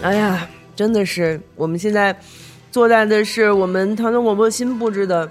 [0.00, 2.16] 哎呀，真的是，我们现在
[2.70, 5.28] 坐在的是我们唐宋广播新布置的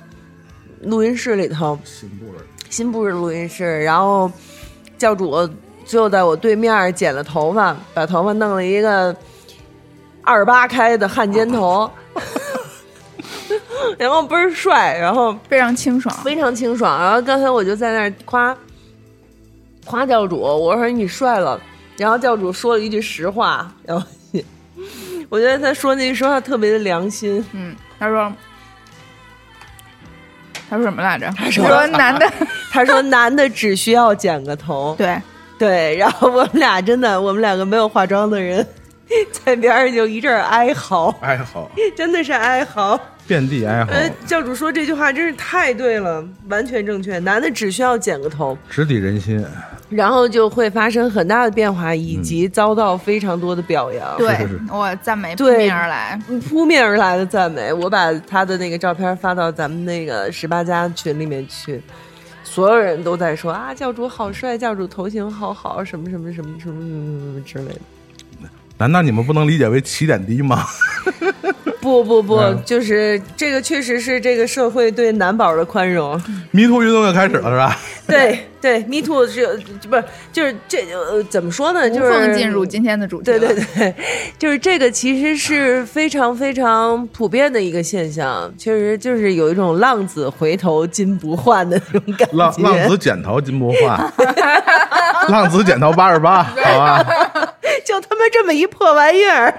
[0.82, 3.82] 录音室里头，新布置，新布置录音室。
[3.84, 4.30] 然后
[4.98, 5.36] 教主
[5.86, 9.16] 就在我对面剪了头发，把头发弄了一个
[10.22, 11.90] 二八开的汉奸头，
[13.98, 16.14] 然后倍儿帅，然后非常清爽。
[16.24, 17.02] 非常清爽。
[17.02, 18.56] 然后刚才我就在那儿夸
[19.86, 21.60] 夸教主，我说你帅了。
[21.98, 24.06] 然后教主说了一句实话，然后
[25.30, 27.46] 我觉得他说那句话特别的良心。
[27.54, 28.32] 嗯，他说，
[30.70, 31.32] 他说什么来着？
[31.38, 32.32] 他说男的，
[32.72, 34.96] 他说男的只需要剪个头。
[34.98, 35.22] 对
[35.60, 38.66] 对，然后我们俩真的，我们两个没有化妆的人
[39.32, 43.00] 在边上就一阵哀嚎，哀嚎， 真的是哀嚎。
[43.28, 47.20] 遍地哀嚎，哎，教主说这句话真是太对了，完全正确。
[47.20, 49.44] 男的只需要剪个头，直抵人心。
[49.90, 54.18] 然后就会发生很大的变化，以及遭到非常多的表扬。
[54.18, 56.22] 对是是我赞美扑面而来。
[56.50, 61.82] 扑面而来的赞美，我把他的那个照片发到咱们那个十八家群里面去，
[62.44, 67.80] 所有人都在说啊，教主好帅，教主头型好好，什么什么什么什么什么什么之类的。
[68.78, 70.66] 难道你们不能理解为起点低吗？
[71.88, 76.22] 不不不，嗯就是这个确实是这个社会对男宝的宽容。
[76.52, 77.78] 迷途运动又开始了，是吧？
[78.08, 79.58] 对对，Me Too 是
[79.90, 81.90] 不是就是这呃怎么说呢？
[81.90, 83.40] 就是缝进入今天的主题对。
[83.40, 83.96] 对对，
[84.38, 92.38] 就是这个其实是非常非常普遍的一个现象，确实就是有一种浪子回头金不换的那种感觉。
[92.38, 94.14] 浪浪子剪头金不换，
[95.30, 97.04] 浪子剪头八十八，好吧？
[97.86, 99.54] 就他妈这么一破玩意儿，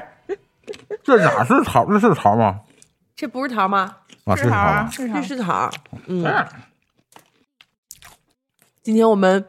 [1.17, 1.87] 这哪是桃？
[1.87, 2.61] 这是桃吗？
[3.17, 3.97] 这不是桃吗？
[4.25, 4.70] 啊，是桃桃吗，？
[4.73, 5.23] 啊是桃这。
[5.23, 5.70] 是桃。
[6.06, 6.48] 嗯，哎
[8.83, 9.45] 今天我们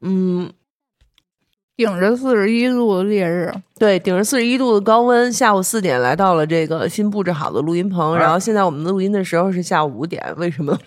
[0.00, 0.52] 嗯。
[1.74, 8.12] 顶着四十一度的烈日，对，顶着四十一度的高温，下午四点来到了这个新布置好的录音棚。
[8.12, 10.78] 哎然后现在我们录音的时候是下午五点，为什么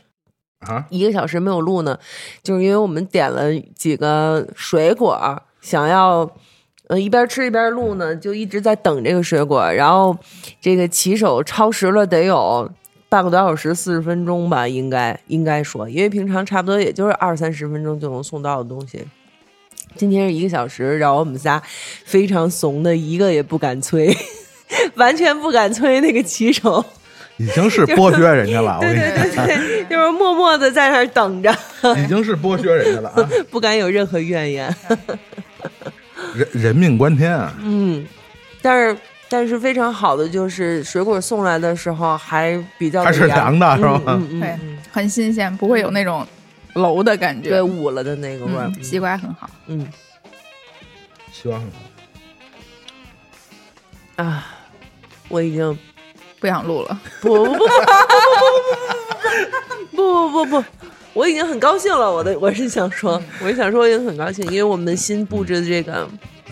[0.60, 2.00] 啊，一个小时没有录呢？
[2.44, 6.30] 就是因为我们点了几个水果，想要
[6.88, 9.72] 呃一边吃一边录呢，就一直在等这个水果。
[9.72, 10.16] 然后
[10.62, 12.70] 这个骑手超时了得有
[13.10, 19.04] 半个多小时，四十分钟吧，应该应该说，因为平常差不多也就是二三十分钟就能送到的东西。
[19.96, 21.62] 今天是一个小时，然后我们仨
[22.04, 24.14] 非常怂的，一个也不敢催，
[24.96, 26.84] 完全不敢催那个骑手。
[27.38, 31.54] 已经 是剥削人家了，我对跟你对对对，就是默默的在那儿等着，
[31.98, 33.30] 已经是剥削人家了啊！
[33.52, 34.74] 不敢有任何怨言。
[36.36, 37.54] 人人命关天啊！
[37.62, 38.06] 嗯，
[38.62, 38.98] 但是
[39.30, 46.26] 但是非常好的就是水果送来的时候还比较的还是凉的是吧嗯嗯很新鲜，不会有那种
[46.74, 47.50] 楼的感觉。
[47.50, 48.84] 对，捂了的那个味儿嗯，。
[48.84, 49.50] 西瓜很好。
[49.68, 49.88] 嗯
[51.32, 51.78] 希望很好。
[54.24, 54.46] 啊，
[55.28, 55.78] 我已经
[56.40, 57.58] 不想录了，不不不不
[59.92, 60.66] 不不不不不不不，
[61.16, 62.14] 我已经很高兴了。
[62.14, 66.08] 我的我是想说，我是想说，我已经很高兴，因为我们新布置的这个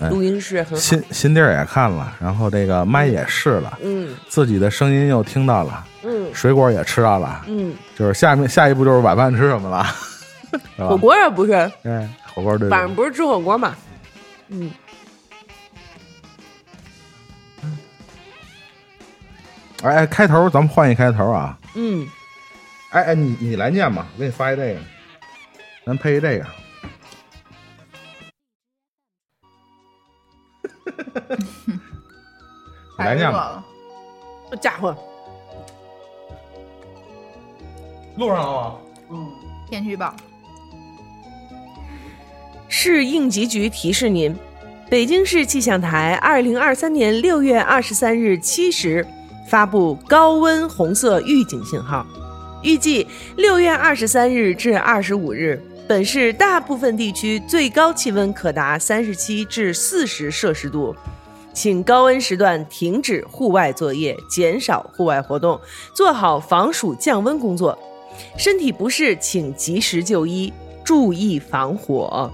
[0.09, 0.77] 录音室很好。
[0.77, 4.15] 新新地儿也看了，然后这个麦也试了，嗯。
[4.29, 6.33] 自己的声音又听到了，嗯。
[6.33, 9.85] 水果也吃到了，嗯，就是下面下一步就是晚饭吃什么了，
[10.77, 11.51] 火锅啊不是，
[11.83, 13.75] 哎，火锅对，晚上不是吃火锅嘛？
[14.47, 14.71] 嗯，
[19.83, 22.07] 哎哎，开头咱们换一开头啊，嗯，
[22.93, 24.79] 哎哎，你你来念吧，我给你发一这个，
[25.83, 26.45] 咱配一这个，
[32.99, 33.65] 你来念吧，
[34.51, 34.95] 这家伙，
[38.15, 38.77] 录上了吗？
[39.09, 39.27] 嗯
[39.67, 40.13] 天气预报，
[42.67, 44.35] 市应急局提示您：
[44.87, 49.03] 北京市气象台二零二三年六月二十三日七时
[49.49, 52.05] 发布高温红色预警信号，
[52.63, 60.95] 预计六月二十三日至二十五日，本市大部分地区最高气温可达三十七至四十摄氏度。
[61.53, 65.59] 请高温时段停止户外作业，减少户外活动，
[65.93, 67.77] 做好防暑降温工作。
[68.37, 70.51] 身体不适请及时就医，
[70.85, 72.31] 注意防火。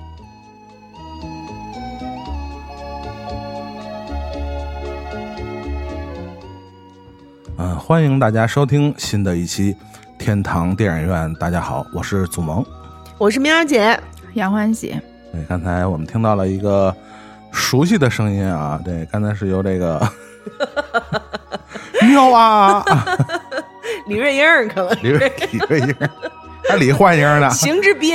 [7.58, 9.76] 嗯，欢迎大家收听新的一期
[10.20, 11.34] 天堂电影院。
[11.36, 12.64] 大家好，我是祖萌。
[13.18, 13.98] 我是喵儿姐，
[14.34, 14.96] 杨欢喜，
[15.32, 16.94] 对，刚才我们听到了一个
[17.52, 20.06] 熟悉的声音啊，对，刚才是由这个
[22.04, 22.84] 喵啊，
[24.08, 24.98] 李瑞英儿可能。
[25.02, 25.96] 李瑞李瑞英，
[26.70, 28.14] 还李焕英呢，邢志斌，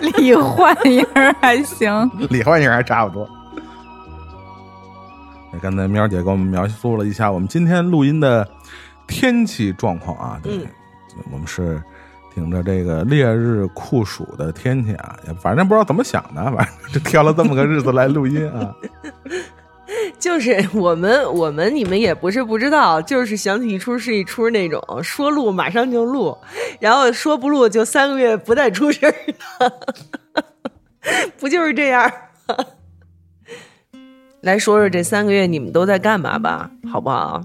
[0.00, 1.06] 李焕英
[1.40, 3.28] 还行，李焕英还差不多。
[5.62, 8.46] 刚才喵姐给我们描述了一下我们今天录音的
[9.06, 10.66] 天气状况啊，对，嗯
[11.30, 11.82] 我们是
[12.34, 18.74] 顶着这个烈日酷暑的天气啊，反正不知道怎么想的，反正就挑了这么个日子来录音啊。
[20.18, 26.36] 就是我们我们你们也不是不知道，就是想起一出是一出那种说录马上就录，
[26.80, 29.14] 然后说不录就三个月不带出声儿
[29.58, 30.42] 的，
[31.38, 32.10] 不就是这样？
[34.40, 37.42] 来说说这三个月你们都在干嘛吧，好不好？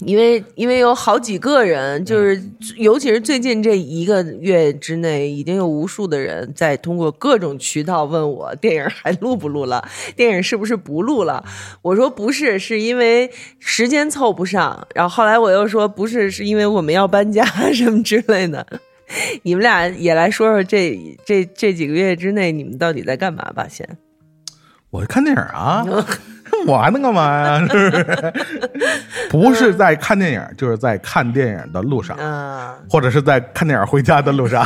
[0.00, 2.40] 因为因为有好几个人，就是
[2.76, 11.44] 尤其是最近这一个月之内，已经有无数的人在通过各种渠道问我电影还录不录了，电影是不是不录了？
[11.82, 13.28] 我说不是，是因为
[13.58, 14.86] 时间凑不上。
[14.94, 18.64] 然后后来我又说不是，是因为我们要搬家 什么之类的。
[19.42, 23.66] 你们俩也来说说这这这几个月之内你们到底在干嘛吧？
[23.66, 23.98] 先，
[24.90, 25.84] 我看电影啊，
[26.66, 27.60] 我还能干嘛呀？
[27.68, 28.32] 是不是？
[29.30, 34.64] 不是在看电影，就是在看电影的路上，啊或者是在看电影回家的路上。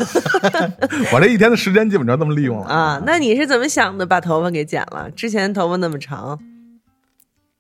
[1.12, 4.06] 我这一天的时间基本上这么利用了啊，那你是怎么想的？
[4.06, 5.10] 把头发给剪了？
[5.14, 6.38] 之前头发那么长，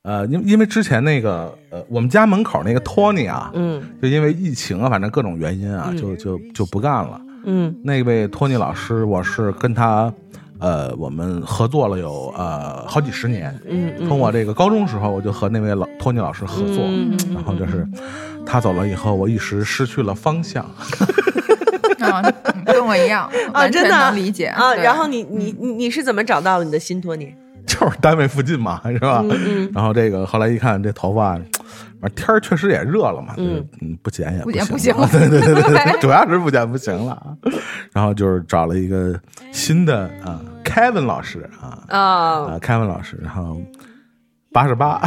[0.02, 7.20] 呃，因因为之前那个呃，我们家门口那个托尼啊，嗯就因为疫情啊，反正各种原因啊，就就就不干了。
[7.44, 10.12] 嗯那位托尼老师，我是跟他
[10.62, 13.52] 呃，我们合作了有呃好几十年。
[13.68, 17.86] 嗯嗯从我这个高中时候，我就和那位老托尼老师合作，嗯然后就是
[18.46, 20.64] 他走了以后，我一时失去了方向。
[22.00, 22.22] 啊，
[22.64, 24.74] 跟我一样，啊，真的理解啊。
[24.74, 27.34] 对然后你你你你是怎么找到了你的新托尼？
[27.66, 29.24] 就是单位附近嘛，是吧？
[29.28, 31.42] 嗯然后这个后来一看，这头发，反
[32.02, 37.36] 正天儿确实也热了嘛，就是嗯，不剪也不剪行不行了，对对对对对， 主要是不剪不行了啊。
[37.92, 39.18] 然后就是找了一个
[39.52, 43.60] 新的啊，Kevin 老师啊啊，啊，Kevin 老师，然后
[44.52, 45.00] 八十八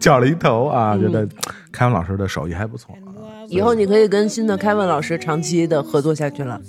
[0.00, 1.26] 叫了一头啊，觉得
[1.72, 3.44] Kevin 老师的手艺还不错啊。
[3.48, 6.60] 以后你可以跟新的凯文老师长期的合作下去了。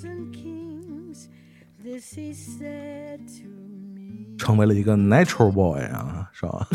[4.39, 6.67] 成为了一个 natural boy 啊，是吧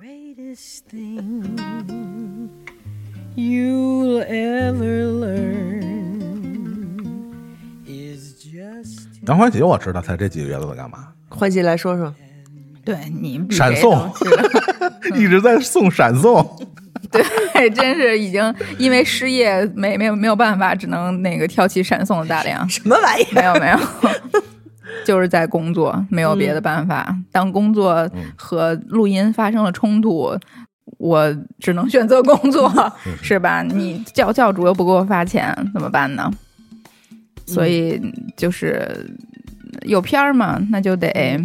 [0.00, 1.58] ？greatest thing
[3.36, 6.22] you'll ever learn
[7.86, 12.14] is just 杨欢喜我知道他这几个月都在干嘛，欢喜来说说，
[12.84, 14.10] 对你闪送
[15.16, 16.46] 一直在送闪送。
[17.10, 22.68] 对，真是已经因为失业没没有没有办法，只能那个挑起闪送的大梁。
[22.68, 23.34] 什么玩意儿？
[23.34, 23.78] 没有没有，
[25.04, 27.16] 就是在工作，没有别的办法。
[27.32, 30.36] 当工作和录音发生了冲突，
[30.98, 32.70] 我只能选择工作，
[33.22, 33.62] 是吧？
[33.62, 36.30] 你教教主又不给我发钱，怎么办呢？
[37.46, 38.00] 所以
[38.36, 38.88] 就是
[39.82, 41.40] 有片儿嘛，那就得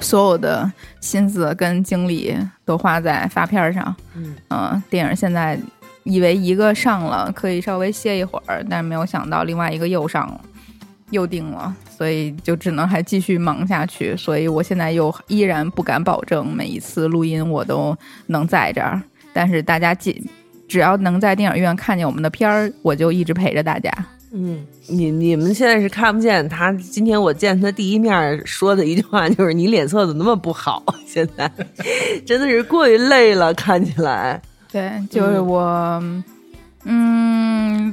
[0.00, 0.70] 所有的
[1.00, 3.94] 心思跟精力都花在发片儿上。
[4.16, 5.58] 嗯嗯，电影现在
[6.02, 10.40] 以为一个上了可以稍微歇一会儿，但是没有想到另外一个又上了，
[11.10, 14.16] 又定了，所以就只能还继续忙下去。
[14.16, 19.00] 所以我现在又依然不敢保证每一次录音我都能在这儿，
[19.32, 20.28] 但是大家记，
[20.68, 23.90] 只要能在电影院看见我们的片儿，我就一直陪着大家。
[24.32, 26.70] 嗯，你你们现在是看不见他。
[26.72, 31.50] 今天我见他第一面说的一句话就是：“你脸色怎么那么不好？” 现在
[32.26, 34.42] 真的是过于累了，看起来。
[34.70, 35.62] 对，就是我，
[36.02, 36.22] 嗯，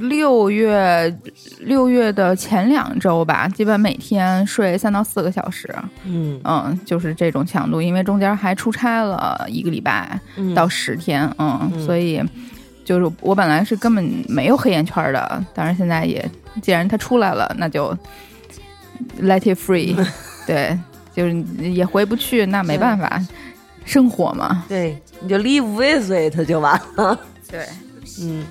[0.00, 1.18] 六月
[1.60, 5.74] 六月的前两周吧，基本每天睡三到四个小时，
[6.04, 6.40] 嗯。
[6.44, 10.54] 嗯，就是这种强度，因为中间还出差了一个礼拜嗯。
[10.54, 11.84] 到十天，嗯，嗯。
[11.84, 12.22] 所以
[12.84, 16.30] 就是我本来是根本没有黑眼圈的，但是现在也
[16.62, 17.96] 既然它出来了，那就
[19.22, 19.96] let it free，
[20.46, 20.78] 对，
[21.14, 23.20] 就是也回不去，那没办法，
[23.84, 27.18] 生活嘛，对，你就 live with it 就完了。
[27.50, 27.64] 对。
[28.20, 28.44] 嗯，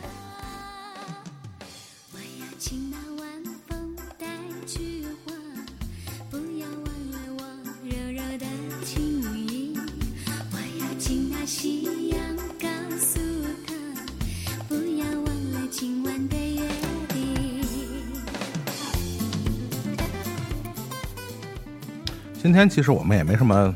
[22.43, 23.73] 今天其实我们也没什么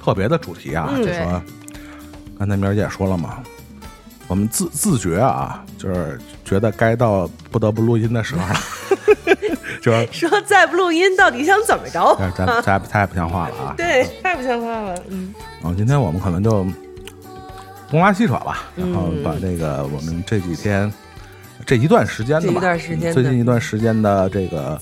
[0.00, 1.42] 特别的主题啊，嗯就说
[2.38, 3.42] 刚才明儿姐说了嘛，
[4.28, 8.54] 我们自自觉啊，就是觉得该到不得不录音的时候了，
[9.82, 12.16] 就是说再不录音，到底想怎么着？
[12.16, 13.74] 但是咱太 太不像话了啊。
[13.76, 14.94] 对，太不像话了。
[15.08, 16.64] 嗯嗯，今天我们可能就
[17.90, 20.90] 东拉西扯吧，嗯然后把这个我们这几天
[21.66, 24.80] 这一段时间的吧，这一段时间最近一段时间的这个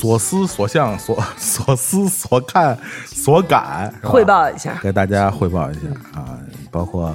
[0.00, 4.78] 所思所想、所 所思所看所感，汇报一下。
[4.82, 5.80] 给大家汇报一下
[6.18, 6.38] 啊，
[6.70, 7.14] 包括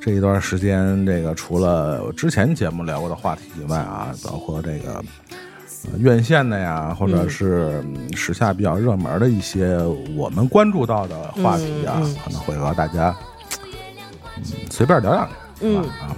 [0.00, 4.94] 这一段时间，这个除了之前节目聊过的话题以外啊，包括这个、
[5.92, 9.76] 呃院线的呀，或者是嗯时下比较热门的一些
[10.16, 13.14] 我们关注到的话题啊，可能会和大家
[14.38, 15.28] 嗯随便聊两
[15.60, 16.16] 句，是吧？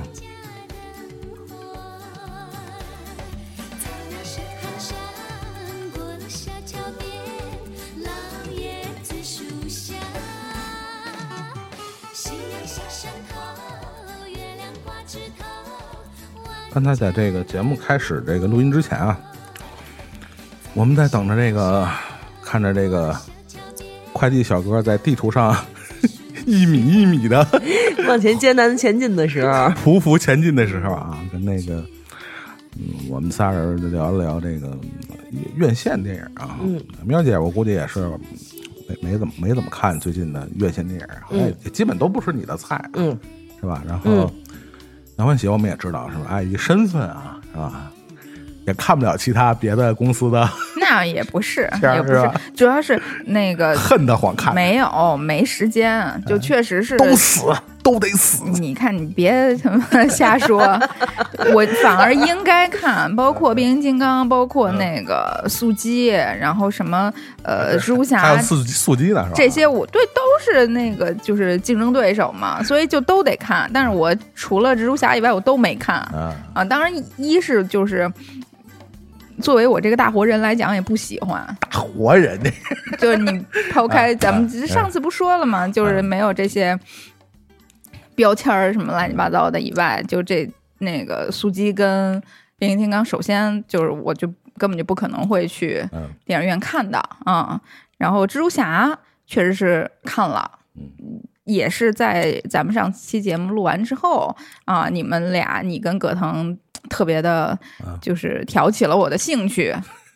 [16.77, 19.19] 刚才在这个节目开始这个录音之前啊，
[20.75, 21.89] 我们在等着这个，
[22.43, 23.17] 看着这个
[24.13, 25.57] 快递小哥在地图上
[26.45, 27.49] 一米一米的
[28.07, 29.53] 往前艰难前进的时候，
[29.83, 31.77] 匍匐前进的时候啊，跟那个，
[32.77, 35.17] 嗯，我们仨人聊了聊这个呃
[35.55, 36.59] 院线电影啊。
[36.63, 38.07] 嗯，喵姐，我估计也是
[38.87, 43.19] 没没怎么没怎么看最近的院线电影，也基本都不是你的菜，嗯，
[43.63, 43.83] 是吧？
[43.89, 44.31] 然后
[45.17, 46.27] 杨欢喜我们也知道是吧？
[46.31, 47.91] 碍于身份啊，是吧？
[48.67, 50.49] 也看不了其他别的公司的，
[50.81, 57.53] 那也不是，也不是主要是那个恨得慌看，没有没时间，就确实是都死
[57.87, 58.43] 都得死。
[58.59, 60.59] 你看，你别他妈瞎说，
[61.55, 67.13] 我反而应该看，包括变形金刚，包括那个速激，然后什么
[67.45, 69.31] 呃蜘蛛侠还有速速激呢，是吧？
[69.37, 73.71] 这些我对都是那个就是竞争对手嘛， 所以就都得看。
[73.73, 76.65] 但是我除了蜘蛛侠以外，我都没看啊，啊。
[76.65, 78.13] 当然，一是就是。
[79.43, 81.47] 作为我这个大活人来讲，也不喜欢。
[81.61, 82.51] 大活人这
[82.97, 83.39] 就是你
[83.71, 85.69] 抛开咱们啊上次不说了吗？
[85.69, 86.75] 就是没有这些
[88.17, 92.21] 标签儿什么乱七八糟的以外，就这那个速激跟
[92.59, 97.61] 变形金刚，首先就是我就根本就不可能会去嗯电影院看的啊、
[97.99, 106.59] 然后蜘蛛侠确实是看了，嗯也是在咱们上期节目录完之后啊、你们俩你跟葛腾
[106.89, 109.73] 特别的啊，就是挑起了我的兴趣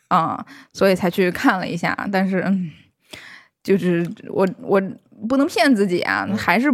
[0.09, 1.97] 啊、所以才去看了一下。
[2.11, 2.71] 但是，嗯
[3.63, 4.83] 就是我我
[5.29, 6.69] 不能骗自己啊，还是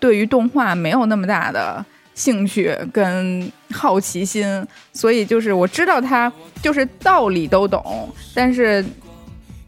[0.00, 8.84] 对于动画没有那么大的兴趣跟好奇心，所以就是我知道它就是道理都懂，但是。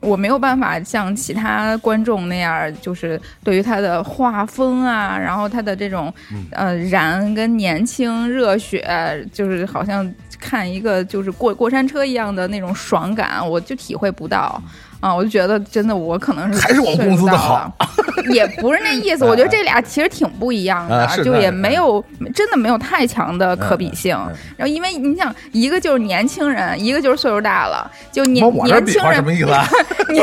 [0.03, 6.11] 我没有办法像其他观众那样，就是对于他的画风啊，然后他的这种
[6.53, 8.83] 呃燃跟年轻热血，
[9.31, 14.59] 就是好像看一个就是过过山车一样的那种爽感，我就体会不到
[15.01, 15.15] 啊！
[15.15, 16.91] 我就觉得真的我可能是还是我
[18.33, 19.25] 也不是那意思。
[19.27, 22.05] 我觉得这俩其实挺不一样的，就也没有
[22.35, 24.17] 真的没有太强的可比性。
[24.57, 29.67] 然后因为你想，一个就是年轻人，一个就是岁数大了，就年年轻人划什么意思啊？
[30.13, 30.19] 你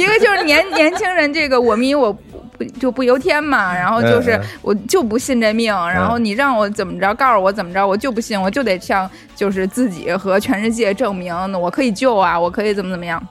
[0.00, 13.22] 一个就是年年轻人，这个我迷我不就不由天嘛，然后就是我就不信这命，然后你让我怎么着，告诉我怎么着，我就不信，我就得向就是自己和全世界证明，我可以救啊，我可以怎么怎么样。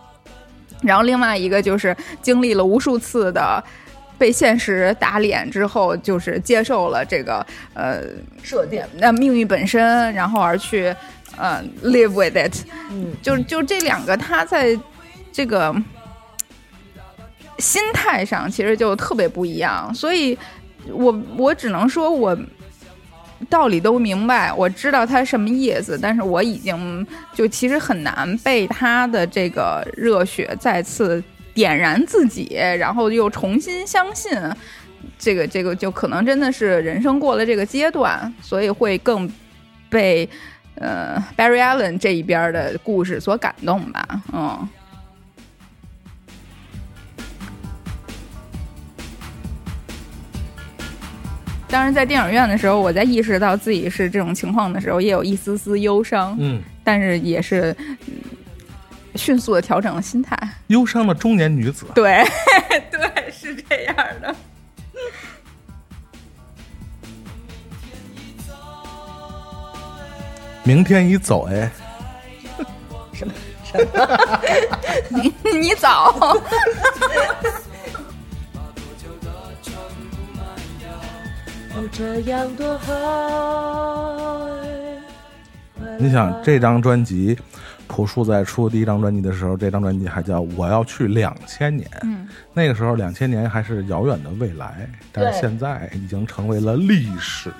[0.81, 3.63] 然后另外一个就是经历了无数次的。
[4.17, 8.03] 被现实打脸之后，就是接受了这个呃
[8.43, 10.95] 设定，那命运本身，然后而去
[11.35, 12.53] 呃 live with it，
[12.91, 14.79] 嗯，就就这两个，他在
[15.31, 15.75] 这个
[17.57, 20.37] 心态上其实就特别不一样，所以
[20.93, 22.37] 我我只能说我
[23.49, 34.31] 道理都明白，我知道他什么意思，但是我已经就其实很难被他的这个热血再次点燃自己，然后又重新相信。
[35.17, 39.29] 这个这个就可能真的是人生过了这个阶段，所以会更
[39.89, 40.27] 被
[40.75, 44.69] 呃 Barry Allen 这一边的故事所感动吧，嗯。
[51.71, 57.97] 当然，在电影院的时候，我在意识到自己是这种情况的时候，也有一丝丝忧伤，嗯，但是也是、嗯
[59.15, 60.37] 迅速的调整了心态。
[60.67, 62.23] 忧伤的中年女子，对，
[62.89, 64.33] 对，是这样的。
[70.63, 71.69] 明天一走哎，
[75.09, 76.37] 你你早，
[81.73, 84.47] 哦，这样多好。
[85.97, 87.37] 你想这张专辑，
[87.87, 91.87] 朴树在出第一张专辑的时候，这张专辑还叫《我要去两千年》。
[92.03, 97.51] 嗯，那个时候两千年还是遥远的未来，但是现在已经成为了历史。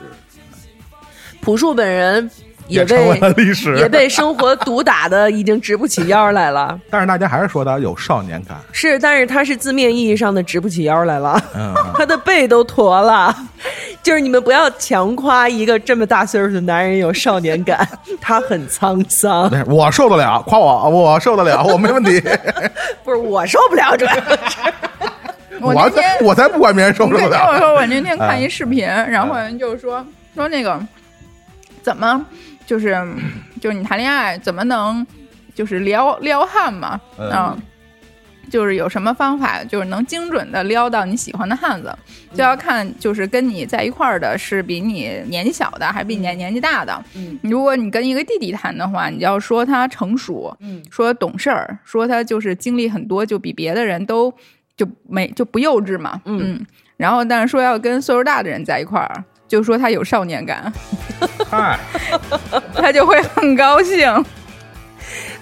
[1.42, 2.30] 朴树本人
[2.72, 3.78] 也成为被了历史。
[3.78, 6.80] 也被生活毒打的已经直不起腰来了。
[6.90, 8.58] 但是大家还是说他有少年感。
[8.72, 13.36] 是，但是他是字面意义上的直不起腰来了，嗯， 他的背都驼了。
[14.02, 17.88] 就是你们不要强夸一个这么大岁数的男人有少年感，
[18.20, 19.50] 他很沧桑。
[19.52, 22.20] 没事我受得了，夸我，我受得了，我没问题。
[23.04, 24.22] 不是我受不了，主要是
[25.62, 27.60] 我我才我才不管别人受不你听我了。
[27.60, 30.80] 说，我那天看一视频，然后人就说说那个
[31.84, 32.26] 怎么
[32.72, 32.96] 就是
[33.60, 35.06] 就是你谈恋爱怎么能
[35.54, 37.30] 就是撩撩汉嘛嗯。
[37.30, 37.58] 啊。
[38.50, 41.94] 就是有什么方法，就是能精准的撩到你喜欢的汉子，
[42.34, 47.02] 就要看就是跟你在一块儿的是比你年纪小的，还是比你年年纪大的。
[47.16, 50.82] 嗯，如果你跟一个弟弟谈的话，你就要说他成熟，嗯。
[50.90, 54.34] 说懂事儿，说他就是经历很多，就比别的人都
[54.76, 56.60] 就没就不幼稚嘛，嗯。
[56.98, 60.72] 然后但是说要跟岁数大的人在一块儿，就说他有少年感，
[61.50, 61.78] 嗨，
[62.74, 64.26] 他就会很高兴。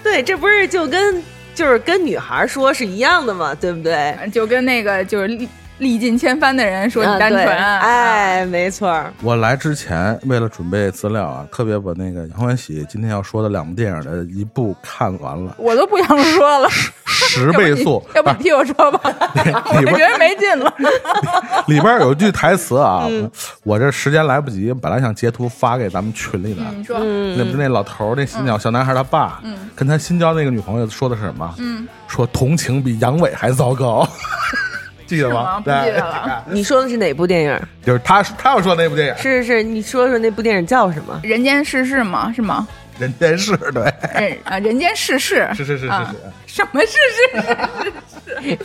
[0.02, 1.22] 对，这不是就跟
[1.54, 4.16] 就是跟女孩说是一样的嘛，对不对？
[4.32, 5.48] 就跟那个就是
[5.80, 16.68] 历历尽千帆的人说你单纯，哎，没错儿，我来之前为了准备资料啊，特别把那个杨欢喜今天要说的两部电影的一部看完了，我都不想说了，
[17.04, 18.02] 十倍速。
[18.14, 19.00] 要不你替我说吧，
[19.72, 20.72] 我里边就觉得没劲了。
[21.66, 23.30] 里边有一句台词啊，嗯。
[23.62, 26.62] 我这时间来不及，本来想截图发给咱们群里的。
[26.76, 29.40] 你说，那不是那老头儿，那新小小男孩他爸，
[29.74, 31.54] 跟他新交那个女朋友说的是什么？
[31.58, 34.06] 嗯，说同情比阳痿还糟糕，
[35.16, 35.56] 记得吗？
[35.58, 37.60] 不记得了， 你说的是哪部电影？
[37.84, 41.18] 就是他他要说那部电影《是是是，你说说那部电影叫什么？
[41.24, 42.66] 人间世事吗，是吗？
[42.98, 43.82] 人间世》，对，
[44.14, 46.14] 人啊，人间世事是是是是啊
[46.46, 46.54] 是。
[46.54, 48.58] 什么世事？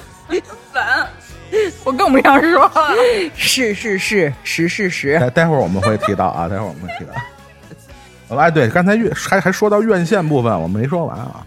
[0.72, 1.08] 烦，
[1.84, 2.72] 我更不想说了。
[3.36, 8.38] 是是是实是实，待待会儿我们会提到啊，待会儿我们会提到。
[8.38, 11.46] 哎，对，刚才院还还说到院线部分，我没说完啊。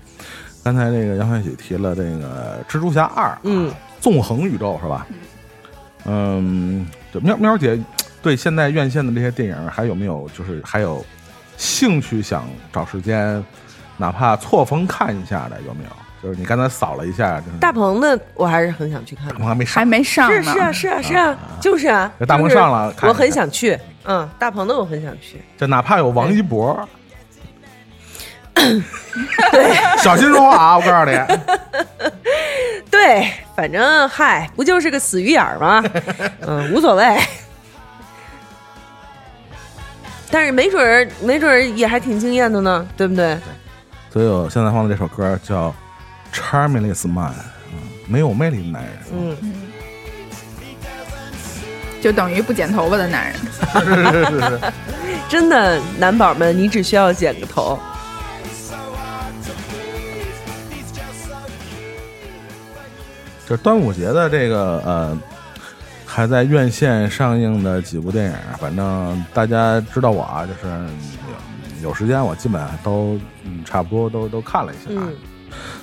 [0.64, 5.06] 刚才这个杨欢喜提了这个《蜘蛛侠二》，嗯，纵横宇宙是吧？
[6.04, 7.78] 嗯，这喵喵姐
[8.22, 11.04] 对现在院线的这些电影还有没有就是还有
[11.56, 13.44] 兴趣想找时间，
[13.96, 15.90] 哪怕错峰看一下的有没有？
[16.20, 19.32] 就是你刚才扫了一下，就是大鹏的我还是很想去看的。
[19.34, 23.78] 大鹏还没上还，没上呢，是是啊是啊是啊，就是啊，大鹏上了我很想去。
[24.04, 25.40] 嗯，大鹏的我很想去。
[25.56, 26.88] 就哪怕有王一博，
[28.54, 30.76] 对，小心说话啊！
[30.76, 31.16] 我告诉你，
[32.90, 35.85] 对，反正嗨，不就是个死鱼眼儿吗？
[36.40, 37.18] 嗯，无所谓。
[40.31, 43.38] 但是没准儿，没准儿也还挺惊艳的呢，对不对？
[44.11, 45.74] 所以我现在放的这首歌叫
[46.35, 47.31] 《Charmless Man》，
[47.72, 48.92] 嗯，没有魅力的男人。
[49.12, 49.37] 嗯，
[52.01, 53.37] 就等于不剪头发的男人。
[53.85, 54.61] 是是是是，
[55.29, 57.79] 真的，男宝们，你只需要剪个头。
[63.48, 65.18] 就是端午节的这个呃，
[66.04, 70.68] 还在院线上映的几部电影，反正大家知道我啊，就是
[71.80, 75.04] 有有时间我基本上都嗯差不多都都看了一下啊。
[75.06, 75.14] 嗯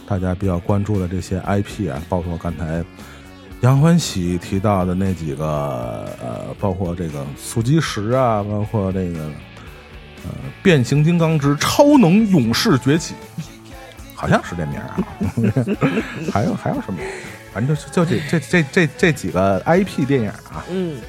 [0.07, 2.85] 大家比较关注的这些 IP 啊，包括刚才
[3.61, 9.19] 杨欢喜提到的那几个呃，包括这个速激十啊，包括这个
[10.23, 10.29] 呃
[10.61, 13.15] 变形金刚之超能勇士崛起，
[14.13, 15.01] 好像是这名儿啊。
[16.31, 16.99] 还有还有什么？
[17.55, 20.99] 反正就就这这这这这几个 IP 电影啊，嗯。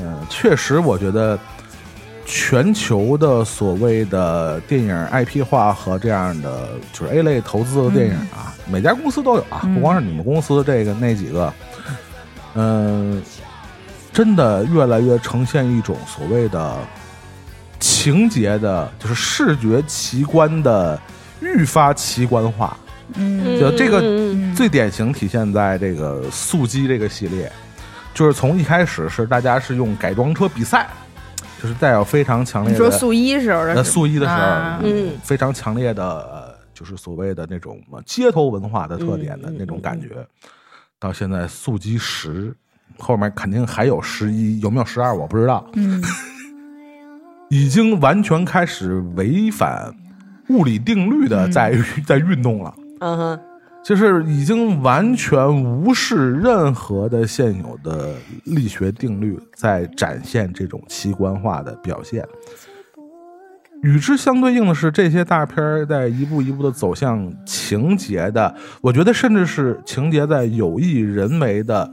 [0.00, 1.38] 嗯，确实，我觉得
[2.24, 11.52] 全球的所谓的电影 IP 化和这样的就是 A 类投资的电影啊，每家公司都有啊，不光是你们公司这个那几个，
[12.54, 13.22] 嗯，
[14.12, 16.76] 真的越来越呈现一种所谓的
[17.80, 21.00] 情节的，就是视觉奇观的
[21.40, 22.76] 愈发奇观化。
[23.14, 23.58] 嗯。
[23.58, 24.54] 就这个嗯。
[24.54, 27.50] 最典型体现在这个速激这个系列，
[28.12, 30.88] 就是从一开始是大家是用改装车比赛，
[31.62, 34.80] 就是带有非常强烈的你说素一时候的呃是速一的时候，啊。
[34.82, 35.12] 嗯。
[35.22, 40.08] 非常强烈的呃就是所谓的那种呃街头文化的特点的那种感觉，
[40.98, 42.52] 到现在速激十
[42.98, 46.02] 后面肯定还有十一，有没有十二我不知道，嗯。
[47.50, 49.90] 已经完全开始违反
[50.50, 51.74] 物理定律的在、
[52.06, 52.74] 在运动了。
[53.00, 53.40] 嗯哼，
[53.84, 62.26] 就是已经完全无视任何的现有的力学定律，在展现这种奇观化的表现。
[63.82, 71.88] 与之相对应的是，这些大片在一步一步的走向情节的，我觉得甚至是情节在有意人为的，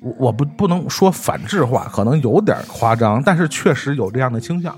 [0.00, 4.74] 我我不不能说反制化，可能有点夸张，但是确实有这样的倾向。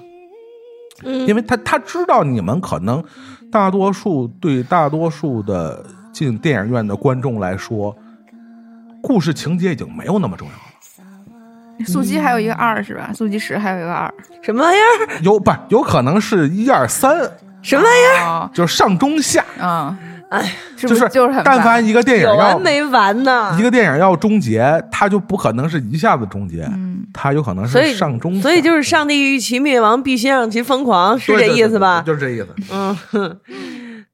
[1.05, 3.03] 嗯因为他他知道你们可能
[3.51, 7.95] 大多数对大多数的进电影院的观众来说，
[9.03, 10.61] 故事情节已经没有那么重要了。
[11.85, 13.11] 速激还有一个二是吧？
[13.13, 15.21] 速激十还有一个二，什么玩意儿？
[15.21, 17.15] 有不有可能是一二三，
[17.61, 18.25] 什么玩意儿？
[18.25, 19.95] 哦，就是上中下，嗯，
[20.29, 20.43] 哎，
[20.77, 23.63] 是不就是就是很烦但凡一个电影要完没完呢一？
[23.63, 32.03] 个电影要终结，它就不可能是一下子终结，嗯它有可能所以是上中下，所以就是上帝欲其灭亡，必先让其疯狂，是这对对意思吧？
[32.05, 32.55] 对对就是这意思。
[32.73, 33.37] 嗯，哼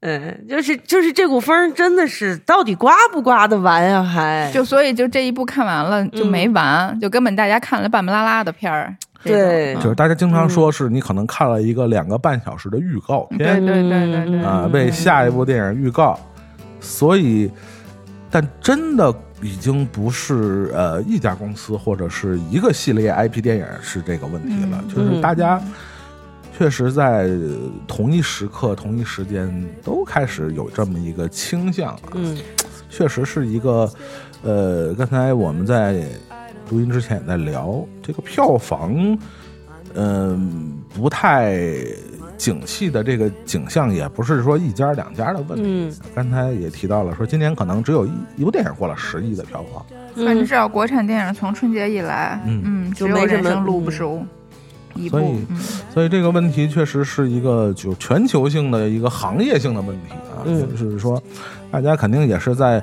[0.03, 4.03] 嗯，就是就是这股风真的是到底刮不刮得完呀？
[4.03, 8.94] 还就所以就这一部看完了就没完，就根本大家看了半不拉拉的片儿。
[9.22, 9.74] 对。
[9.76, 16.18] 就是大家经常说是你可能看了一个两个半小时的预告片对对对对啊、嗯为下一部电影预告，
[16.80, 17.50] 所以，
[18.30, 24.88] 但真的已经不是呃一家公司或者是一个系列 IP 电影是这个问题了，嗯。
[24.88, 25.61] 就是大家
[26.56, 27.28] 确实在
[27.87, 29.50] 同一时刻、同一时间
[29.82, 32.37] 都开始有这么一个倾向啊，嗯。
[32.88, 33.90] 确实是一个，
[34.42, 36.04] 呃，刚才我们在
[36.72, 39.18] 录音之前也在聊这个票房，
[39.94, 41.61] 嗯、不太
[42.38, 45.62] 景气的这个景象，也不是说一家两家的问题。
[45.66, 45.94] 嗯。
[46.14, 49.85] 刚才也提到了，说今年可能只有一一部电影过了十亿的票房，
[50.16, 52.62] 反正至少国产电影从春节以来，嗯。
[52.64, 54.26] 嗯，就没什么只有人生路不嗯熟，
[54.94, 55.46] 一所以
[55.92, 60.74] 所以这个问题确实是一个就全球性的一个行业性的问题啊，嗯。
[60.74, 61.22] 就是说，
[61.70, 62.82] 大家肯定也是在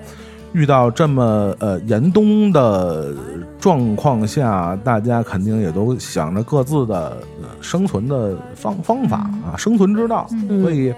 [0.54, 3.14] 遇到这么呃严冬的
[3.60, 10.94] 状况下，大家肯定也都想着各自的、呃、生存的方方法啊，生存之道，嗯所以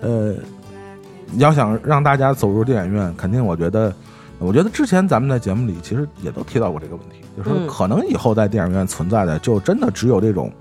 [0.00, 0.34] 呃，
[1.38, 3.92] 要想让大家走入电影院，肯定我觉得。
[4.38, 10.52] 我觉得之前咱们在节目里其实也都提到过这个问题，就是可能以后在电影院存在的就真的只有这种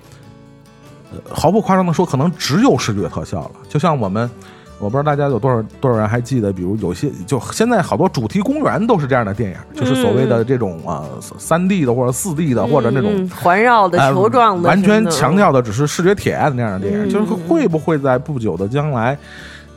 [1.12, 3.52] 呃毫不夸张的说，可能只有视觉特效了。
[3.68, 4.32] 就像我们，
[4.80, 11.04] 我不知道大家有多少多少人还记得，比如有些就现在好多主题公园都是这样的电影，就是所谓的这种啊
[11.38, 17.10] 三 D 的或者四 D 的或者那种嗯 环绕的呃球状的完全强调的只是视觉体验的那样的电影，嗯。
[17.10, 19.18] 就是会不会在不久的将来，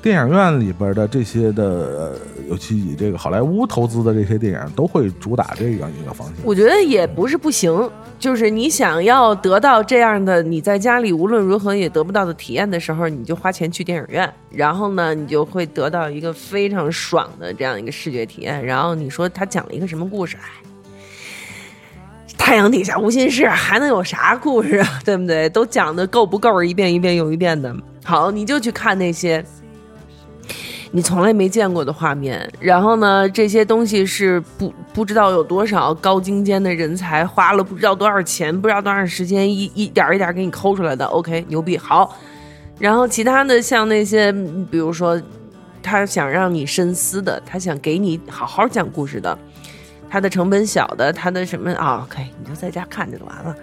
[0.00, 2.16] 电影院里边的这些的，
[2.48, 6.36] 尤其以这个好莱坞投资的这些电影，都会主打这样一个方向。
[6.44, 18.64] 我觉得也不是不行，就是你想要得到这样的你在家里无论如何也得不到的体验的时候，你就花钱去电影院，然后呢，你就会得到一个非常爽的这样一个视觉体验。
[18.64, 20.36] 然后你说他讲了一个什么故事？
[20.36, 20.48] 哎，
[22.38, 25.00] 太阳底下无心事，还能有啥故事啊？
[25.04, 25.48] 对不对？
[25.48, 26.62] 都讲的够不够？
[26.62, 27.74] 一遍一遍又一遍的。
[28.04, 29.44] 好，你就去看那些。
[30.90, 41.04] 你从来没见过的画面，然后呢，这些东西是不不知道有多少高精尖的人才花了不知道多少钱，不知道多少时间，一一点一点给你抠出来的。
[41.06, 42.16] OK，牛逼，好。
[42.78, 44.32] 然后其他的像那些，
[44.70, 45.20] 比如说
[45.82, 49.36] 他想让你深思的，他想给你好好讲故事的，
[50.08, 53.54] 他的成本小的，他的什么啊？OK，你就在家看着就完了。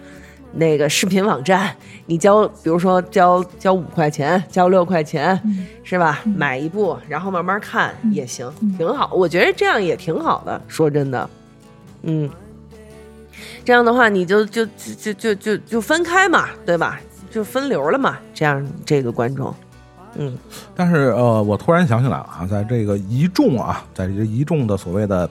[0.55, 5.39] 那个视频网站，你交，比如说交交五块钱，交六块钱，
[5.83, 6.21] 是吧？
[6.23, 9.11] 买一部，然后慢慢看也行，挺好。
[9.13, 10.61] 我觉得这样也挺好的。
[10.67, 11.29] 说真的，
[12.03, 12.29] 嗯，
[13.63, 16.99] 这样的话你就就就就就就就分开嘛，对吧？
[17.29, 18.17] 就分流了嘛。
[18.33, 19.53] 这样这个观众，
[20.15, 20.37] 嗯
[20.73, 25.29] 但是呃，我突然想起来了啊，在这个一众啊，在这一众的所谓的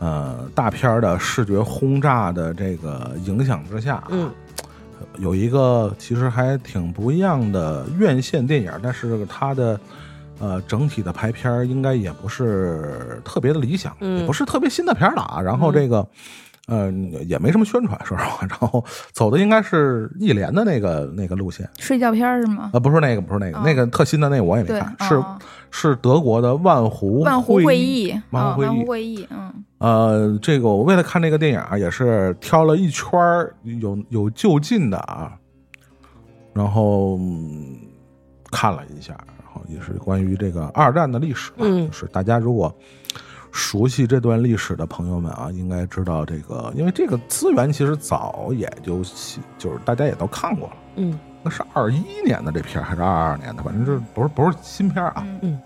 [0.00, 4.28] 呃大片儿的视觉轰炸的这个影响之下啊，嗯
[5.18, 9.78] 有一个其实还挺不一样的院线电影，但是它的
[10.40, 15.40] 呃整体的排片儿应该也不是特别的理想，嗯也不是特别新的片儿了啊。
[15.40, 16.00] 然后这个。
[16.00, 16.06] 嗯，
[17.26, 18.44] 也没什么宣传，说实话。
[18.48, 22.70] 然后走的应该是艺联的那个那个路线，睡觉片儿是吗？
[22.72, 25.38] 呃，不是那个，不是那个，哦那个特新的那个我也没看，，是哦
[25.72, 28.86] 是德国的万湖万湖会会议，万湖会议嗯万湖。
[28.86, 35.32] 会议，嗯，呃，这个我为了看这个电影啊，也是挑了一圈儿有有就近的啊，
[36.52, 37.76] 然后、嗯
[38.52, 42.74] 看了一下，然后也是关于这个二战的历史吧，嗯就是大家如果
[43.52, 49.02] 熟悉这段历史的朋友们啊，应该知道这个，因为这个资源其实早也就
[49.58, 50.74] 就是大家也都看过了。
[50.96, 53.62] 嗯那是二一年的这片还是二二年的？
[53.62, 55.26] 反正这不是不是新片儿啊。
[55.42, 55.58] 嗯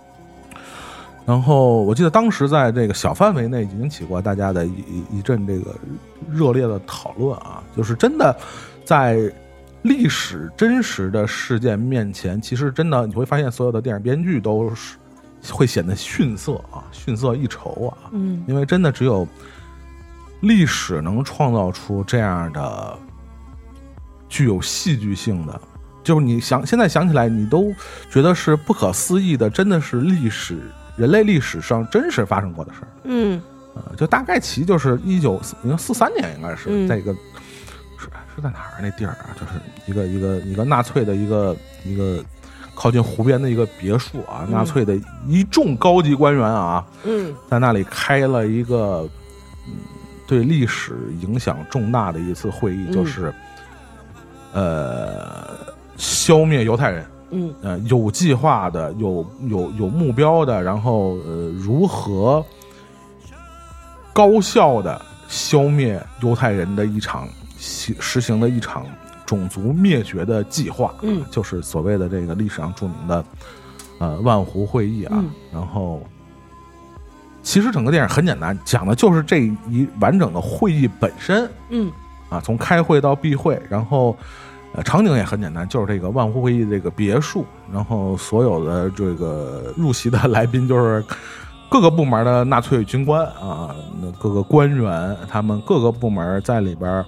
[1.26, 5.74] 然后我记得当时在这个小范围内引起过大家的一一一阵这个
[6.30, 8.36] 热烈的讨论啊，就是真的
[8.84, 9.18] 在
[9.80, 14.96] 历史真实的事件面前，其实真的你会发现所有的电影编剧都是
[15.52, 19.26] 会显得逊色啊，逊色一筹啊，嗯因为真的只有
[20.40, 22.98] 历史能创造出这样的
[24.28, 25.60] 具有戏剧性的
[26.02, 27.72] 就是你想现在想起来，你都
[28.10, 32.88] 觉得是不可思议的，真的是历史人类历史上真实发生过的事儿。
[33.04, 33.40] 嗯
[33.74, 37.12] 呃，就大概其就是一九四四三年，应该是、嗯在一个
[37.98, 39.34] 是是在哪儿那地儿啊？
[39.34, 39.52] 就是
[39.90, 42.22] 一个一个一个纳粹的一个一个
[42.74, 44.52] 靠近湖边的一个别墅啊，嗯。
[44.52, 47.34] 纳粹的一众高级官员啊，嗯。
[47.48, 49.08] 在那里开了一个
[49.66, 49.74] 嗯
[50.26, 52.92] 对历史影响重大的一次会议，嗯。
[52.92, 53.32] 就是
[54.52, 55.48] 呃
[55.96, 57.06] 消灭犹太人。
[57.30, 57.54] 嗯。
[57.62, 62.44] 呃，有计划的，有有有目标的，然后呃，如何
[64.12, 67.26] 高效的消灭犹太人的一场
[67.58, 68.86] 实实行的一场
[69.34, 73.24] 种族灭绝的计划，嗯就是所谓的这个历史上著名的
[73.98, 75.12] 呃万湖会议啊。
[75.14, 76.00] 嗯然后，
[77.42, 81.50] 其实整个电影很简单，讲的就是这一完整的会议本身。
[81.70, 81.90] 嗯
[82.30, 84.16] 啊，从开会到闭会，然后
[84.72, 91.04] 呃场景也很简单，就是这个万湖会议这个别墅，然后所有的这个入席的来宾就是
[91.68, 97.04] 各个部门的纳粹军官啊，那各个官员，他们各个部门在里边儿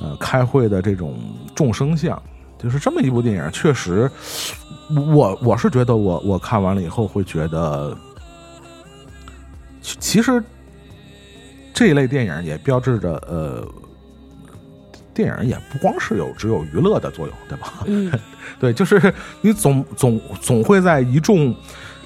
[0.00, 1.18] 呃开会的这种
[1.54, 2.20] 众生相，
[2.58, 4.10] 就是这么一部电影，确实，
[5.14, 7.96] 我我是觉得我我看完了以后会觉得，
[9.80, 10.42] 其其实
[11.72, 13.66] 这一类电影也标志着呃。
[15.14, 17.72] 电影也不光是有只有娱乐的作用，对吧？
[17.86, 18.12] 嗯
[18.60, 21.56] 对，就是你总总总会在一众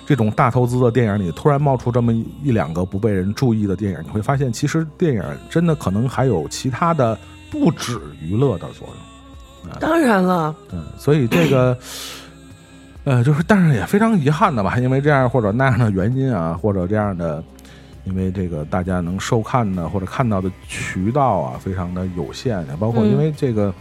[0.07, 7.18] 这种大投资的电影里，突然冒出这么一一两个不被人注意的电影，你会发现，其实电影真的可能还有其他的
[7.51, 9.73] 不止娱乐的作用。
[9.79, 11.77] 当然了，嗯，所以这个，
[13.05, 17.45] 呃，就是，但是也非常遗憾的吧，因为这样或者那样的原因啊， 或者这样的，
[18.05, 23.73] 因为这个大家能收看的或者看到的渠道啊，非常的有限，包括嗯因为这个，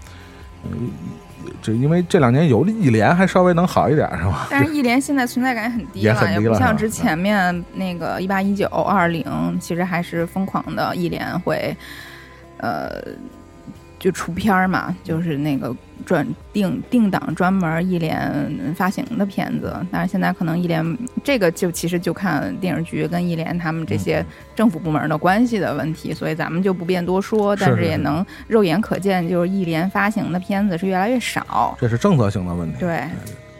[0.69, 0.89] 嗯、
[1.61, 4.47] 这因为这两年有一联还稍微能好一点，是吧？
[4.51, 9.25] 但是艺联现在存在感很低也了，也不很低了是吧像之前面那个一八一九二零，
[9.61, 11.75] 其实还是疯狂的艺联会，
[12.57, 13.01] 呃，
[13.99, 19.75] 就出片儿嘛，就是那个专定定档专门一联发行的片子。
[19.91, 27.55] 但是现在可能一联这个就其实就看电视局跟一联他们这些政府部门的关系的问题，所以咱们就不便多说。
[27.57, 31.77] 但是也能肉眼可见，就是一联发行的片子是越来越少。
[31.79, 32.79] 这是政策性的问题。
[32.79, 33.03] 对，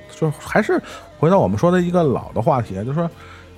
[0.10, 0.82] 就还是
[1.20, 3.12] 回到我们说的一个老的话题，就是说，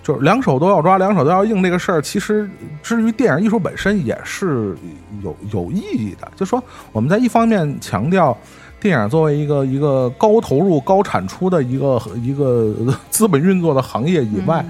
[0.04, 2.50] 就是两手都要抓，两手都要硬这个事儿，其实
[2.82, 4.76] 至于电影艺术本身也是
[5.24, 6.32] 有有意义的。
[6.36, 8.36] 就说我们在一方面强调
[8.80, 12.74] 电影作为一个一个高投入、高产出的一个一个
[13.10, 14.66] 资本运作的行业以外，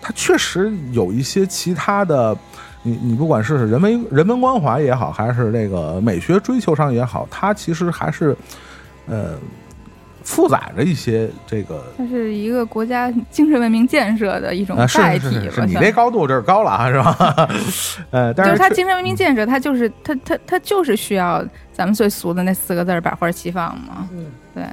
[0.00, 2.36] 它确实有一些其他的。
[2.84, 8.36] 你你不管是人文人文关怀也好，还是这个美学追求上也好，它其实还是
[9.06, 9.36] 呃
[10.22, 17.48] 负载着一些这个它是一个国家精神文明建设的一种啊，是载体是是是，你算这高度这是高了啊，是吧？
[18.10, 24.08] 呃，但就是是它精神文明建设，它就是它它它就是需要咱们最俗的那四个字儿百花齐放嘛。
[24.12, 24.64] 嗯，对。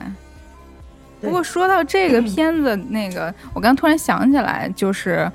[1.22, 5.30] 对不过说到这个片子，那个我刚突然想起来，就是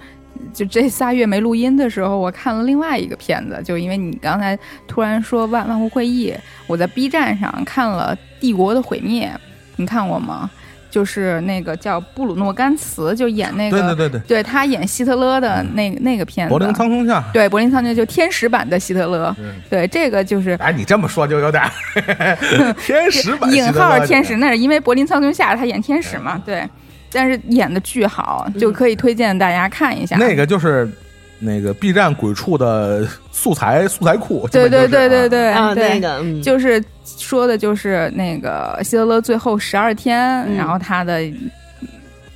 [0.55, 6.35] 就这仨月没录音的时候，我看了另外一个片子，就因为你刚才突然说万万湖会议，
[6.67, 9.31] 我在 B 站上看了《帝国的毁灭》，
[9.77, 10.51] 你看过吗？
[10.91, 26.65] 就是那个叫布鲁诺甘茨，就演那个对对对对，对他演希特勒的那那个片子，柏林苍穹下，对柏林苍穹就天使版的希特勒，嗯对这个就是哎，你这么说就有点儿 天使版引号天使，那是因为柏林苍穹下他演天使嘛，对，
[27.11, 30.17] 但是演的巨好，就可以推荐大家看一下。
[30.17, 30.89] 那个就是
[31.39, 40.57] 那个 B 站鬼畜的素材素材库，对对对对对啊，对那个嗯，就是说的就是那个希特勒最后十二天，嗯。
[40.57, 41.21] 然后他的。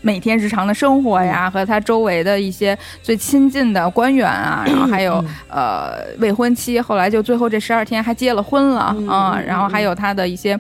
[0.01, 10.59] 每天日常的生活呀，和他周围的一些最亲近的官员啊，然后还有呃未婚妻，后来就最后这十二天还结了婚了嗯啊、嗯然后还有他的一些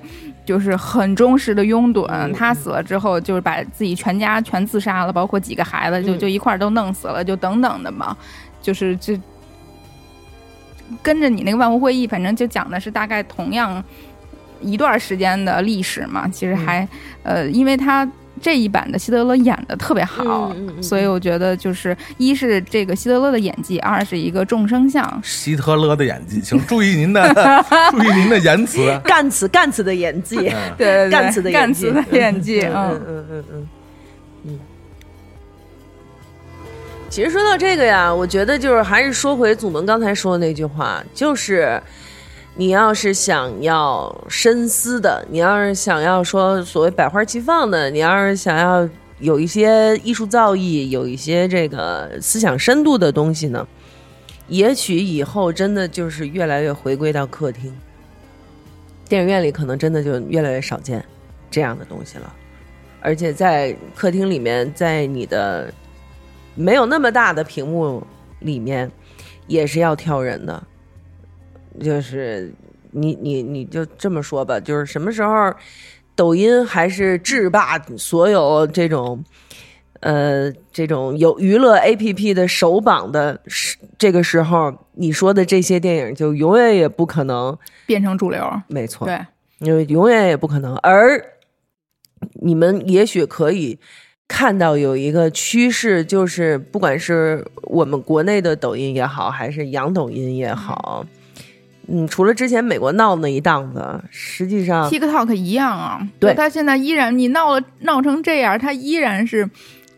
[0.48, 6.18] 就是很忠实的拥趸，嗯他死了之后就是把自己全家全自杀了，包括几个孩子就嗯。
[6.18, 8.16] 就一块儿都弄死了，就等等的嘛，
[8.62, 9.20] 就是这
[11.02, 13.84] 跟着你那个万物会议，反正就讲的是大概同样
[14.62, 16.26] 一段时间的历史嘛。
[16.26, 16.88] 其实还、
[17.24, 25.20] 呃，因为他这一版的希特勒演的特别好，嗯嗯嗯所以我觉得就是一是这个希特勒的演技，二是一个众生相。
[25.22, 27.22] 希特勒的演技，请注意您的
[27.90, 28.98] 注意您的言辞。
[29.05, 33.68] 干词干词的演技，嗯对对对，干词的演技干词的演技，嗯嗯嗯嗯嗯
[34.44, 34.59] 嗯。
[37.11, 41.81] 其实说到这个呀，我觉得就是还是说回祖门刚才说的那句话，就是
[42.61, 48.87] 你要是想要深思的，你要是想要说所谓百花齐放的，你要是想要
[49.21, 53.64] 有一些艺术造诣，有一些这个思想深度的东西呢，
[54.49, 57.73] 也许以后真的就是越来越回归到客厅，
[59.09, 61.05] 电影院里可能真的就越来越少见
[61.53, 62.35] 这样的东西了。
[63.01, 65.73] 而且在客厅里面，在你的
[66.57, 68.03] 没有那么大的屏幕
[68.40, 68.90] 里面，
[69.47, 70.61] 也是要挑人的。
[71.81, 72.53] 就是
[72.91, 75.53] 你你你就这么说吧，就是什么时候
[76.14, 79.23] 抖音还是制霸所有这种
[80.01, 88.49] 呃这种有娱乐 APP 的首榜的时这个时候，你说的这些电影就永远也不可能，变成主流。
[88.69, 89.19] 没错，对，
[89.61, 90.77] 因为永远也不可能。
[90.77, 91.21] 而
[92.41, 93.79] 你们也许可以
[94.27, 101.09] 看到有一个趋势，就是不管是我们国内的抖音也好，还是洋抖音也好，嗯，
[102.09, 109.48] 除了之前美国闹那一档子，实际上 TikTok 一样啊，对它现在依然你闹了闹成这样，它依然是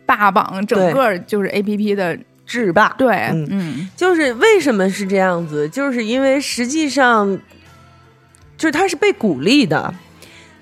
[0.05, 2.95] 霸榜整个就是 A P P 的，制霸。
[2.97, 5.67] 对，嗯嗯就是为什么是这样子？
[5.69, 7.37] 就是因为实际上，
[8.57, 9.93] 就是它是被鼓励的，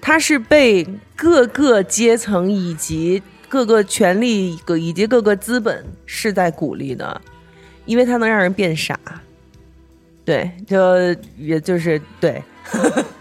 [0.01, 7.21] 它是被各个阶层以及各个权力各以及各个资本是在鼓励的，
[7.85, 8.99] 因为它能让人变傻。
[10.29, 10.95] 对，就
[11.39, 12.39] 也就是对，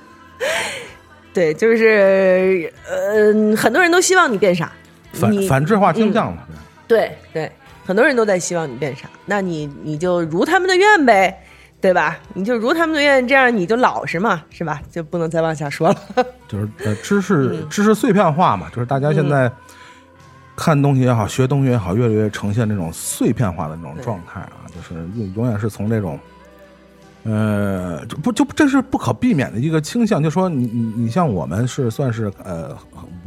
[1.33, 4.71] 对，就是呃，很多人都希望你变傻，
[5.15, 6.43] 反反智化倾向嘛。
[6.87, 7.51] 对对，
[7.87, 11.43] 很多人都在希望你变傻，那你你就如他们的愿呗，
[11.81, 12.19] 对吧？
[12.35, 14.83] 你就如他们的愿，这样你就老实嘛，是吧？
[14.91, 15.97] 就不能再往下说了。
[16.47, 19.51] 就是呃知识嗯知识碎片化嘛，就是大家现在
[20.55, 26.21] 看东西也好，学东西也好，越来越呈现这种碎片化的那种状态啊，就是永永远是从这种。
[27.25, 32.77] 呃，就不就这是不可避免的一个倾向，就说你你你像我们是算是呃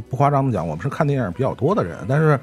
[0.09, 2.39] 不夸张的讲，我们是看电影比较多的人，但是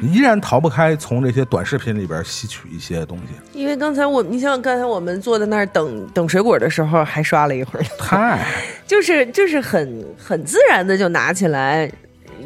[0.00, 3.58] 依然逃不开从这些短视频里边吸取一些东西。
[3.58, 8.44] 因为刚才我，你像刚才我们坐在那儿等等水果的时候，还刷了一会儿，太
[8.86, 11.90] 就是就是很很自然的就拿起来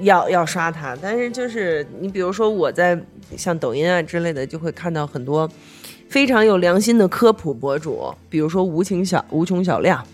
[0.00, 0.96] 要要刷它。
[1.02, 2.98] 但是就是你比如说我在
[3.36, 5.48] 像抖音啊之类的，就会看到很多
[6.08, 10.04] 非常有良心的科普博主，比如说无情小无穷小亮。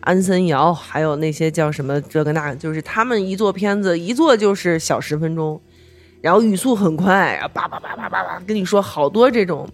[0.00, 5.60] 安森瑶，还有那些叫什么这个那，就是他们一做片子，一做就是小十分钟，
[6.22, 9.68] 然后语速很快，然后叭叭叭叭叭叭跟你说好多这种，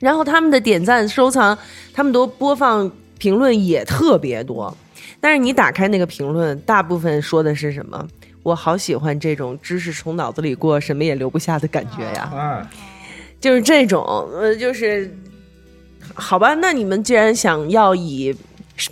[0.00, 1.56] 然后他们的点赞、收藏，
[1.94, 4.76] 他们都播放、评论也特别多。
[5.20, 8.06] 但是你打开那个评论，大部分说的是什么？
[8.42, 12.32] 我好喜欢这种知识从脑子里过，什么也留不下的感觉呀。
[12.34, 12.66] 哎，
[13.40, 15.10] 就是这种，呃，就是
[16.14, 16.54] 好吧。
[16.54, 18.36] 那你们既然想要以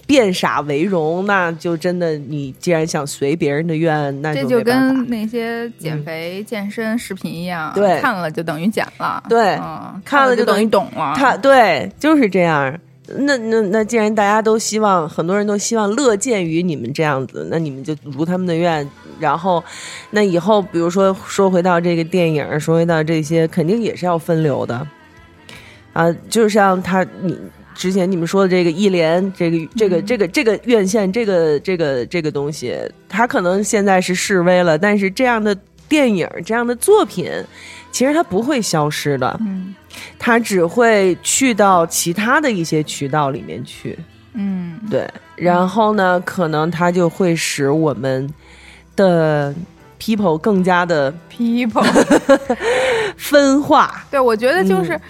[0.06, 12.78] 变傻为荣，那就真的，你既然想随别人的愿，那这就就没办法跟那些减肥、健身视频一样，对看了就等于减了，对嗯，看了就等于就等于懂了，他对，就是这样。
[13.16, 18.88] 那那那，既然大家都希望，很多人都希望乐见于你们这样子，那你们就如他们的愿。
[19.18, 19.64] 然后，
[20.10, 24.86] 那以后，比如说说回到这个电影，说回到这些，肯定也是要分流的
[25.92, 26.14] 啊。
[26.28, 27.36] 就像他你
[27.74, 32.76] 之前你们说的这个一联，这个这个这个这个院线，这个这个这个东西，
[33.08, 35.56] 他可能现在是示威了，但是这样的
[35.88, 37.28] 电影，这样的作品，
[37.90, 39.36] 其实它不会消失的。
[39.40, 39.74] 嗯
[40.18, 43.98] 它只会去到其他的一些渠道里面去，
[44.34, 48.28] 嗯，对，然后呢，可能它就会使我们
[48.96, 49.54] 的
[50.00, 51.84] people 更加的 people，
[53.16, 54.94] 分化，对我觉得就是。
[54.94, 55.00] 嗯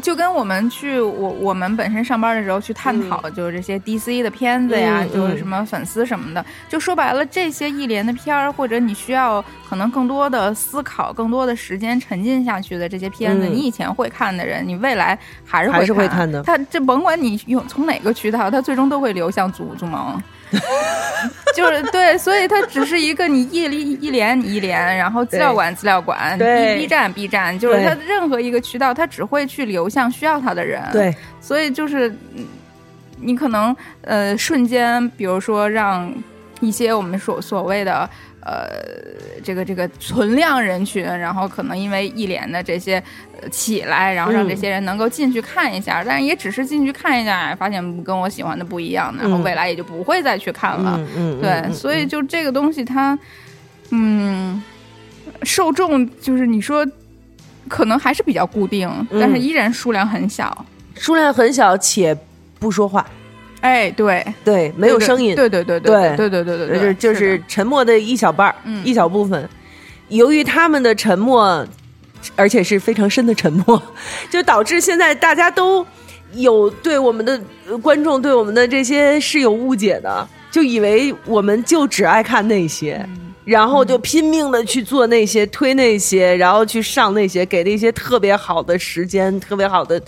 [0.00, 13.52] 就跟我们去我我们本身上班的时候去探讨，就是这些 DC 的片子呀，嗯就是什么粉丝什么的，就说白了，这些一连的片儿，或者你需要可能更多的思考、更多的时间沉浸下去的这些片子，嗯。
[13.52, 16.42] 你以前会看的人，你未来还是还是会看看的。
[16.42, 20.20] 他这甭管你用从哪个渠道，他最终都会流向祖祖盟。
[21.54, 32.46] 就是对，所以它只是一个你一连一连一连，然后资料馆资料馆对，B B 站 B 站，就是对它任何一个渠道，它只会去流向需要它的人。，对，所以就是嗯
[33.20, 36.12] 你可能呃瞬间，比如说让
[36.60, 38.08] 一些我们所所谓的。
[38.48, 38.66] 呃，
[39.44, 43.02] 这个这个存量人群，然后可能因为一连的这些
[43.38, 50.98] 呃起来，然后让嗯这些人能够进去看一下，但是也只是进去看一下，发现跟我喜欢的不一样，然后嗯未来也就不会再去看了。
[51.42, 53.18] 对，嗯所以就这个东西它，
[53.90, 54.62] 嗯，
[55.42, 56.86] 受众就是你说
[57.68, 60.64] 可能还是比较固定，嗯但是依然数量很小。
[60.94, 62.16] 数量很小且
[62.58, 63.06] 不说话，
[63.60, 66.30] 哎，对，对，没有声音，对对对对对对。
[66.30, 68.54] 对对对，就是就是沉默的一小半
[68.84, 69.48] 一小部分。
[70.08, 71.66] 由于他们的沉默，
[72.36, 73.82] 而且是非常深的沉默，
[74.30, 75.86] 就导致现在大家都
[76.34, 83.04] 有对我们的呃观众对我们的这些是有误解的，就以为我们就只爱看那些。
[83.44, 89.98] 然后就拼命的去做那些，推那些，然后去上那些，给那些特别好的时间，特别好的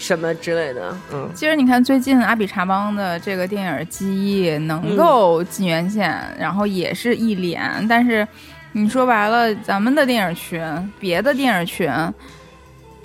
[0.00, 8.26] 什么之类的，嗯，其实你看，最近阿比查邦的这个电影《记忆》能够进院线，然后也是一连，但是
[8.72, 11.92] 你说白了，咱们的电影群，别的电影群，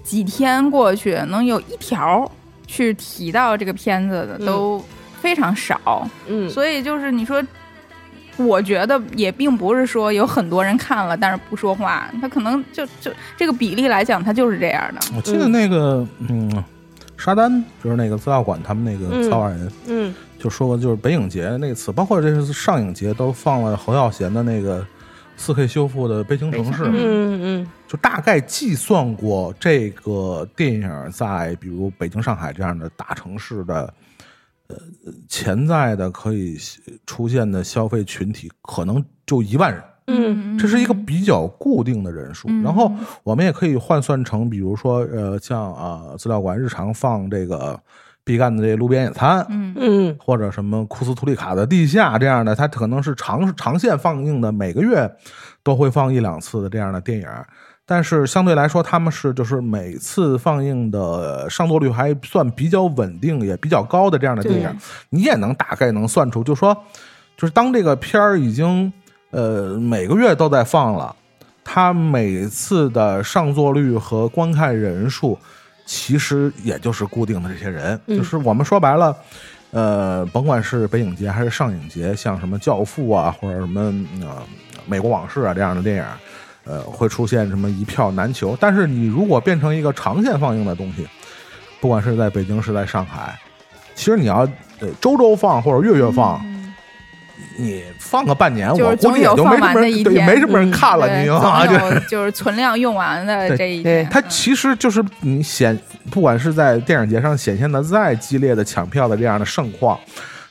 [0.04, 2.32] 几天过去能有一条
[2.66, 4.84] 去提到这个片子的嗯都
[5.20, 7.44] 非常少，嗯，所以就是你说。
[8.38, 15.00] 我觉得也并不是说有很多人看了，但是不说话，他可能就就这个比例来讲，他就是这样的。
[15.16, 16.64] 我记得那个嗯，
[17.18, 19.72] 沙丹就是那个资料馆他们那个策划人。
[19.88, 24.86] 嗯就说过，就是北影节那次，包括这次上影节都放了侯耀贤的那个
[25.38, 33.92] 四 K 修复的《悲情城市》，嗯嗯就大概计算过这个电影在比如北京、上海这样的大城市的
[34.68, 34.76] 呃
[35.28, 36.58] 潜在的可以
[37.08, 39.82] 出现的消费群体，可能就一万人。
[40.08, 42.62] 嗯这是一个比较固定的人数，嗯。
[42.62, 42.92] 然后
[43.24, 47.80] 我们也可以换算成，比如说，呃，像啊、资料馆日常放这个
[48.24, 49.74] 毕赣的这路边野餐，嗯。
[49.78, 55.12] 嗯或者什么库斯图里卡的地下这样的，它可能是长长线放映的，每个月
[55.64, 57.28] 都会放一两次的这样的电影。
[57.88, 64.76] 但是相对来说，他们是就是每次放映的上座率还算比较稳定，也比较高的这样的电影，
[65.12, 66.76] 你也能大概能算出，就说
[67.38, 68.92] 就是当这个片儿已经
[69.36, 71.14] 呃每个月都在放了，
[71.64, 75.38] 它每次的上座率和观看人数，
[75.86, 79.14] 其实也就是固定的这些人，嗯就是我们说白了。
[79.72, 83.82] 呃，甭管是北影节还是上影节，像什么《教父》啊，或者什么
[84.22, 84.28] 呃
[84.86, 86.06] 《美国往事》啊这样的电影，
[86.64, 88.58] 呃，会出现什么一票难求。
[88.58, 91.06] 但是你如果变成一个长线放映的东西，
[91.82, 93.38] 不管是在北京是在上海，
[93.96, 94.48] 其实你要
[94.80, 96.42] 呃周周放或者月月放，
[97.60, 101.66] 你放个半年，就是我估计总有也就没什么人对，放完的一天没什么人看了，你知道吗？
[101.68, 105.78] 就就是存量用完的这一天，它其实就是你显，
[106.12, 110.00] 不管是在电影节上显现的再激烈的抢票的这样的盛况，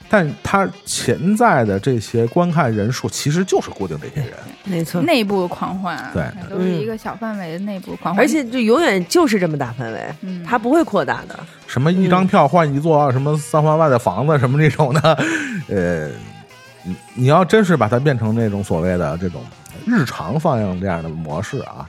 [0.08, 4.34] 但它潜在的这些观看人数其实就是固定这些人。
[4.64, 11.38] 没错，内部狂欢，对都是一个小范围的内部狂欢，而且就永远就是这么大范围，嗯它不会扩大的。
[11.66, 15.18] 什么一张票换一座什么三环外的房子什么这种的，
[15.68, 16.08] 呃，
[16.84, 19.42] 你你要真是把它变成那种所谓的这种
[19.86, 21.88] 日常放映这样的模式啊，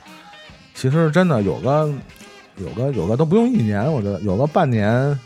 [0.74, 1.92] 其实真的有个
[2.56, 5.18] 有个有个都不用一年，我觉得有个半年。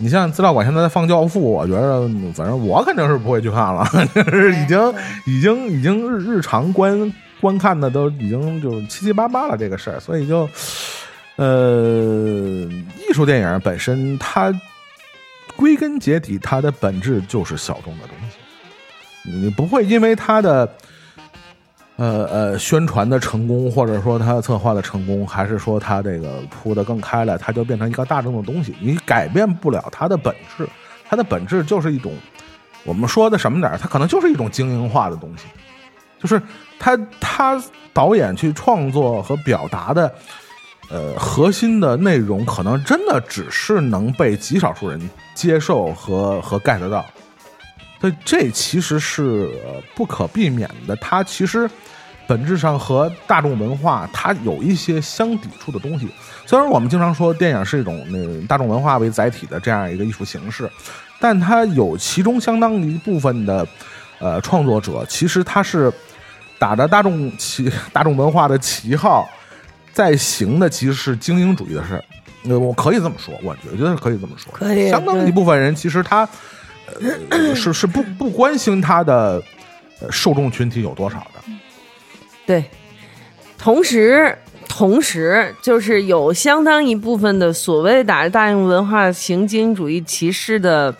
[0.00, 4.94] 你像资料馆现在在放《教父》，我觉得反正我肯定是不会去看了， 就是已经
[5.26, 10.48] 已经已经日日常观观看的都已经就七七八八了这个事儿，所以就
[11.34, 12.64] 呃，
[12.96, 14.54] 艺术电影本身它
[15.56, 18.37] 归根结底它的本质就是小众的东西，
[19.32, 20.68] 你不会因为它的。
[22.00, 28.72] 呃呃，宣传的成功，或者说它策划的成功，还是说它这个铺的更开了，它就变成一个大众的东西。
[28.80, 30.64] 你改变不了它的本质，
[31.04, 32.12] 它的本质就是一种
[32.84, 35.46] 我们说的什么点儿，它可能就是一种精英化的东西，
[36.20, 36.40] 就是
[36.78, 37.60] 他他
[37.92, 40.14] 导演去创作和表达的
[40.90, 47.04] 呃核心的内容，可能真的只是能被极少数人接受和和 get 到。
[48.00, 51.68] 所以这其实是呃不可避免的，它其实
[52.26, 56.08] 本质上和大众文化它有一些相抵触的东西。
[56.46, 60.70] 虽然我们经常说电影是一种那大众文化为载体的这样一个艺术形式，
[61.20, 63.66] 但它有其中相当一部分的
[64.18, 65.92] 呃创作者，其实他是
[66.58, 69.28] 打着大众旗大众文化的旗号，
[69.92, 72.02] 在行的其实是精英主义的事
[72.44, 74.52] 我可以这么说，我觉得可以这么说。
[74.52, 76.26] 可以相当一部分人其实他
[77.30, 79.42] 呃是是不不关心他的
[80.00, 81.52] 呃受众群体有多少的。
[82.46, 82.64] 对，
[83.58, 84.36] 同时，
[84.68, 90.94] 同时就是有相当一部分的所谓打着大众文化行精英主义歧视的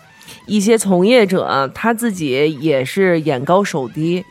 [0.47, 4.25] 一些从业者，他自己也是眼高手低。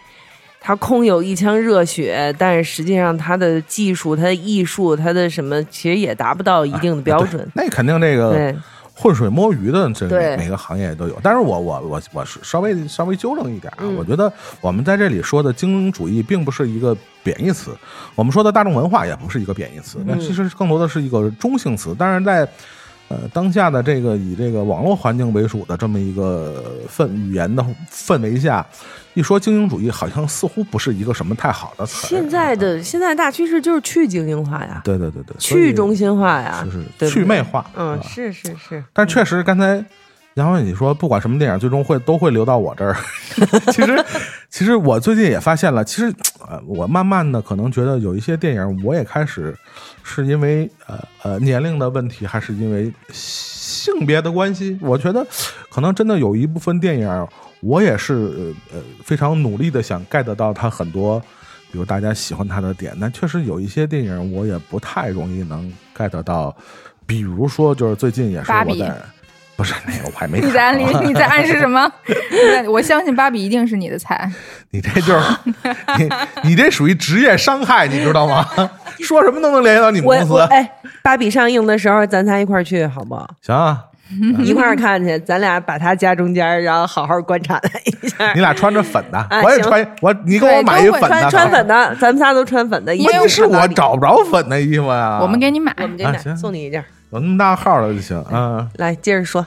[0.60, 7.47] 他空有一腔热血，但是实际上他的技术、他的艺术、他的什么，其实也达不到一定的标准。
[7.55, 8.55] 那肯定这个对，
[8.99, 11.19] 浑水摸鱼的，这对每个行业都有。
[11.21, 17.77] 但是我我我我是稍微稍微纠正一点啊，嗯我觉得我们在这里说的精英主义并不是一个贬义词，
[18.15, 21.95] 我们说的大众文化也不是一个贬义词，那嗯其实更多的是一个中性词。
[21.97, 22.47] 但是在
[23.10, 28.66] 呃当下的这个以这个网络环境为主的这么一个氛语言的氛围下，
[29.14, 32.10] 一说精英主义，好像似乎不是一个什么太好的词儿。
[32.10, 39.84] 现在的现在大趋势就是去精英化呀，对对对对，去中心化呀，就是对对去魅化，嗯，是是是，但确实，刚才
[40.36, 42.95] 杨伟你说，不管什么电影，最终会都会流到我这儿。
[43.74, 44.05] 其实，
[44.51, 46.14] 其实我最近也发现了，其实
[46.47, 49.58] 呃，我慢慢的可能觉得有一些电影，我也开始
[50.08, 55.28] 是因为呃呃年龄的问题，还是因为性别的关系，我觉得
[55.70, 57.28] 可能真的有一部分电影，
[57.60, 61.22] 我也是呃非常努力的想 get 到他很多。
[61.70, 66.55] 比如大家喜欢他的点，但确实有一些电影我也不太容易能 get 到，
[67.05, 68.95] 比如说就是最近也是我在，
[69.58, 71.91] 不是那个我还没你在暗看里，你在暗示什么？
[72.30, 74.32] 对我相信芭比一定是你的菜。
[74.70, 75.26] 你这就是
[75.97, 76.10] 你
[76.43, 78.47] 你这属于职业伤害，你知道吗？
[79.03, 80.34] 说什么都能联系到你们公司。
[80.34, 80.70] 我哎，
[81.03, 83.28] 芭比上映的时候，咱仨一块儿去好不好？
[83.41, 83.84] 行啊，
[84.43, 88.39] 一块儿看去，咱俩把他夹中间，然后好好观察他一下 你。
[88.39, 95.20] 俩穿着粉的，我也穿，我你给我买一粉的，穿穿粉的，咱们仨都穿粉的，一起问题是看芭比我找不着粉的衣服呀。
[95.22, 95.74] 我们给你买。
[95.82, 96.86] 我们这俩啊行送你一件儿。
[97.12, 98.68] 有那么大号的就行啊。
[98.76, 99.45] 来，接着说。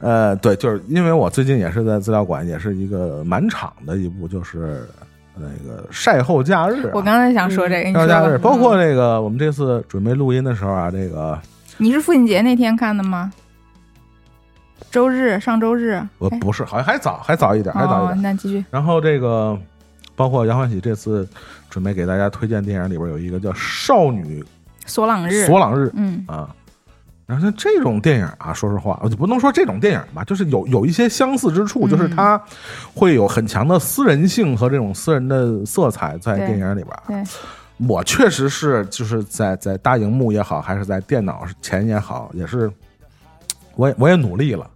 [0.00, 4.86] 呃，对，就是因为我最近也是在资料馆，也是一个满场的一部，就是
[5.34, 11.36] 那个晒后假日啊、我刚才想说这个，晒后假日，包括这个我们这次准备录音的时候啊，这个
[11.78, 13.32] 你是父亲节那天看的吗？
[14.90, 15.92] 周日，上周日。
[15.92, 18.64] 哎我不是，好像还早，还早一点，还早一哦点。，那继续。
[18.70, 19.58] 然后这个
[20.16, 21.28] 包括杨欢喜这次
[21.68, 24.44] 准备给大家推荐电影里边有一个叫《少女
[24.86, 25.46] 索朗日。
[25.46, 26.54] 索朗日》嗯，啊。
[27.26, 32.42] 然后像这种电影啊，说实话，我就不能说这种电影吧，就是有有一些相似之处，嗯就是它
[32.94, 36.96] 会有很强的私人性和这种私人的色彩在电影里边。
[37.06, 42.72] 对，我确实是就是在在大荧幕也好，还是在电脑前也好，也是，
[43.78, 44.66] 我也我也努力了，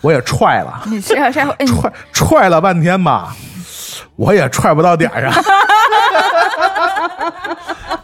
[0.00, 3.32] 我也踹了，你晒晒后，哎，你踹踹了半天吧，
[4.16, 5.32] 我也踹不到点儿上。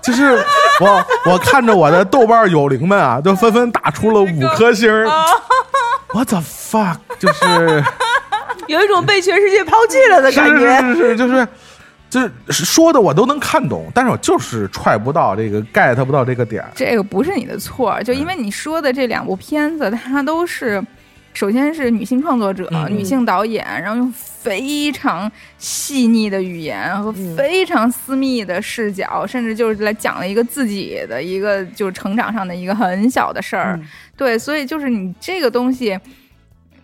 [0.01, 0.41] 就是
[0.81, 5.09] 我，我看着我的豆瓣友邻们啊，都纷纷打出了五颗星儿。
[6.13, 6.99] What the fuck？
[7.19, 7.83] 就是
[8.69, 10.81] 有一种被全世界抛弃了的是是感觉。
[10.81, 11.49] 是是，就是
[12.21, 16.71] 就是说的我都能看懂，但是我就是踹不到这个 get 不到这个点儿。
[16.75, 20.83] 这个不是你的错，就因为你说的这两部片子，它都是。
[21.33, 33.75] 首先是女性创作者、嗯女性导演，然后用非常细腻的语言和嗯非常私密的视角，甚至就是来讲了一个自己的一个就是成长上的一个很小的事儿。
[33.75, 33.85] 嗯
[34.17, 35.99] 对，所以就是你这个东西，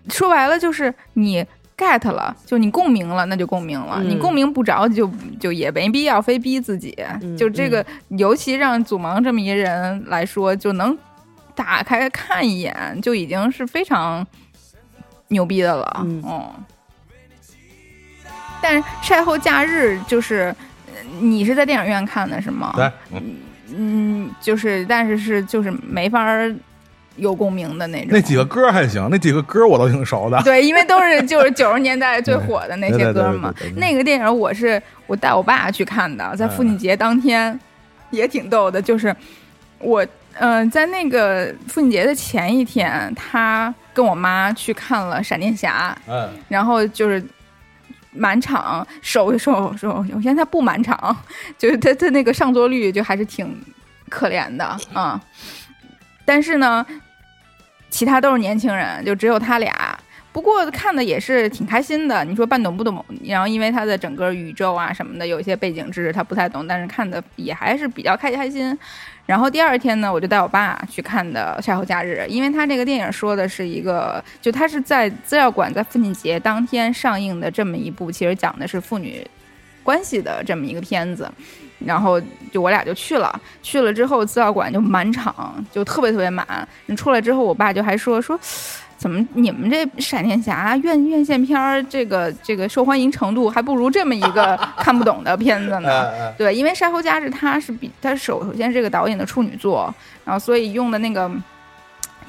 [0.08, 1.46] 说白了就是你
[1.80, 3.96] get 了，就你共鸣了，那就共鸣了。
[4.00, 5.10] 嗯你共鸣不着就，
[5.40, 6.94] 就也没必要非逼自己。
[7.22, 10.96] 嗯就这个，尤其让祖萌这么一人来说，就能
[11.54, 14.26] 打开看一眼，就已经是非常
[15.28, 16.02] 牛逼的了。
[16.04, 16.54] 嗯哦
[18.62, 20.54] 但是晒后假日就是。
[20.54, 20.56] 呃
[21.20, 22.72] 你是在电影院看的是吗？
[22.76, 22.90] 对，
[23.74, 26.54] 嗯，就是，但是是就是没法儿
[27.16, 28.08] 有共鸣的那种。
[28.10, 30.40] 那几个歌还行，那几个歌我都挺熟的。
[30.42, 37.58] 对，因为都是 就是九十年代最火的那些歌嘛那个电影我是我带我爸去看的，在父亲节当天，
[38.10, 38.80] 也挺逗的。
[38.80, 39.14] 就是
[39.78, 40.04] 我
[40.34, 47.22] 嗯、呃在那个父亲节的前一天，他跟我妈去看了《闪电侠》，嗯，然后就是
[48.12, 51.14] 满场首首首首先他不满场，
[51.58, 53.60] 就是他他那个上座率就还是挺
[54.08, 55.20] 可怜的啊、
[56.30, 56.86] 但是呢，
[57.88, 59.98] 其他都是年轻人，就只有他俩。
[60.32, 62.24] 不过看的也是挺开心的。
[62.24, 68.78] 你说半懂不懂，然后因为他的整个宇宙啊什么的有一些背景知识他不太懂，但是看的也还是比较开开心。
[69.26, 79.26] 然后第二天呢，我就带我爸去看的《晒后假日》，因为他这个电影说的是一个，就他是在资料馆在父亲节当天上映的这么一部，其实讲的是父女
[79.82, 81.28] 关系的这么一个片子。
[81.84, 82.20] 然后
[82.52, 86.46] 就我俩就去了，去了之后资料馆就满场，就特别特别满。
[86.86, 88.38] 你出来之后，我爸就还说说。
[89.00, 96.30] 怎么你们这闪电侠院院线片儿这个这个受欢迎程度还不如这么一个看不懂的片子呢？
[96.36, 99.90] 对，因为《沙丘家是他是比他首首先是这个导演的处女作，
[100.22, 101.30] 然后所以用的那个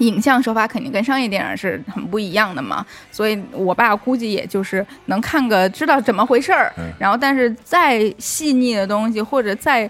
[0.02, 9.90] 影像手法肯定跟商业电影是很不一样的嘛，所以我爸估计也就是能看个知道怎么回事儿嗯，然后但是再细腻的东西或者再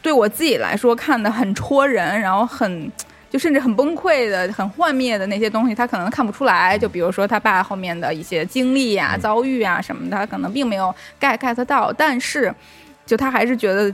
[0.00, 2.90] 对我自己来说看的很戳人，然后很。
[3.28, 6.78] 就甚至很崩溃的、很幻灭的那些东西，他可能看不出来。
[6.78, 12.54] 就比如说他爸后面的一些经历呀、遭遇啊什么的，他可能并没有 get get 到，但是
[13.04, 13.92] 就他还是觉得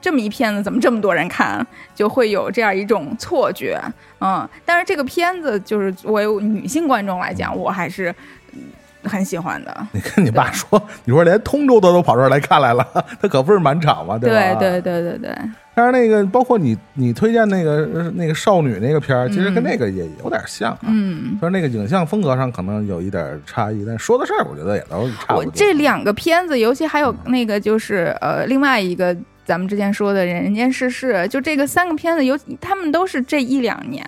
[0.00, 3.80] 这么一片子怎么这么多人看，就会有这样一种错觉，
[4.20, 4.48] 嗯。
[4.64, 8.14] 但是这个片子就是作为女性观众来讲，我还是
[8.52, 8.60] 嗯
[9.04, 9.86] 很喜欢的。
[9.92, 12.86] 你跟你爸说，你说连通州的都跑这儿来看来了，
[13.20, 14.54] 他可不是满场嘛，对吧？
[14.54, 15.38] 对对对对对，
[15.74, 20.78] 但是那个包括你你推荐那个呃那个少女那个片儿，其实跟那个也有点像啊。
[20.82, 21.36] 嗯。
[21.40, 25.44] 虽然那个影像风格上可能有一点差异，但说的事儿我觉得也都差不多。
[25.44, 29.16] 我这两个片子，尤其还有那个就是呃，另外一个
[29.48, 34.06] 咱们之前说的《人间世事》，就这个三个片子，尤他们都是这一两年，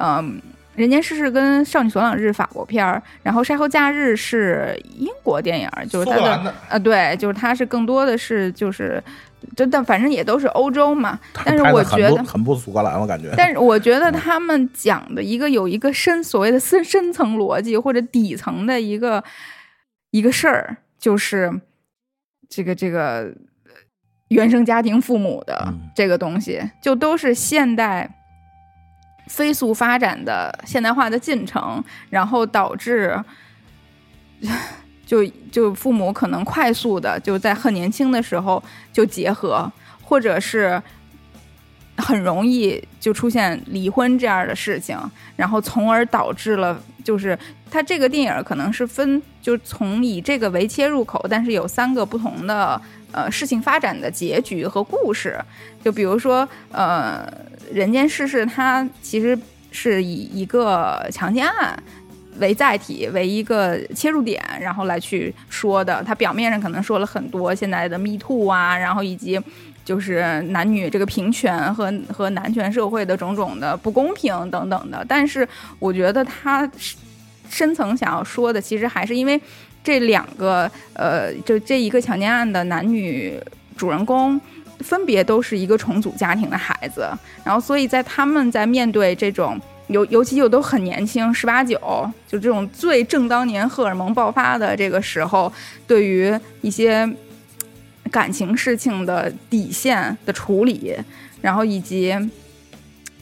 [0.00, 0.42] 嗯、
[0.74, 9.00] 人间世事》跟《少女所朗日》法国片儿，然后《晒后假日》是英国电影儿，就是它的苏格兰的呃，对，就是它是更多的是就是，
[9.56, 11.16] 就但反正也都是欧洲嘛。
[11.44, 13.32] 但是我觉得，很不苏格兰，我感觉。
[13.36, 19.22] 但是我觉得他们讲的一个有一个深所谓的深深层逻辑或者底层的一个
[20.10, 21.60] 一个事儿，就是
[22.48, 23.32] 这个这个呃
[24.32, 28.10] 原生家庭父母的嗯这个东西，就都是现代
[29.26, 33.22] 飞速发展的现代化的进程，然后导致。
[35.04, 38.62] 就就父母可能快速的就在很年轻的时候
[38.92, 39.70] 就结合，
[40.02, 40.82] 或者是
[41.98, 44.98] 很容易就出现离婚这样的事情，
[45.36, 47.38] 然后从而导致了就是
[47.70, 52.80] 它这个电影可能是分就从以这个为切入口，但是有三个不同的
[53.12, 55.38] 呃事情发展的结局和故事。
[55.84, 57.26] 就比如说呃，
[57.72, 59.38] 人间世事它其实
[59.70, 61.80] 是以一个强奸案。
[62.38, 66.02] 为载体，为一个切入点，然后来去说的。
[66.02, 69.38] 它表面上可能说了很多现在的 Me Too 啊，然后以及
[69.84, 75.04] 就是男女这个平权和和男权社会的种种的不公平等等的。
[75.06, 75.46] 但是
[75.78, 76.68] 我觉得他
[77.50, 79.38] 深层想要说的，其实还是因为
[79.84, 83.40] 这两个呃，就这一个强奸案的男女
[83.76, 84.40] 主人公。
[84.78, 87.08] 分别都是一个重组家庭的孩子，
[87.44, 89.56] 然后所以在他们在面对这种
[89.86, 91.78] 尤尤其又都很年轻，十八九，
[92.26, 95.52] 就这种最正当年荷尔蒙爆发的这个时候，
[95.86, 97.08] 对于一些
[98.10, 100.96] 感情事情的底线的处理，
[101.40, 102.12] 然后以及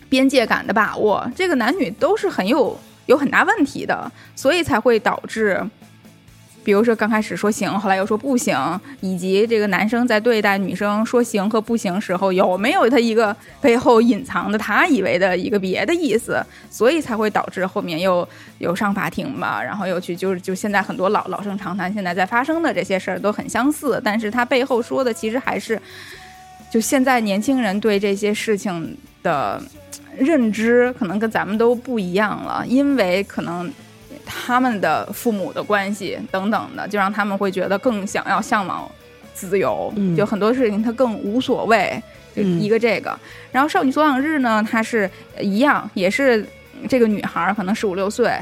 [0.08, 5.62] 边界感的把握，这个男女都是很有有很大问题的，所以才会导致。
[6.62, 8.54] 比如说刚开始说行，后来又说不行，
[9.00, 25.80] 以及这个男生在对待女生说行和不行时候，有没有他一个背后隐藏的他以为的一个别的意思，所以才会导致后面又又上法庭吧，然后又去就是就现在很多老老生常谈，现在在发生的这些事儿都很相似，但是他背后说的其实还是
[26.70, 29.60] 就现在年轻人对这些事情的
[30.18, 33.72] 认知可能跟咱们都不一样了，因为可能。
[34.32, 38.88] 他们的父母的关系等等的，就让他们会觉得更想要向往
[39.34, 42.00] 自由，嗯就很多事情他更无所谓，
[42.36, 43.18] 就嗯一个这个。
[43.50, 45.10] 然后少女所往日呢，它是
[45.40, 46.46] 一样，也是
[46.88, 48.32] 这个女孩儿可能十五六岁，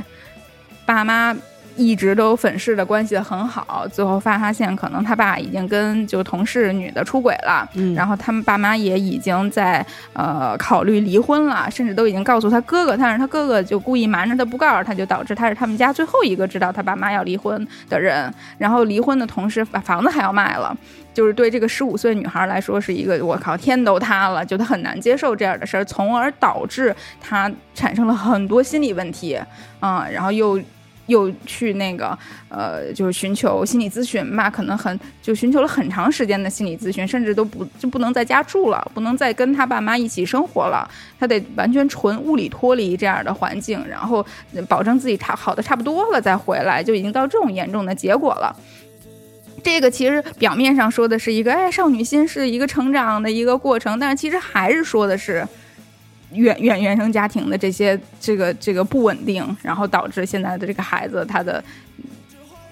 [0.84, 1.34] 爸妈
[1.78, 18.32] 一直都粉饰的关系很好，最后发现可能他爸已经跟就同事女的出轨了，嗯然后他们爸妈也已经在呃考虑离婚了，甚至都已经告诉他哥哥，但是他哥哥就故意瞒着他不告诉他，就导致他是他们家最后一个知道他爸妈要离婚的人。
[18.58, 20.76] 然后离婚的同时把房子还要卖了，
[21.14, 29.38] 就是对这个十五岁女孩来说是一个我靠天都塌了，就她很难接受这样的事儿，从而导致她产生了很多心理问题
[29.78, 30.60] 啊、然后又。
[31.08, 32.16] 又去那个
[32.48, 40.88] 呃，就是寻求心理咨询吧，可能很就寻求了很长时间的心理咨询，甚至都不就不能在家住了，不能再跟他爸妈一起生活了，
[41.18, 44.24] 他得完全纯物理脱离这样的环境，然后
[44.68, 48.54] 保证自己差好的差不多了再回来，就已经到这种严重的结果了。
[49.60, 55.46] 这个其实表面上说的是一个哎少女心是一个成长的一个过程，但是其实还是说的是
[56.32, 61.62] 原原原生家庭的这些这个这个不稳定，然后导致现在的这个孩子他的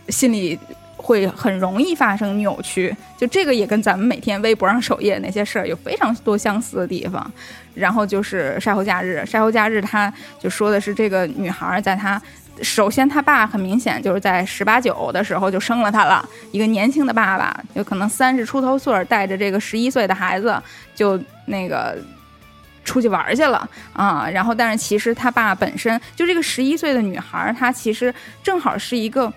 [0.09, 0.59] 心理
[0.97, 2.95] 会很容易发生扭曲。
[3.17, 7.31] 就这个也跟咱们每天微博上首页那些事儿有非常多相似的地方。
[7.75, 12.21] 然后就是晒后假日，晒后假日他就说的是这个女孩在她。
[12.63, 20.59] 首先，他爸很明显就是在十八九的时候就生了她了，一个年轻的爸爸，有可能三十出头岁儿，带着这个十一岁的孩子，
[20.95, 21.99] 就那个
[22.87, 24.27] 出去玩儿去了啊。
[24.31, 29.31] 然后，但是其实他爸本身就这个十一岁的女孩儿，她其实正好是一个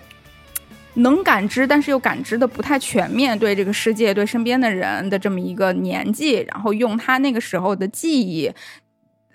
[0.94, 8.50] 能感知，但是又感知的不太全面，对这个世界、对身边的人的这么一个年纪，然后用她那个时候的记忆。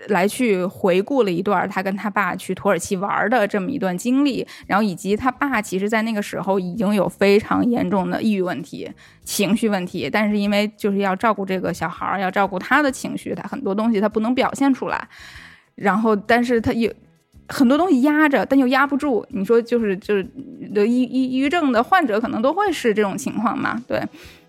[0.08, 8.92] 来去回顾了一段他跟他爸去土耳其玩的这么一段经历，然后以及他爸其实在那个时候已经有非常严重的抑郁问题、
[9.24, 15.08] 情绪问题，但是因为就是要照顾这个小孩儿，要照顾他的情绪，他很多东西他不能表现出来，
[15.76, 16.92] 然后但是他有
[17.48, 19.26] 很多东西压着，但又压不住。
[19.30, 20.24] 你说就是就是
[20.74, 23.82] 得抑抑抑郁症的患者可能都会是这种情况嘛？
[23.88, 24.02] 对，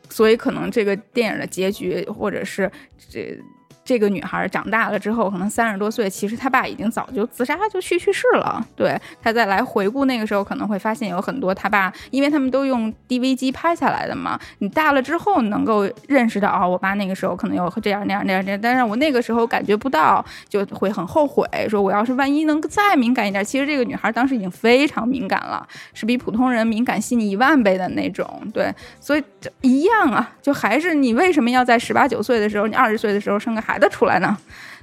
[0.08, 2.70] 所以可能这个电影的结局，或者是
[3.10, 3.38] 这
[3.86, 8.60] 这个女孩长大了之后，可能三十多岁，其实她爸已经早就自杀就去去世了。
[8.74, 14.38] 对她再来回顾那个时候，可能会发现有很多她爸，因为他们都用 DV 机拍下来的嘛。
[14.58, 25.64] 你大了之后能够认识到，哦，我爸那个时候可能有这样那样那样那样，但是我那个时候感觉不到，就会很后悔，说我要是万一能再敏感一点，其实这个女孩当时已经非常敏感了，
[25.94, 28.26] 是比普通人敏感细腻一万倍的那种。
[28.52, 29.22] 对，所以
[29.60, 34.36] 一样啊，就还是你为什么要在十八九岁的时候，你二十岁的时候生个孩出来呢？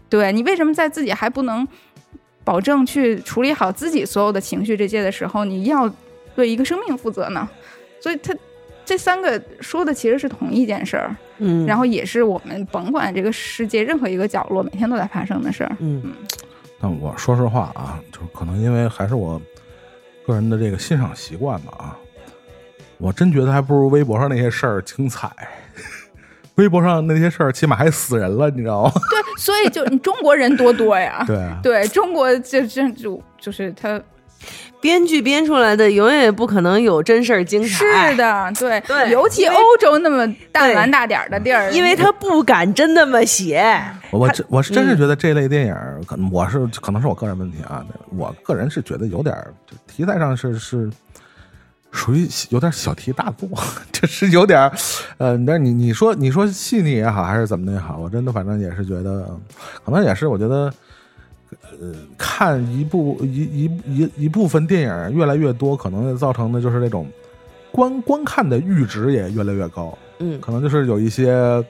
[0.10, 1.68] 对你为什么在自己还不能
[2.44, 5.92] 保证去处理好自己所有的情绪这些的时候，你要
[6.36, 7.50] 对一个生命负责呢？
[8.00, 8.36] 所以他
[8.86, 15.76] 这三个说的其实是同一件事儿，嗯，然后也是我们甭管这个世界任何一个角落每天都在发生的事儿。
[15.80, 16.14] 嗯
[16.80, 19.42] 但我说实话啊，就是可能因为还是我
[20.28, 21.98] 个人的这个欣赏习惯吧啊，
[22.98, 25.32] 我真觉得还不如微博上那些事儿精彩。
[26.56, 28.92] 微博上那些事儿起码还死人了，你知道吗？
[29.10, 31.24] 对，所以就你中国人多多呀。
[31.26, 34.00] 对啊， 对中国就这就就是他
[34.82, 43.64] 编剧编出来的永远也不可能有真事儿精彩，是，的，对对尤其欧洲那么大蓝大点儿的地儿，因为他不敢真那么写。
[44.12, 45.76] 我我真我是真是觉得这类电影，
[46.06, 47.84] 可能我是可能是我个人问题啊，
[48.18, 49.34] 我个人是觉得有点
[49.66, 50.92] 就题材上是是
[51.94, 53.48] 属于有点小题大做，
[53.94, 54.72] 就是有点儿
[55.18, 59.30] 呃，但是你你说你说细腻也好，还是怎么的也好，我真的反正也是觉得，
[59.86, 60.74] 可能也是我觉得。
[61.80, 67.08] 呃，看一部一一一一部分电影越来越多，可能造成的就是那种
[67.72, 71.64] 观观看的阈值也越来越高，嗯可能就是有一些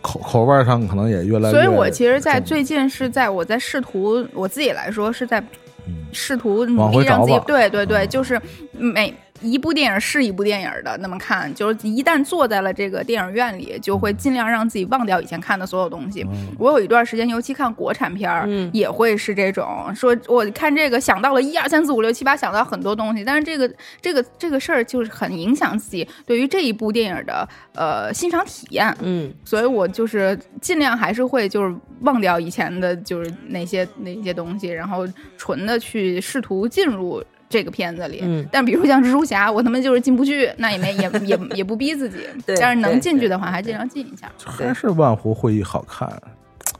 [0.00, 1.52] 口口味上可能也越来越。
[1.52, 5.40] 所以我其实，在最近是在我在试图我自己来说是在
[5.88, 8.40] 嗯试图努力让自己对对对，嗯就是
[8.72, 16.22] 每一部电影是一部电影的那么看，就是一旦坐在了这个电影院里，就会尽量让自己忘掉以前看的所有东西。
[16.22, 23.70] 嗯我有一段时间，尤其看国产片儿，嗯也会是这种说，我看这个想到了一二三四五六七八，想到很多东西，但是这个
[24.00, 28.96] 这个这个事儿就是很影响自己对于这一部电影的呃欣赏体验。
[29.00, 35.06] 嗯所以我就是尽量还是会就是忘掉以前的，就是那些那些东西，然后
[35.36, 38.20] 纯的去试图进入这个片子里。
[38.22, 42.18] 嗯但比如像蜘蛛侠，我他妈就是进不去，那也没也也 也不逼自己。
[42.46, 44.30] 对但是能进去的话，还尽量进一下。
[44.44, 46.08] 还是万湖会议好看。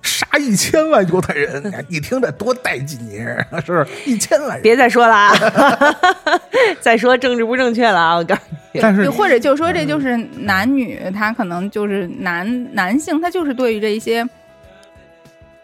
[0.03, 3.17] 杀一千万犹太人，你听着多带劲你，
[3.65, 3.87] 是不是？
[4.05, 5.33] 一千万人，别再说了啊！
[6.81, 8.15] 再说政治不正确了啊！
[8.17, 8.41] 我告诉
[8.73, 14.25] 你，但是或者就说，这就是男女，他可能就是男男性，他就是对于这一些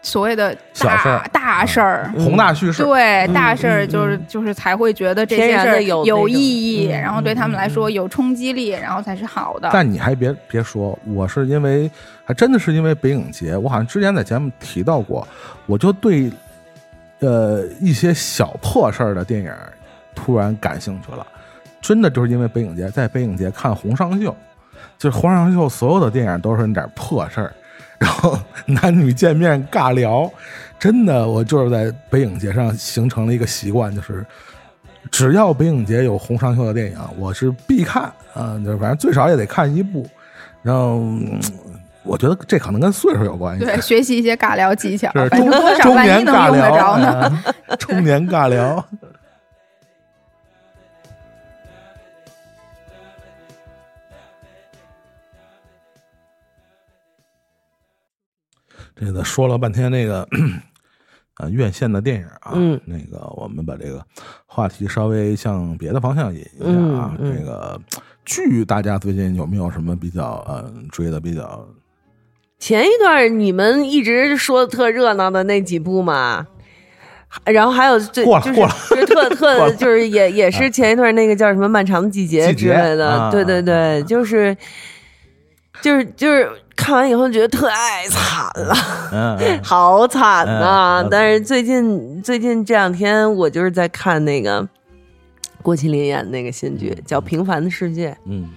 [0.03, 9.69] 所谓的大大事儿，宏大叙事，对嗯大事儿嗯就是就是才会觉得这天些事儿有有意义，嗯然后对他们来说有冲击力，然后才是好的。
[9.71, 11.89] 但你还别别说，我是因为
[12.25, 15.27] 还真的是因为北影节，我好像之前在节目提到过，
[15.67, 16.31] 我就对
[17.19, 19.53] 呃一些小破事儿的电影
[20.15, 21.25] 突然感兴趣了，
[21.79, 24.35] 真的就是因为北影节，在北影节看红上秀，
[24.97, 27.53] 就是红上秀所有的电影都是那点破事儿，
[28.01, 28.35] 然后
[28.65, 30.27] 男女见面尬聊，
[30.79, 34.25] 真的我就是在北影节上形成了一个习惯，就是。
[35.09, 40.07] 只要北影节有红上秀的电影，我是必看啊，就是反正最少也得看一部。
[40.61, 41.39] 然后，嗯
[42.03, 45.29] 我觉得这可能跟岁数有关系，对， 学习一些尬聊技巧，是
[45.81, 47.07] 中年尬聊呢。
[47.19, 47.43] 啊，
[47.77, 48.83] 中年尬聊。
[59.03, 60.27] 这个说了半天那个
[61.33, 64.05] 啊院线的电影啊，嗯那个我们把这个
[64.45, 67.17] 话题稍微向别的方向引一下啊。
[67.17, 67.81] 这个
[68.23, 71.67] 剧大家最近有没有什么比较呃追的比较
[72.59, 76.45] 前一段你们一直说特热闹的那几部嘛，
[77.45, 84.55] 然后还有最就是过了过了就是特 特就是也 也是前一段那个叫什么《漫长的季节》之类的，啊对对对，就是
[85.81, 86.47] 就是就是
[86.81, 88.73] 看完以后觉得太惨了。
[89.13, 94.67] 嗯嗯 好惨呐、嗯但是最近最近这两天，我就是在看那个
[95.61, 98.49] 郭麒麟演的那个新剧，叫《平凡的世界》，嗯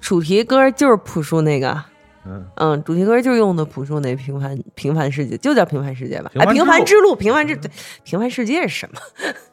[0.00, 1.82] 主题歌就是朴树那个
[2.26, 6.30] 嗯，嗯，主题歌就是用的朴树那平凡平凡世界，就叫平凡世界吧？
[6.34, 9.00] 哎，平凡之路平凡之，平凡之对，平凡世界是什么？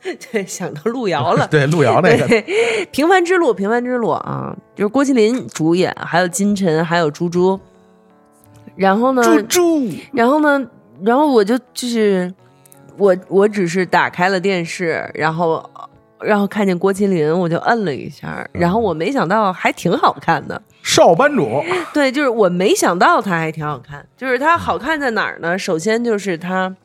[0.32, 1.47] 对，想到路遥了。
[1.52, 2.41] 对，路遥那个，对，
[2.91, 7.60] 平凡之路，平凡之路啊，就是郭麒麟主演，还有金晨，还有猪猪。
[8.76, 10.67] 然后呢，猪猪，然后呢，
[11.03, 12.34] 然后我就就是
[12.97, 15.63] 我我只是打开了电视，然后
[16.19, 20.61] 然后看见郭麒麟，我就摁了一下，然后我没想到还挺好看的。
[20.84, 21.63] 少班主，
[21.93, 25.57] 对，就是我没想到他还挺好看，就是他好看在哪儿呢？
[25.57, 26.76] 首先就是他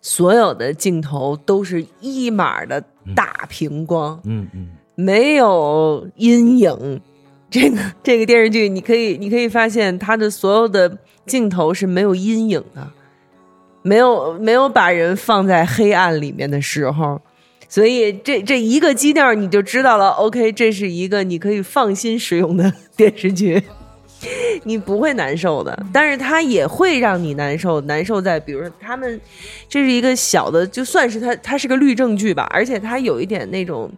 [0.00, 2.80] 所有的镜头都是一码的
[3.16, 7.00] 大屏光，嗯嗯，没有阴影。
[7.50, 12.90] 这个 这个电视剧，你可以你可以发现它的所有的镜头是没有阴影的，
[13.82, 17.20] 没有没有把人放在黑暗里面的时候，
[17.68, 20.10] 所以这这一个基调你就知道了。
[20.10, 23.62] OK，这是一个你可以放心使用的电视剧，
[24.64, 25.86] 你不会难受的。
[25.92, 29.20] 但是它也会让你难受，难受在比如说他们
[29.68, 33.88] 这是一个小的，就算是它它是个律政剧吧，而且它有一点那种。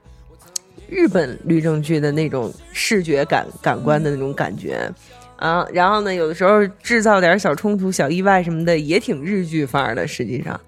[0.89, 4.91] 日本律政剧的那种视觉感感官的那种感觉，
[5.37, 10.07] 啊，然后呢，有的时候制造点小冲突、小意外什么的，也挺日剧范儿的。
[10.07, 10.59] 实际上，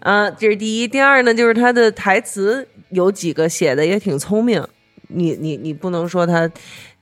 [0.00, 0.88] 啊，这是第一。
[0.88, 4.62] 第二呢，就是他的台词有几个写的也挺聪明，
[5.06, 6.50] 你你你不能说他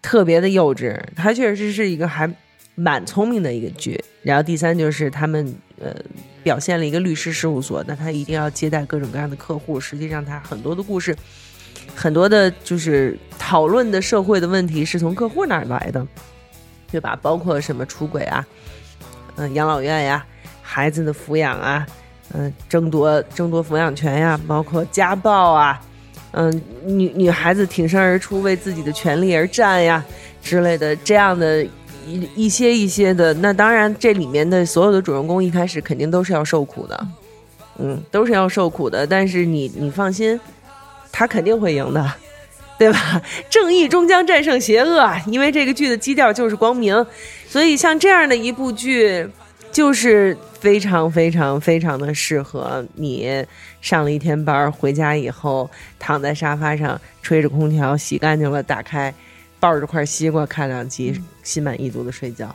[0.03, 2.31] 特别的幼稚，他确实是一个还
[2.75, 3.99] 蛮聪明的一个剧。
[4.23, 5.95] 然后第三就是他们呃
[6.43, 11.17] 表现了一个律师事务所，那他一定要接待各种各样的客户，实际上他很多的故事。
[11.97, 16.07] 很多的，就是讨论的社会的问题是从客户那儿来的，
[16.93, 17.19] 对吧？
[17.23, 18.47] 包括什么出轨啊，
[19.37, 20.25] 嗯、养老院呀，
[20.61, 21.87] 孩子的抚养啊，
[22.35, 25.81] 嗯、争夺争夺抚养权呀，包括家暴啊，
[26.33, 30.05] 嗯、女女孩子挺身而出为自己的权利而战呀
[30.43, 31.65] 之类的这样的
[32.07, 33.33] 一一些一些的。
[33.33, 37.07] 那当然，这里面的所有的主人公一开始肯定都是要受苦的，
[37.79, 39.07] 嗯，都是要受苦的。
[39.07, 40.39] 但是你你放心。
[41.19, 42.13] 他肯定会赢的，
[42.79, 43.23] 对吧？
[43.49, 46.95] 正义终将战胜邪恶，因为这个剧的基调就是光明，
[47.49, 49.27] 所以像这样的一部剧，
[49.73, 53.43] 就是非常非常非常的适合你
[53.81, 59.15] 上了一天班回家以后，躺在沙发上吹着空调，洗干净了，打开，
[59.59, 62.55] 抱着块西瓜看两集，心满意足的睡觉。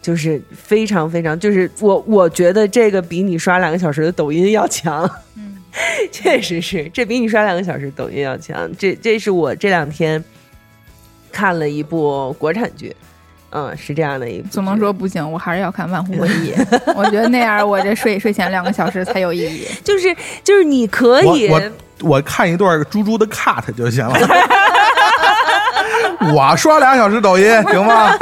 [0.00, 5.08] 就是非常非常，就是我我觉得这个比你刷两个小时的抖音要强。
[6.12, 8.70] 确实是，这比你刷两个小时抖音要强。
[8.78, 10.22] 这这是我这两天
[11.30, 12.94] 看了一部国产剧，
[13.50, 14.48] 嗯，是这样的一部。
[14.50, 16.52] 总能说不行，我还是要看《万湖会议》。
[16.94, 19.66] 我觉得那样我这睡睡前两个小时才有意义。
[19.82, 20.14] 就是
[20.44, 24.18] 就是你可以，我我我看一段猪猪的 cut 就行了。
[26.34, 28.16] 我刷俩小时抖音行吗？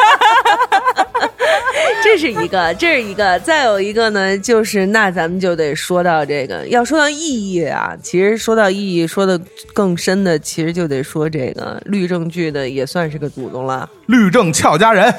[2.10, 9.40] 这是一个，这是一个，再有一个呢，就是那咱们就得说到这个，要说到意义啊，其实说到意义，说的
[9.72, 13.88] 更深的，其实就得说这个律政剧的也算是个祖宗了。
[14.06, 15.14] 律政俏佳人，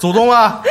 [0.00, 0.62] 祖宗啊！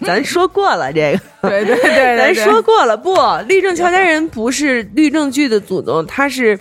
[0.00, 1.12] 咱说过了这
[1.42, 3.14] 个，对对对对 咱说过了，不，
[3.46, 6.58] 律政俏佳人不是律政剧的祖宗，他是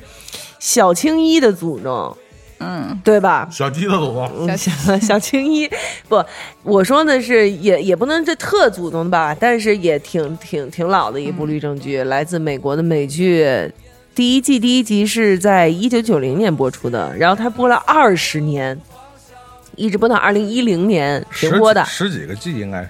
[0.60, 2.18] 小青衣的祖宗，
[2.64, 3.48] 嗯，对吧？
[3.52, 5.70] 小鸡的祖宗，嗯，小 小青衣
[6.08, 6.24] 不，
[6.64, 13.72] 我说的是也也不能这特祖宗吧，但是也挺挺挺老的一部律政剧，来自美国的美剧。
[14.16, 18.80] 第一季第一集是在一九九零年播出的，然后它播了二十年，
[19.76, 21.84] 一直播到二零一零年停播的。
[21.86, 22.90] 十几个季应该是。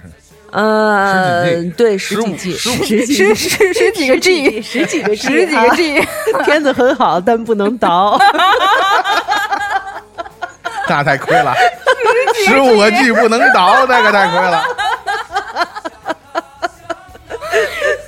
[0.50, 2.70] 呃十几季，对，十几15季，十
[3.06, 6.06] 十十十几个 G，十几个 G，十几个 G，啊
[6.44, 8.16] 片子很好，但不能倒。
[10.88, 11.54] 那太亏了，
[12.46, 14.64] 十五个 G 不能倒，那个太亏了。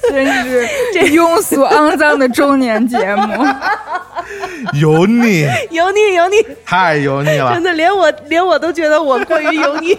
[0.09, 3.45] 真是这庸俗肮脏的中年节目。
[4.73, 7.63] 油腻，油腻油腻，太油腻了真。
[7.63, 9.97] 的连我连我都觉得我过于油腻。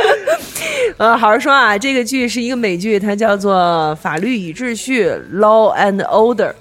[0.98, 5.08] 呃，好好说啊，这个剧是一个美剧，它叫做《法律与秩序》
[5.38, 6.52] （Law and Order）。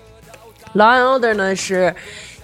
[0.76, 1.94] Law and Order 呢是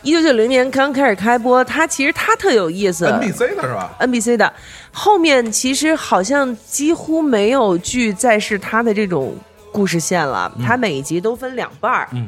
[0.04, 3.06] 一九九零年刚开始开播，它其实它特有意思。
[3.08, 4.52] NBC 的是吧？NBC 的
[4.92, 9.36] 后面其实好像几乎没有剧再是它的这种
[9.72, 12.08] 故事线了，它每一集都分两半儿。
[12.14, 12.28] 嗯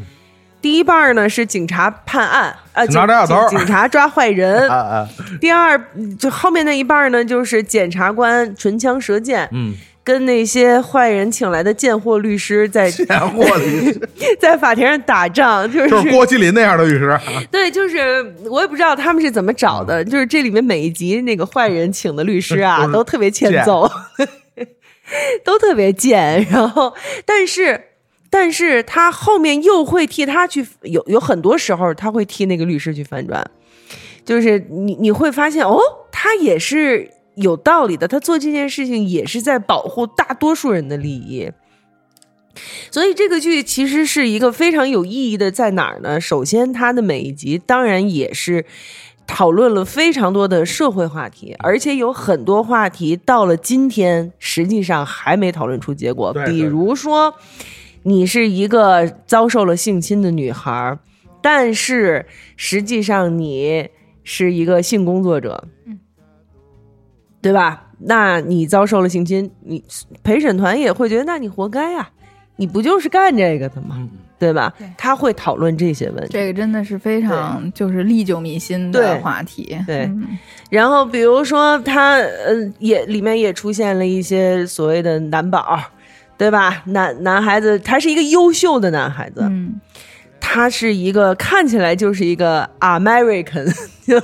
[0.61, 4.65] 第一半儿呢是警察判案，呃，警察抓警警察抓坏人。
[4.71, 5.09] 啊啊，
[5.41, 5.77] 第二，
[6.17, 9.45] 就后面那一半儿呢，就是检察官唇枪舌剑。
[9.51, 9.73] 嗯，
[10.03, 14.09] 跟那些坏人请来的贱货律师在 贱货律师。
[14.39, 23.89] 在法庭上打仗，就是就是郭麒麟那样的律师啊， 对，就是我也不知道他们是怎么找的，就是这里面每一集那个坏人请的律师啊，都特别欠揍，
[25.45, 26.45] 都特别贱。
[26.49, 26.93] 然后，
[27.25, 27.79] 但是，
[28.29, 33.45] 但是他后面又会替他去有有很多时候他会替那个律师去反转，
[34.25, 35.79] 就是你你会发现哦，
[36.11, 41.51] 他也是有道理的，他做这件事情也是在保护大多数人的利益。
[42.91, 46.21] 所以这个剧其实是一个非常有意义的，在哪儿呢？
[46.21, 48.65] 首先，它的每一集当然也是
[49.25, 56.31] 讨论了非常多的社会话题，而且有很多话题到了今天，实际上还没讨论出结果。
[56.45, 57.33] 比如说，
[58.03, 60.99] 你是一个遭受了性侵的女孩，
[61.41, 63.89] 但是实际上你
[64.23, 65.67] 是一个性工作者，
[67.43, 67.83] 对吧？
[67.99, 69.83] 那你遭受了性侵，你
[70.23, 72.09] 陪审团也会觉得，那你活该呀、
[72.55, 74.09] 你不就是干这个的吗？
[74.39, 74.73] 对吧？
[74.77, 76.29] 对他会讨论这些问题。
[76.31, 79.77] 这个真的是非常就是历久弥新的话题。
[79.87, 80.37] 对嗯
[80.69, 85.79] 然后比如说他，呃，也里面也出现了一些所谓的男宝，
[86.37, 86.81] 对吧？
[86.87, 89.79] 男男孩子，他是一个优秀的男孩子，嗯，
[90.45, 93.73] 他是一个看起来就是一个 American，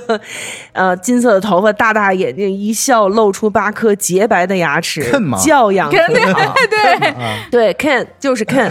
[0.72, 5.02] 呃金色的头发，大大眼睛，一笑露出八颗洁白的牙齿
[5.42, 6.54] 教养肯定很好。
[6.70, 7.14] 对，
[7.72, 8.70] 对，Ken 就是 Ken，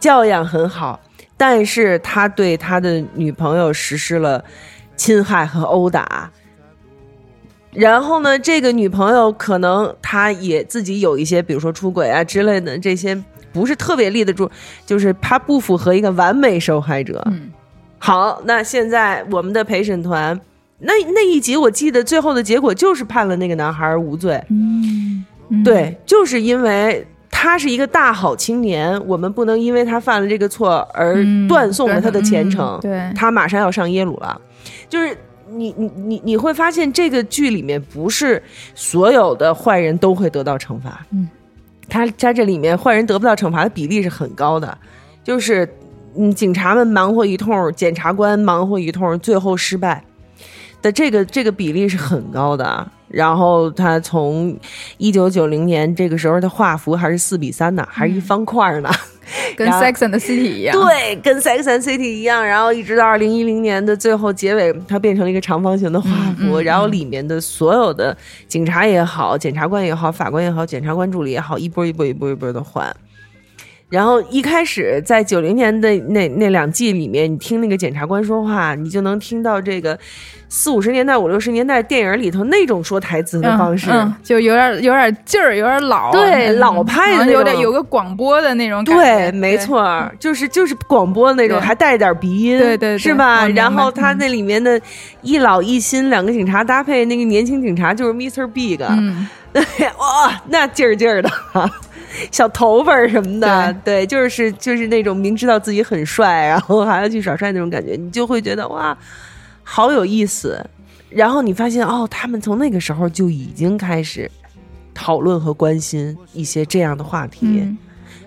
[0.00, 0.98] 教养很好，
[1.36, 4.42] 但是他对他的女朋友实施了
[4.96, 6.32] 侵害和殴打。
[7.72, 13.22] 然后呢，这个女朋友可能她也自己有一些，比如说出轨啊之类的这些，
[13.56, 14.50] 不是特别立得住，
[14.84, 17.22] 就是他不符合一个完美受害者。
[17.26, 17.48] 嗯
[17.98, 20.38] 好，那现在我们的陪审团，
[20.80, 24.40] 那那一集我记得最后的结果就是判了那个男孩无罪。
[24.50, 32.78] 嗯，嗯，对，就是因为他是一个大好青年，我们不能因为他犯了这个错而嗯断送了他的前程。
[32.78, 34.38] 嗯对他马上要上耶鲁了，
[34.88, 35.16] 就是
[35.48, 38.40] 你你你你会发现这个剧里面不是
[38.74, 41.28] 所有的坏人都会得到惩罚，嗯，
[41.88, 44.76] 他他这里面坏人得不到惩罚的比例是很高的，
[45.24, 45.68] 就是
[46.16, 50.02] 嗯，警察们忙活一通，检察官忙活一通，最后失败
[50.80, 52.86] 的这个这个比例是很高的。
[53.08, 54.58] 然后他从
[54.98, 58.90] 一九九零年这个时候，他画幅还是四比三呢，还是一方块呢。
[59.56, 60.76] 跟 Sex and the City 一样。
[60.76, 68.16] 对，跟 Sex and City 一样，然后一直到二零一零年的最后结尾，它变成了一个长方形的画幅，嗯嗯然后里面的所有的
[68.46, 72.94] 警察也好，检察官也好，法官也好，检察官助理也好，一波一波一波一波的换。
[73.88, 79.96] 然后一开始在九零年的那那两季里面，你听那个检察官说话，你就能听到这个
[80.48, 83.88] 四五十年代、五六十年代电影里头那种说台词的嗯方式。
[83.92, 89.32] 嗯，就有点有点劲儿，有点老，嗯对老派的那种有点有个广播的那种感对，觉。
[89.38, 93.46] 没错，就是就是广播那种，还带着点鼻音，对对对是吧？
[93.50, 94.80] 然后他嗯那里面的
[95.22, 98.48] 一老一新两个警察搭配，那个年轻警察就是 Mr.
[98.48, 99.62] Big，、嗯， 对，
[99.98, 101.30] 哇，那劲儿劲儿的，
[102.30, 108.96] 小头发什么的，对，就是就是那种明知道自己很帅，然后还要去耍帅那种感觉，你就会觉得哇，
[109.62, 110.64] 好有意思。
[111.08, 114.30] 然后你发现哦，他们从那个时候就已经开始
[114.92, 117.46] 讨论和关心一些这样的话题。
[117.46, 117.78] 嗯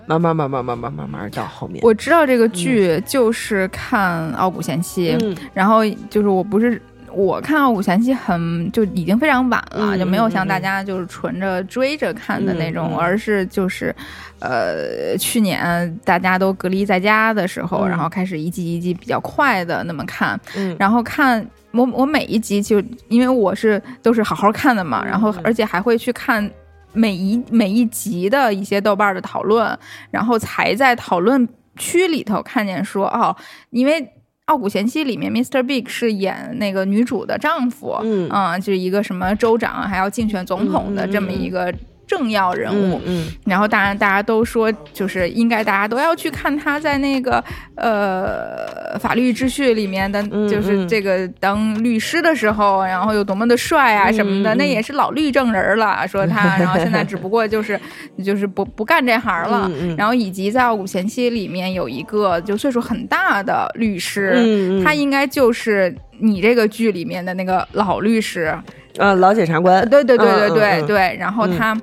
[0.06, 6.82] 慢慢慢慢慢慢慢慢到后面，我知道这个剧就是看《傲骨贤妻》嗯然后就是我不是
[7.12, 13.94] 我看《傲骨贤妻》很就已经非常晚了，嗯就没有像大家就是纯着追着看的那种，而是就是
[14.38, 17.88] 呃去年大家都隔离在家的时候，嗯。
[17.88, 20.76] 然后开始一季一季比较快的那么看，嗯。
[20.78, 21.46] 然后看。
[21.72, 26.50] 我我每一集就因为我是都是好好看的嘛，嗯然后而且还会去看
[26.92, 29.78] 每一每一集的一些豆瓣的讨论，
[30.10, 33.36] 然后才在讨论区里头看见说哦，
[33.70, 34.02] 因为
[34.50, 35.62] 《傲骨贤妻》里面 Mr.
[35.62, 41.72] Big 是演那个女主的丈夫，嗯啊、就是一个什么州长还要竞选总统的这么一个
[42.10, 43.00] 政要人物。
[43.06, 47.42] 嗯然后当然大家都说，就是应该大家都要去看他在那个
[47.76, 57.78] 呃法律秩序里面的，嗯就是这个当律师的时候，然后有多么的帅啊什么的，那也是老律政人了，说他， 然后现在只不过就是
[58.24, 59.70] 就是不不干这行了。
[59.96, 68.56] 然后以及在《傲骨贤妻》里面有一个就岁数很大的律师，他应该就是你这个剧里面的那个老律师，
[68.98, 71.76] 呃，老检察官，对对对对嗯对、对，然后他。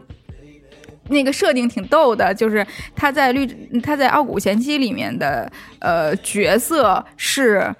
[1.09, 3.45] 那个设定挺逗的，就是他在绿
[3.81, 7.73] 他在《傲骨贤妻》里面的呃角色是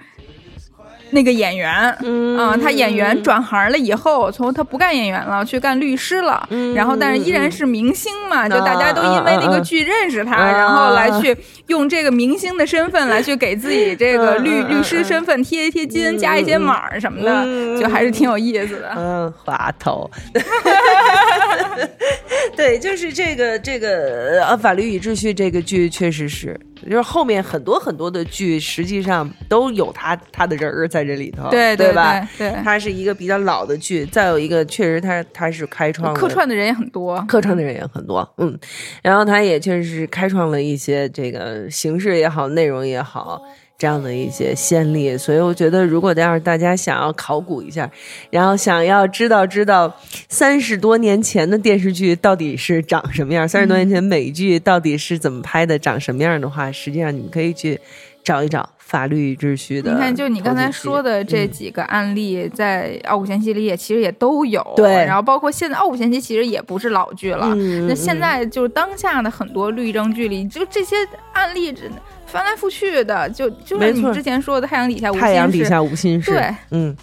[1.11, 1.95] 那个演员。
[2.03, 6.47] 嗯啊、他演员转行了以后，从他不干演员了，去干律师了。
[6.51, 11.35] 嗯然后，但是依然是明星嘛，就大家都因为那个剧认识他，啊然后来去
[11.67, 18.91] 用这个明星的身份来去给自己这个律、律师身份贴一贴金，加一些码什么的，嗯就还是挺有意思的。
[18.95, 20.09] 嗯，滑头。
[22.55, 32.19] 对，就是这个这个呃，《法律与秩序》这个剧确实是，就是后面很多很多的剧，实际上都有他他的人儿在这里头，对对对吧？
[32.37, 37.19] 对对它是一个比较老的剧，再有一个确实他他是开创客串的人也很多。
[37.27, 38.57] 客串的人也很多，嗯，
[39.01, 43.41] 然后他也确实是开创了一些这个形式也好，内容也好。
[43.77, 47.87] 这样的一些先例，所以我觉得，如果要是大家想要考古一下，
[48.31, 49.95] 然后想要知道知道
[50.27, 57.79] 三十多年前的电视剧到底是长什么样，三十多年前美剧到底是怎么拍的，长什么样的话，实际上你们可以去
[58.23, 59.93] 找一找《法律与秩序》的。
[59.93, 64.73] 你看，就你刚才说的这嗯几个案例，在《傲骨贤妻》里也其实也都有。
[64.75, 67.53] 对然后包括现在《傲骨贤妻》其实也不是老剧了。
[67.87, 70.95] 那现在就是当下的很多律政剧里，就这些
[71.33, 75.19] 案例真的翻来覆去的，就就像没错你之前说的《太阳底下无心事》。
[75.21, 76.95] 太阳底下无心事，对，嗯，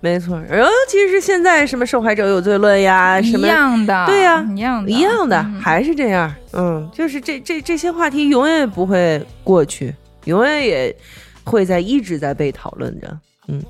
[0.00, 0.36] 没错。
[0.50, 6.34] 尤其是现在什么受害者有罪论呀，什么一样的，对呀一样的，一样的，嗯还是这样。
[6.52, 9.94] 嗯，就是这这这些话题永远不会过去，
[10.24, 10.96] 永远也
[11.44, 13.18] 会在一直在被讨论着。
[13.48, 13.62] 嗯。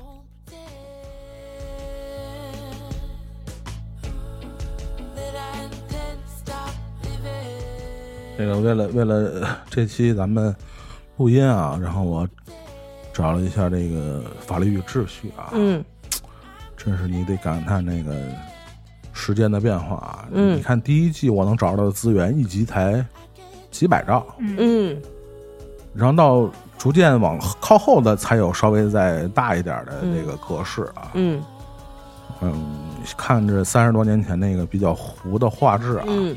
[8.37, 10.53] 这个为了为了呃这期咱们
[11.17, 12.27] 录音啊，然后我
[13.13, 15.83] 找了一下这个法律与秩序啊，嗯。
[16.77, 18.13] 真是你得感叹那个
[19.13, 20.27] 时间的变化啊。
[20.31, 20.57] 嗯。
[20.57, 23.03] 你看第一季我能找到的资源一集才
[23.71, 25.01] 几百兆，嗯。
[25.93, 31.11] 然后到逐渐往靠后的才有稍微再大一点的这个格式啊。
[31.13, 31.41] 嗯。
[32.41, 32.77] 嗯，
[33.15, 36.35] 看着三十多年前那个比较糊的画质啊，嗯，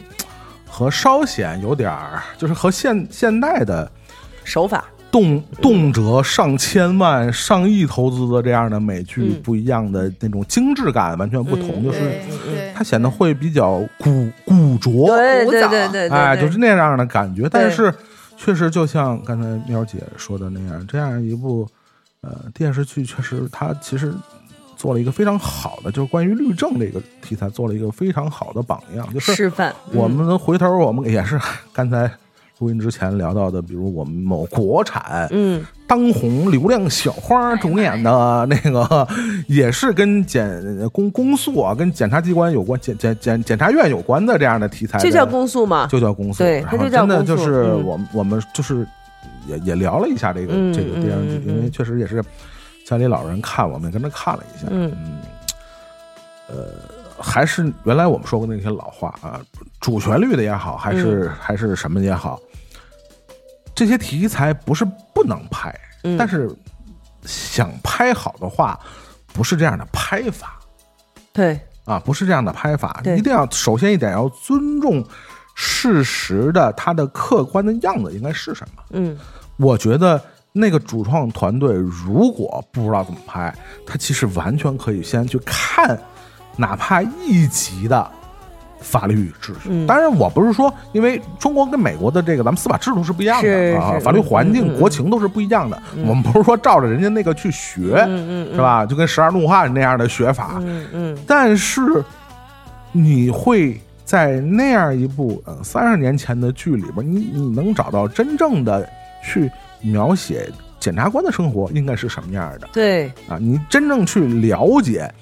[0.64, 3.90] 和稍显有点儿，就是和现现代的
[4.48, 4.84] 手法。
[5.10, 12.20] 动动辄上千万、上亿投资的这样的美剧嗯不一样的那种精致感完全不同，嗯就是
[12.74, 17.48] 它显得会比较古古拙，对对古早对对对，哎，对就是那样的感觉。
[17.50, 17.90] 但是
[18.36, 21.66] 确实就像刚才喵姐说的那样，这样一部
[22.20, 24.12] 呃电视剧，确实它其实
[24.76, 29.74] 做了一个非常好的，就是关于律政这个题材做了一个非常好的榜样，就是示范。
[29.94, 31.40] 我们回头我们也是
[31.72, 32.10] 刚才
[32.58, 39.06] 录音之前聊到的，比如我们某国产嗯当红流量小花主演的那个，
[39.46, 40.50] 也是跟检
[40.90, 45.86] 公公诉啊，跟检察机关有关、检检检检察院有关的这样的题材的，就叫公诉嘛。
[45.86, 48.86] 就叫公诉，对它就叫真的就是嗯我们我们就是
[49.46, 52.22] 也也聊了一下这个嗯这个电视剧因为确实也是
[52.84, 54.92] 家里老人看，我们也跟着看了一下，嗯
[56.48, 56.64] 呃，
[57.18, 59.40] 还是原来我们说过那些老话啊，
[59.80, 62.38] 主旋律的也好，还是、嗯还是什么也好，
[63.78, 65.72] 这些题材不是不能拍，
[66.02, 66.18] 嗯。
[66.18, 66.50] 但是
[67.24, 68.76] 想拍好的话，
[69.32, 70.58] 不是这样的拍法。
[71.32, 75.06] 对，啊，不是这样的拍法，一定要首先一点要尊重
[75.54, 78.82] 事实的它的客观的样子应该是什么。
[78.90, 79.16] 嗯。
[79.56, 80.20] 我觉得
[80.52, 83.54] 那个主创团队如果不知道怎么拍，
[83.86, 85.96] 他其实完全可以先去看，
[86.56, 88.10] 哪怕一集的
[88.80, 89.68] 法律与秩序。
[89.68, 95.80] 嗯当然，我不是说，因为中国跟美国的这个咱们司法制度是不一样的啊，法律环境、国情都是不一样的。
[96.06, 97.96] 我们不是说照着人家那个去学，
[98.52, 98.86] 是吧？
[98.86, 101.82] 就跟十二怒汉那样的学法，嗯嗯但是
[102.92, 108.88] 你会在那样一部呃三十年前的剧里边，你你能找到真正的
[109.22, 109.50] 去
[109.80, 110.48] 描写
[110.80, 113.36] 检察官的生活应该是什么样的对，啊？
[113.38, 115.12] 你真正去了解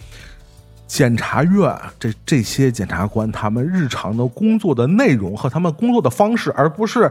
[0.87, 7.11] 检察院这这些检察官他们日常的工作的内容和他们工作的方式，而不是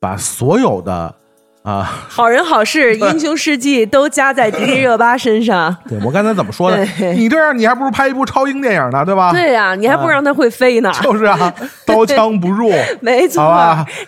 [0.00, 1.14] 把所有的
[1.62, 1.82] 啊。
[2.08, 5.74] 好人好事、英雄事迹 都加在迪丽热巴身上。
[5.88, 6.82] 对我刚才怎么说的？
[7.14, 9.32] 你这样，你还不如拍一部超英电影呢，对吧？
[9.32, 10.90] 对呀、你还不让他会飞呢。
[11.02, 11.54] 就是啊，
[11.84, 12.72] 刀枪不入。
[13.00, 13.42] 没错，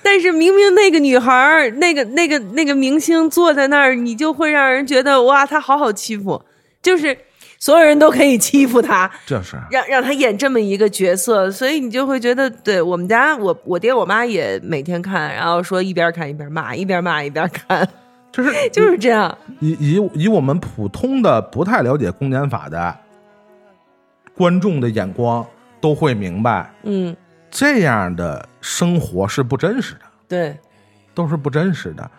[0.03, 6.43] 但是明明那个女孩，那个那个那个明星坐在那儿，你就会让人觉得哇，她好好欺负，
[6.83, 7.17] 就是
[7.59, 17.89] 所有人都可以欺负他， 这是让让他演这么一个角色，所以你就会觉得，对我们家我我爹我妈也每天看，然后说一边看一边骂，一边骂一边看，
[18.31, 19.37] 就是 就是这样。
[19.61, 22.95] 以以以我们普通的不太了解公检法的
[24.37, 25.45] 观众的眼光，
[25.81, 27.17] 都会明白嗯，
[27.51, 30.59] 这样的生活是不真实的，对，
[31.15, 32.11] 都是不真实的。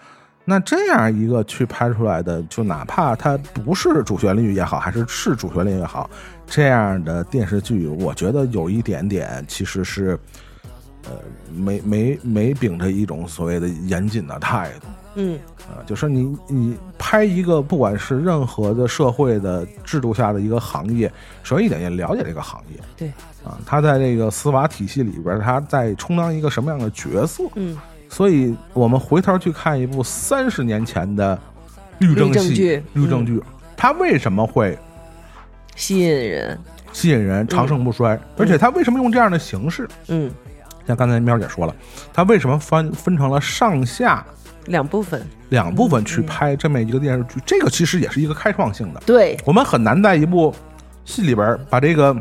[0.49, 6.09] 那这样一个去拍出来的，就哪怕它不是主旋律也好，还是是主旋律也好，
[6.45, 10.17] 这样的电视剧，我觉得有一点点其实是，
[11.03, 11.11] 呃，
[11.53, 14.87] 没没没秉着一种所谓的严谨的态度。
[15.15, 15.37] 嗯
[15.67, 21.11] 啊，就是你你拍一个不管是任何的社会的制度下的一个行业，
[21.43, 23.09] 首先一点也了解这个行业对，
[23.43, 27.43] 啊，他在这个司法体系里边儿，他在充当一个什么样的角色？
[27.55, 27.77] 嗯
[28.09, 31.39] 所以我们回头去看一部三十年前的
[31.99, 33.41] 律政戏律政剧，
[33.75, 34.77] 它为什么会
[35.75, 36.59] 吸引人，
[36.91, 38.19] 吸引人、长盛不衰？
[38.37, 39.87] 而且它为什么用这样的形式？
[40.07, 40.31] 嗯，
[40.87, 41.75] 像刚才喵姐说了，
[42.13, 44.25] 它为什么分分成了上下
[44.65, 47.39] 两部分，两部分去拍这么一个电视剧？
[47.45, 49.01] 这个其实也是一个开创性的。
[49.05, 50.53] 对，我们很难在一部
[51.05, 52.15] 戏里边把这个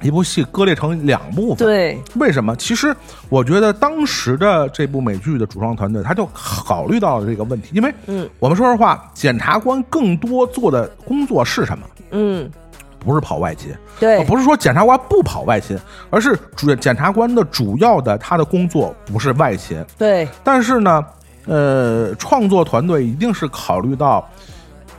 [0.00, 1.66] 一部戏割裂成两部分。
[1.66, 2.54] 对，为什么？
[2.56, 2.94] 其实
[3.28, 11.84] 我觉得当时的这部美剧的主创团队，他就考虑到了这个问题，因为嗯我们说实话，检察官更多做的工作是什么？
[12.10, 12.50] 嗯，
[12.98, 15.76] 不是跑外勤，对，不是说检察官不跑外勤，
[16.10, 21.04] 而是主检察官的主要的他的工作不是外勤，对，但是呢，
[21.46, 24.26] 呃，创作团队一定是考虑到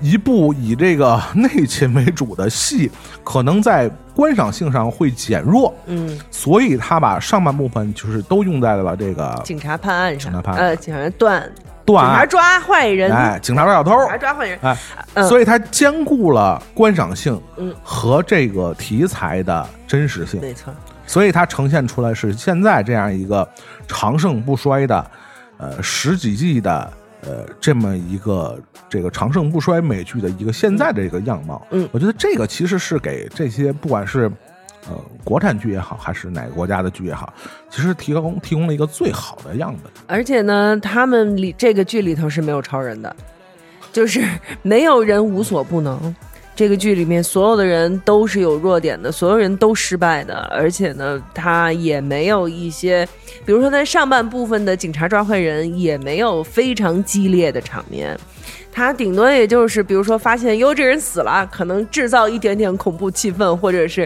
[0.02, 2.90] 一部以这个内勤为主的戏，
[3.24, 11.52] 可能在观赏性上会减弱，嗯，所以他把上半部分就是都用在了这个警察判案上，警察判案呃，警察断，
[11.86, 14.78] 断案，警察抓坏人，哎，警察抓小偷，警察抓坏人，哎，
[15.16, 20.74] 嗯所以他兼顾了观赏性嗯和这个题材的真实性，没错，
[21.06, 23.48] 所以它呈现出来是现在这样一个
[23.88, 25.12] 长盛不衰的，
[25.58, 26.94] 呃，十几季的。
[27.22, 34.32] 呃，这么一个这个长盛不衰美剧的一个现在的一个样貌，嗯我觉得这个其实是给这些不管是
[34.88, 37.34] 呃国产剧也好，还是哪个国家的剧也好，
[37.70, 39.92] 其实提供提供了一个最好的样本。
[40.08, 43.14] 而且呢，他们里这个剧里头是没有超人的，
[43.92, 44.24] 就是
[44.62, 46.16] 没有人无所不能。
[46.60, 53.08] 这个剧里面所有的人都是有弱点的，所有人都失败的，而且呢，他也没有一些，
[53.46, 58.20] 比如说在上半部分的警察抓坏人也没有非常激烈的场面，
[58.74, 64.06] 他顶多也就是比如说发现哟这人死了，可能制造一点点恐怖气氛，或者是，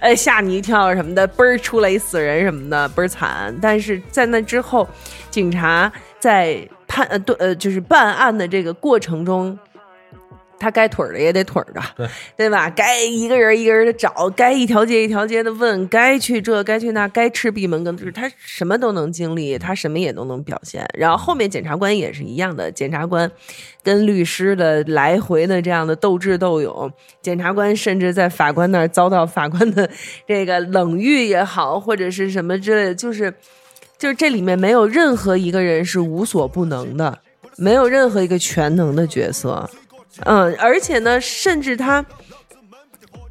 [0.00, 3.56] 呃吓你一跳什么的，嘣儿出来一死人什么的，倍儿惨。
[3.62, 4.88] 但是在那之后，
[5.30, 9.56] 警察在判呃对呃就是办案的这个过程中。
[10.62, 12.70] 他该腿儿的也得腿儿的，对对吧？
[12.70, 20.88] 该一个人一个人的找，该一条街一条街的问，该去这该去那，该吃闭门羹，就是他什么都能经历，他什么也都能表现。
[20.96, 23.28] 然后后面检察官也是一样的，检察官
[23.82, 26.88] 跟律师的来回的这样的斗智斗勇，
[27.20, 29.90] 检察官甚至在法官那儿遭到法官的
[30.28, 33.34] 这个冷遇也好，或者是什么之类的，就是
[33.98, 37.18] 就是这里面没有任何一个人是无所不能的，
[37.56, 39.68] 没有任何一个全能的角色。
[40.20, 42.04] 嗯，而且呢，甚至他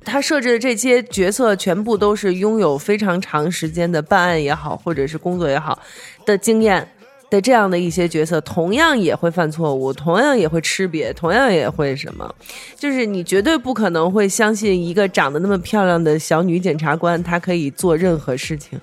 [0.04, 5.80] 他设置的这些角色全部都是拥有非常长时间的办案也好，或者是工作也好
[6.26, 6.88] 的经验
[7.30, 12.34] 的这样的一些角色，同样也会犯错误，同样也会吃瘪，同样也会什么，
[12.76, 18.80] 就是你绝对不可能会相信一个长得那么漂亮的小女检察官，她可以做任何事情。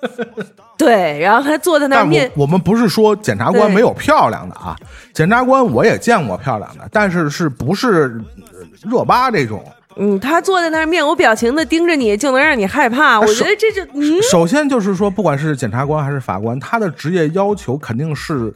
[0.76, 4.76] 对，然后他坐在那儿面我我们不是说检察官没有漂亮的啊，
[5.12, 8.20] 检察官我也见过漂亮的，但是是不是
[8.52, 9.64] 呃热巴这种？
[9.98, 13.18] 嗯，他坐在那儿面无表情的盯着你，就能让你害怕。
[13.18, 18.52] 我觉得这就嗯，首先就是说，不管是检察官还是法官，他的职业要求肯定是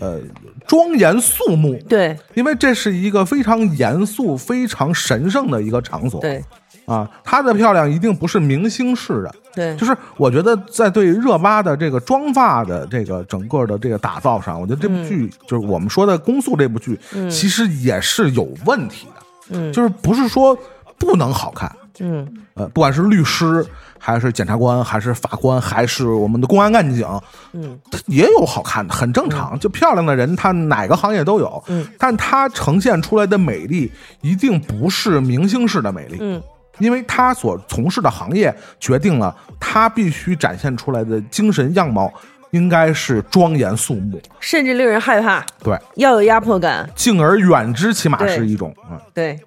[0.00, 0.20] 呃
[0.66, 6.20] 庄严肃穆，对因为这是一个非常严肃、非常神圣的一个场所。
[6.20, 6.44] 对
[6.86, 16.98] 啊，她的漂亮一定不是明星式的，对，就是我觉得在对热巴的这个妆发的这个整个的这个打造上，我觉得这部剧、就是我们说的《公诉》这部剧，
[17.30, 19.72] 其实也是有问题的，嗯。
[19.72, 20.56] 就是不是说
[20.96, 22.26] 不能好看，嗯。
[22.54, 23.62] 呃，不管是律师
[23.98, 27.06] 还是检察官，还是法官，还是我们的公安干警，
[27.52, 29.58] 嗯，也有好看的，很正常。
[29.58, 33.92] 就漂亮的人，他哪个行业都有，嗯，但他呈现出来的美丽
[34.22, 36.42] 一定不是明星式的美丽，嗯，
[36.78, 42.12] 因为他所从事的行业决定了他必须展现出来的精神样貌
[42.52, 46.88] 应该是庄严肃穆，甚至令人害怕，对，要有压迫感。
[46.94, 48.98] 敬而远之，起码是一种，嗯。
[49.12, 49.38] 对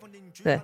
[0.43, 0.59] 对，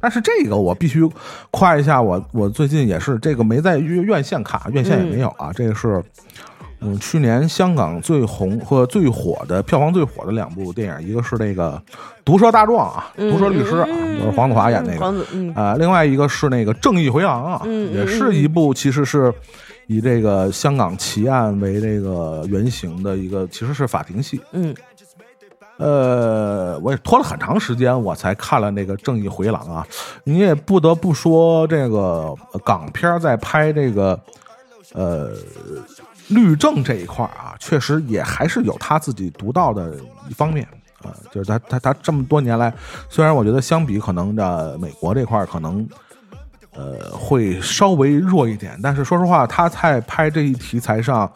[0.00, 1.08] 但是这个我必须
[1.50, 5.50] 夸一下我，我最近也是这个没在院院线看，院线也没有啊。
[5.54, 6.02] 这个是
[6.82, 11.80] 嗯，去年香港最红和最火的票房最火的两部电影，一个是那个
[12.24, 13.86] 《毒舌大壮》啊，《毒舌律师》啊，
[14.18, 14.98] 就是黄子华演那个。
[14.98, 15.54] 黄子嗯。
[15.54, 19.32] 啊、另外一个是那个《正义回廊》啊，也是一部其实是
[19.86, 24.40] 以这个香港奇案为这个原型的一个，其实是法庭戏。
[24.52, 24.74] 嗯。
[25.78, 29.84] 呃，我也拖了很长时间，我才看了那个《正义回廊》啊。
[30.22, 34.18] 你也不得不说，这个呃港片在拍这个
[34.92, 35.30] 呃
[36.28, 39.96] 律政这一块儿啊，确实也还是有他自己独到的
[40.28, 40.66] 一方面
[41.02, 42.72] 啊、就是他他他这么多年来，
[43.08, 45.88] 虽然我觉得相比可能的美国这块儿可能。
[46.74, 51.30] 呃，会稍微弱一点，但是说实话，他在拍这一题材上，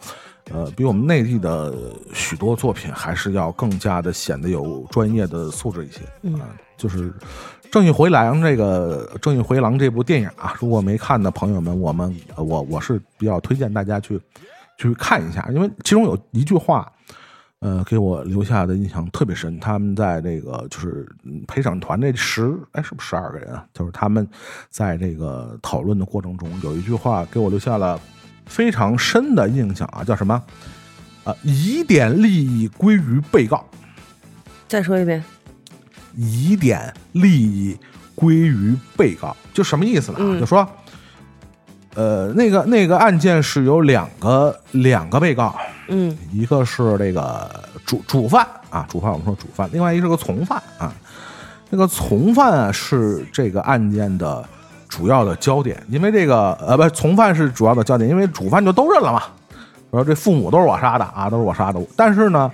[0.51, 1.71] 呃，比我们内地的
[2.11, 5.99] 许多作品还是要更加的显得有专业的素质一些。
[6.23, 6.41] 嗯、
[6.75, 7.11] 就是
[7.71, 14.19] 《正义回廊》这个《正义回廊》这部电影啊，如果没看的朋友们，我们呃我我是比较推荐大家去
[14.77, 16.91] 去看一下，因为其中有一句话。
[17.59, 19.59] 呃，给我留下的印象特别深。
[19.59, 23.65] 他们在这个就是嗯陪审团这十哎是不是十二个人啊？
[23.73, 24.29] 就是他们
[24.69, 27.99] 在这个讨论的过程中，有一句话给我留下了
[28.45, 30.39] 非常深的印象啊，叫什么？
[31.23, 33.65] 啊、疑点利益归于被告，
[34.67, 35.23] 再说一遍。
[36.13, 37.75] 疑点利益
[38.13, 40.19] 归于被告，就什么意思呢？
[40.21, 40.63] 嗯就说，
[41.97, 45.55] 呃，那个那个案件是有两个两个被告，
[45.87, 47.49] 嗯一个是这个
[47.87, 50.93] 主主犯啊，主犯我们说主犯，另外一个是个从犯啊。
[51.71, 54.45] 那个从犯啊是这个案件的
[54.87, 59.23] 主要的焦点，因为这个呃不，从犯是主要的焦点，因为主犯就都认了嘛，
[59.89, 61.81] 说这父母都是我杀的啊，都是我杀的。
[61.95, 62.51] 但是呢，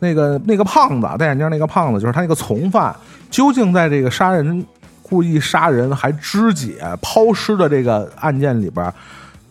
[0.00, 2.94] 那个那个胖子戴眼镜那个胖子，就是他那个从犯，
[3.30, 4.64] 究竟在这个杀人、
[5.08, 8.92] 故意杀人还肢解、抛尸的这个案件里边，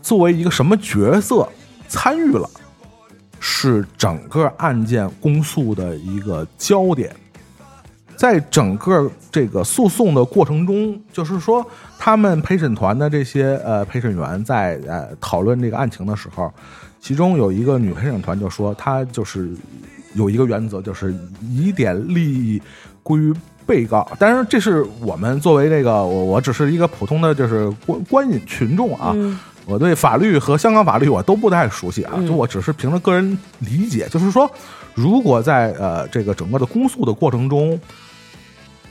[0.02, 1.48] 作为一个什么角色
[1.88, 2.50] 参与了？
[3.40, 7.16] 是整个案件公诉的一个焦点。
[8.18, 11.66] 在整个这个诉讼的过程中，就是说，
[12.00, 16.52] 他们陪审团的这些呃陪审员在呃讨论这个案情的时候，
[17.00, 19.54] 其中有一个女陪审团就说，她就是
[20.16, 22.62] 有一个原则，就是疑点利益
[23.04, 23.34] 归于
[23.66, 24.10] 被告。
[24.20, 29.38] 当然，这是我们作为这个我我只是一个普通的就是观观影群众啊，嗯。
[29.66, 32.28] 我对法律和香港法律我都不太熟悉啊，嗯。
[32.28, 34.50] 就我只是凭着个人理解，就是说，
[34.94, 37.80] 如果在呃这个整个的公诉的过程中，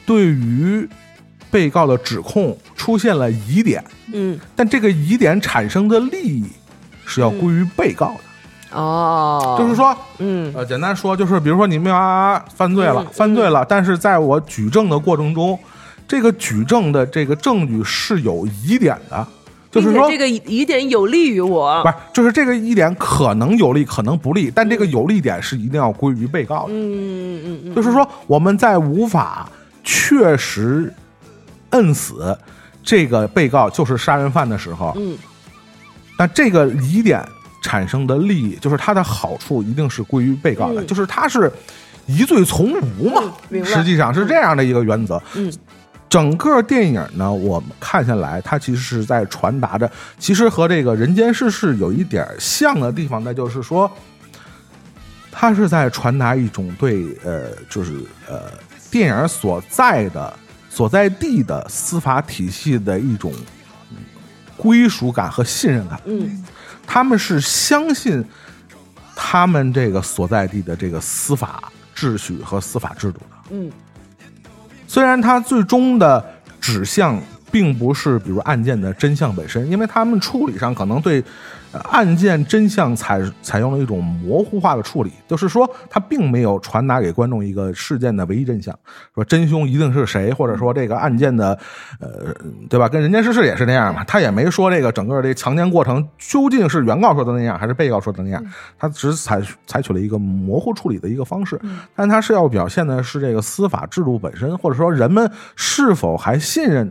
[0.04, 0.88] 对于
[1.48, 4.36] 被告的指控出现了疑点，嗯。
[4.56, 6.44] 但这个疑点产生的利益
[7.06, 8.23] 是要归于被告的，
[8.74, 15.58] 哦，就是说，嗯呃，简单说就是，比如说你们啊犯罪了嗯，犯罪了，但是在我举证的过程中，
[16.08, 19.26] 这个举证的这个证据是有疑点的，
[19.70, 21.88] 就是说这个疑点有利于我不。
[21.88, 26.72] 是，就是这个疑点可能有利，可能不利，但这个有利点是一定要归于被告的。
[26.72, 29.48] 嗯嗯嗯就是说，我们在无法
[29.82, 30.92] 确实
[31.70, 32.36] 摁死
[32.82, 35.16] 这个被告就是杀人犯的时候，嗯
[36.16, 37.24] 那这个疑点
[37.64, 41.50] 产生的利益，就是它的好处一定是归于被告的，嗯就是它是
[42.06, 45.20] 疑罪从无嘛嗯，实际上是这样的一个原则。
[45.34, 45.50] 嗯
[46.10, 53.90] 整个电影呢，我们看下来，它其实是在传达着，其实和这个《人间世事》有一点像的地方，那就是说，
[55.32, 57.94] 它是在传达一种对呃，就是
[58.28, 58.42] 呃，
[58.92, 60.32] 电影所在的
[60.70, 63.32] 所在地的司法体系的一种
[63.90, 63.96] 嗯
[64.56, 66.00] 归属感和信任感。
[66.04, 66.44] 嗯
[66.86, 68.24] 他们是相信
[69.14, 73.36] 他们这个所在地的这个司法秩序和司法制度的。
[73.50, 73.70] 嗯
[74.86, 76.24] 虽然它最终的
[76.60, 77.20] 指向
[77.50, 81.24] 并不是比如案件的真相本身，因为他们处理上可能对呃
[81.90, 88.76] 案件真相采采用了一种模糊化的处理，就是说它并没有传达给观众一个事件的唯一真相，
[89.14, 91.58] 说真凶一定是谁，或者说这个案件的
[92.00, 92.34] 呃
[92.68, 92.88] 对吧？
[92.88, 98.44] 跟人间世事也是那样嘛，他也没说这个整个这强奸过程究竟是原告说的那样还是被告说的那样，
[98.78, 101.60] 他只是采采取了一个模糊处理的一个方式，
[101.94, 106.90] 但他是要表现的是这个司法制度本身，或者说人们是否还信任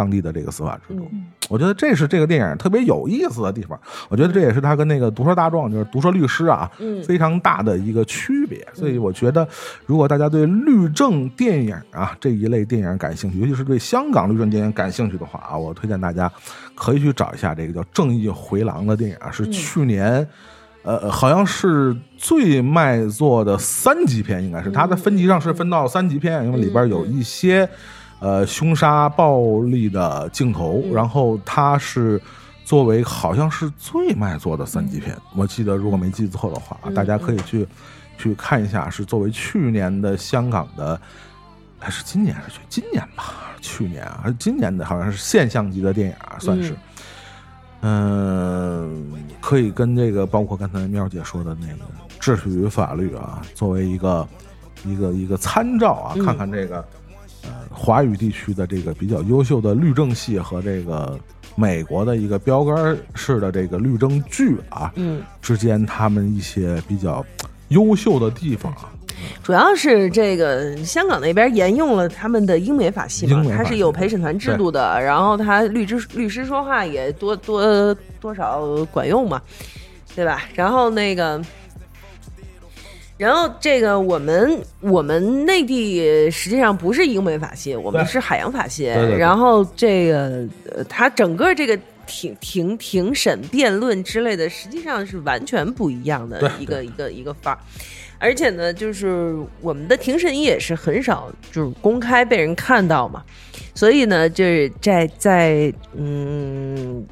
[0.00, 1.06] 当地的这个司法制度。
[1.50, 3.78] 我觉得这是这个电影特别有意思的地方。
[4.08, 8.66] 我觉得这也是他跟那个毒舌大壮，就是毒舌律师啊，嗯非常大的一个区别。
[8.72, 9.46] 所以我觉得，
[9.84, 16.32] 如果大家对律政电影啊这一类电影感兴趣，尤其是对香港律政电影感兴趣的话啊，我推荐大家
[16.74, 20.26] 可以去找一下这个叫《正义回廊》的电影啊，是去年。
[20.82, 27.68] 呃，好像是最卖座的三级片，应该是它的分级上是分到三级片，因为里边有一些
[28.20, 32.20] 呃凶杀暴力的镜头，然后它是
[32.64, 37.66] 作为好像是最卖座的三级片，我记得如果没记错的话，大家可以去
[38.16, 41.00] 去看一下，是作为去年的香港的。
[41.82, 43.24] 还是今年还是去今年吧？
[43.62, 46.76] 去年啊，还是今年的，好像是现象级的电影啊，算是。
[47.80, 49.10] 嗯，
[49.40, 51.76] 可以跟这个包括刚才喵姐说的那个
[52.20, 54.28] 秩序与法律啊，作为一个
[54.84, 56.84] 一个一个参照啊，嗯看看这个
[57.42, 61.18] 呃华语地区的这个比较优秀的律政系和这个
[61.54, 67.24] 美国的一个标杆式的这个律政剧啊嗯，之间，他们一些比较
[67.68, 68.92] 优秀的地方啊。
[69.42, 79.40] 主要是这个香港那边沿用了他们的英美法系嘛它是有陪审团制度的，然后他律师律师说话也多多多少管用嘛，
[80.14, 80.42] 对吧？
[80.54, 81.40] 然后那个。
[83.20, 88.84] 然后这个我们我们内地实际上不是英美法系，我们是海洋法系。
[89.18, 97.60] 然后这个呃，它整个这个庭庭庭审、辩论之类的，实际上是完全不一样的一个一个一个范儿。
[98.18, 103.22] 而且呢，就是我们的庭审也是很少就是公开被人看到嘛，
[103.74, 107.06] 所以呢，就是在在嗯，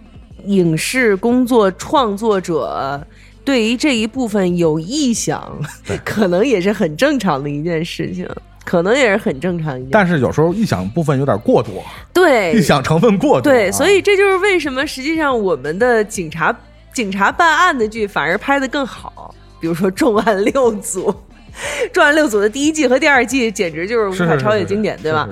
[0.47, 3.07] 影视工作创作者
[3.49, 5.59] 对于这一部分有臆想，
[6.05, 8.29] 可能也是很正常的一件事情，
[8.63, 9.89] 可能也是很正常一件。
[9.91, 13.55] 但是有时候臆想部分有点过多，对臆想成分过多啊。
[13.55, 16.55] 对，所以这就是为什么实际上我们的警察
[16.93, 21.11] 警察办案的剧反而拍的更好，比如说《重案六组》。
[21.91, 25.27] 《重案六组》的第一季和第二季简直就是无法超越经典，对吧？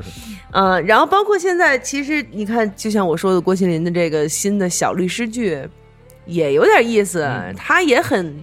[0.52, 5.60] 嗯，然后包括现在，其实你看，就像我说的，郭麒麟的这个新的小律师剧
[6.26, 7.54] 也有点意思，嗯。
[7.56, 8.36] 他也很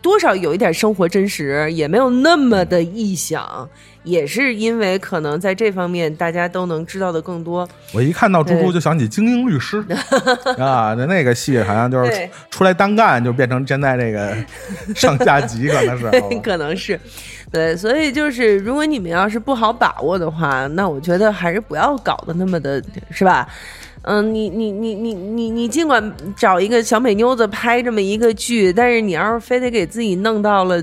[0.00, 3.68] 多少有一点生活真实，也没有那么的臆想，
[4.04, 7.68] 也是因为可能在这方面大家都能知道的更多。
[7.92, 9.84] 我一看到猪猪就想起精英律师
[10.56, 14.36] 啊，那那个戏好像就是出来单干就变成现在这个
[14.94, 16.10] 上下级，可能是。
[16.40, 16.98] 可能是，
[17.52, 23.46] 对，所以就是如果你们要是不好把握的话，那我觉得还是不要搞得那么的，是吧？
[24.08, 30.82] 嗯，你你你你你你尽管找一个小美妞子拍这么一个剧，但是你要是非得给自己弄到了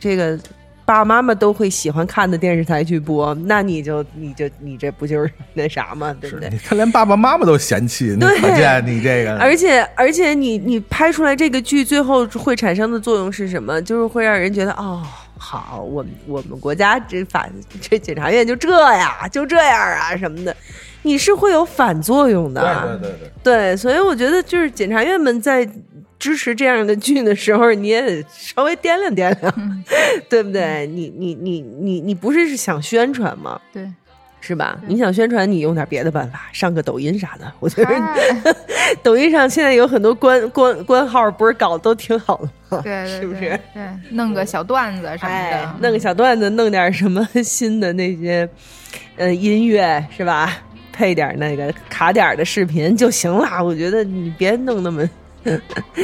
[0.00, 0.38] 这个
[0.86, 6.16] 爸爸妈妈都会喜欢看的电视台去播，那你就你就你这不就是那啥吗？
[6.18, 6.48] 对不对？
[6.48, 13.80] 你看连爸爸妈妈都嫌弃，你对可见你这个而且而且你你拍出来这个剧最后会产生的作用是什么？
[13.82, 15.02] 就是会让人觉得哦，
[15.38, 17.46] 好，我们我们国家这法
[17.80, 20.56] 这检察院就这样，就这样啊什么的，
[21.04, 22.60] 你是会有反作用的。
[22.60, 23.30] 对对对对。
[23.42, 25.66] 对所以我觉得就是检察院们在
[26.18, 29.82] 支持这样的剧的时候，你也得稍微掂量掂量，
[30.28, 30.86] 对不对？
[30.86, 33.60] 你你你你你不是想宣传吗？
[33.72, 33.86] 对，
[34.40, 34.78] 是吧？
[34.86, 37.52] 你想宣传，你用点别的办法，上个抖音啥的。
[37.60, 38.54] 我觉得哎
[39.02, 42.44] 抖音上现在有很多官官官号，不是搞得都挺好的
[42.76, 42.80] 吗？
[42.82, 43.82] 对对，是不是对？
[44.12, 48.48] 弄个小段子什么哎的，，弄个小段子，弄点什么新的那些
[49.16, 50.50] 呃音乐是吧？
[50.94, 53.46] 配点那个卡点儿的视频就行了。
[53.64, 55.02] 我觉得你别弄那么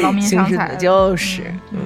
[0.02, 1.78] 劳民伤财就是嗯。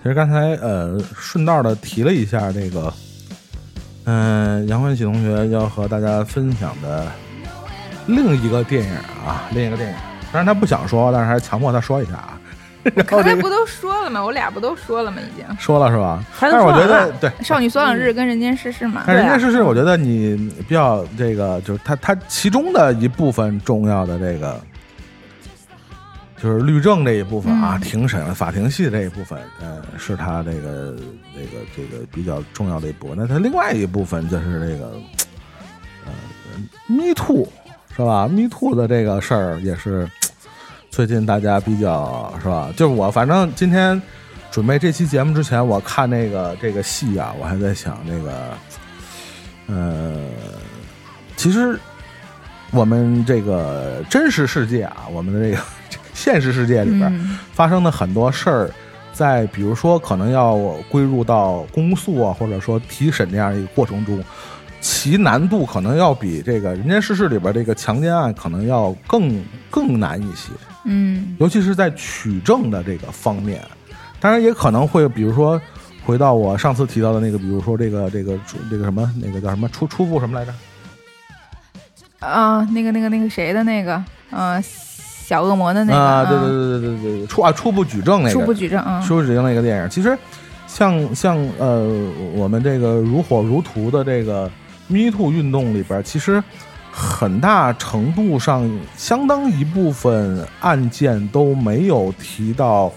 [0.00, 2.94] 其实刚才呃顺道的提了一下这个，
[4.04, 7.06] 嗯、杨欢喜同学要和大家分享的
[8.06, 8.90] 另一个电影
[9.26, 9.96] 啊，另一个电影，
[10.30, 12.37] 虽然他不想说，但是还是强迫他说一下啊。
[13.06, 14.24] 刚才不都说了吗？
[14.24, 15.18] 我俩不都说了吗？
[15.20, 15.44] 已经。
[15.58, 16.24] 说了是吧？
[16.32, 24.60] 还但是我觉得对，少女所养日跟人间世事嘛，但人对啊家是是，我觉得你比较这个，就是它它其中的一部分重要的这个，
[26.40, 30.96] 就是律政这一部分啊，嗯庭审法庭戏这一部分，呃，是它这个
[31.34, 33.18] 这个这个比较重要的一部分。
[33.18, 34.92] 那它另外一部分就是这个，
[36.06, 36.12] 呃
[36.86, 37.46] ，Me Too
[37.96, 40.08] 是吧？Me Too 的这个事儿也是
[40.98, 42.72] 最近大家比较是吧？
[42.76, 44.02] 就是我反正今天
[44.50, 48.32] 准备这期节目之前，我看那个这个戏啊，我还在想那个，
[49.68, 50.16] 呃，
[51.36, 51.78] 其实
[52.72, 55.62] 我们这个真实世界啊，我们的这个
[56.14, 58.68] 现实世界里边嗯发生的很多事儿，
[59.12, 60.56] 在比如说可能要
[60.90, 64.20] 归入到公诉啊，或者说提审这样一个过程中，
[64.80, 70.50] 其难度可能要比这个《人间世事》里边这个强奸案可能要更更难一些。
[70.88, 71.36] 嗯。
[71.38, 73.62] 尤其是在取证的这个方面，
[74.18, 75.60] 当然也可能会，比如说
[76.04, 80.52] 回到我上次提到的那个，比如说这个这个出这个什么那个叫什么初初步什么来着？
[82.20, 90.18] 啊，那个那个那个谁的那个，呃，小恶魔的那个，啊，对嗯对对对对对，初啊初步举证那个初步举证，嗯，初步举证那个电影，其实
[90.66, 91.88] 像像呃
[92.34, 94.50] 我们这个如火如荼的这个
[94.88, 96.42] Me Too 运动里边，其实
[96.98, 102.92] 很大程度上，相当一部分案件都没有提到。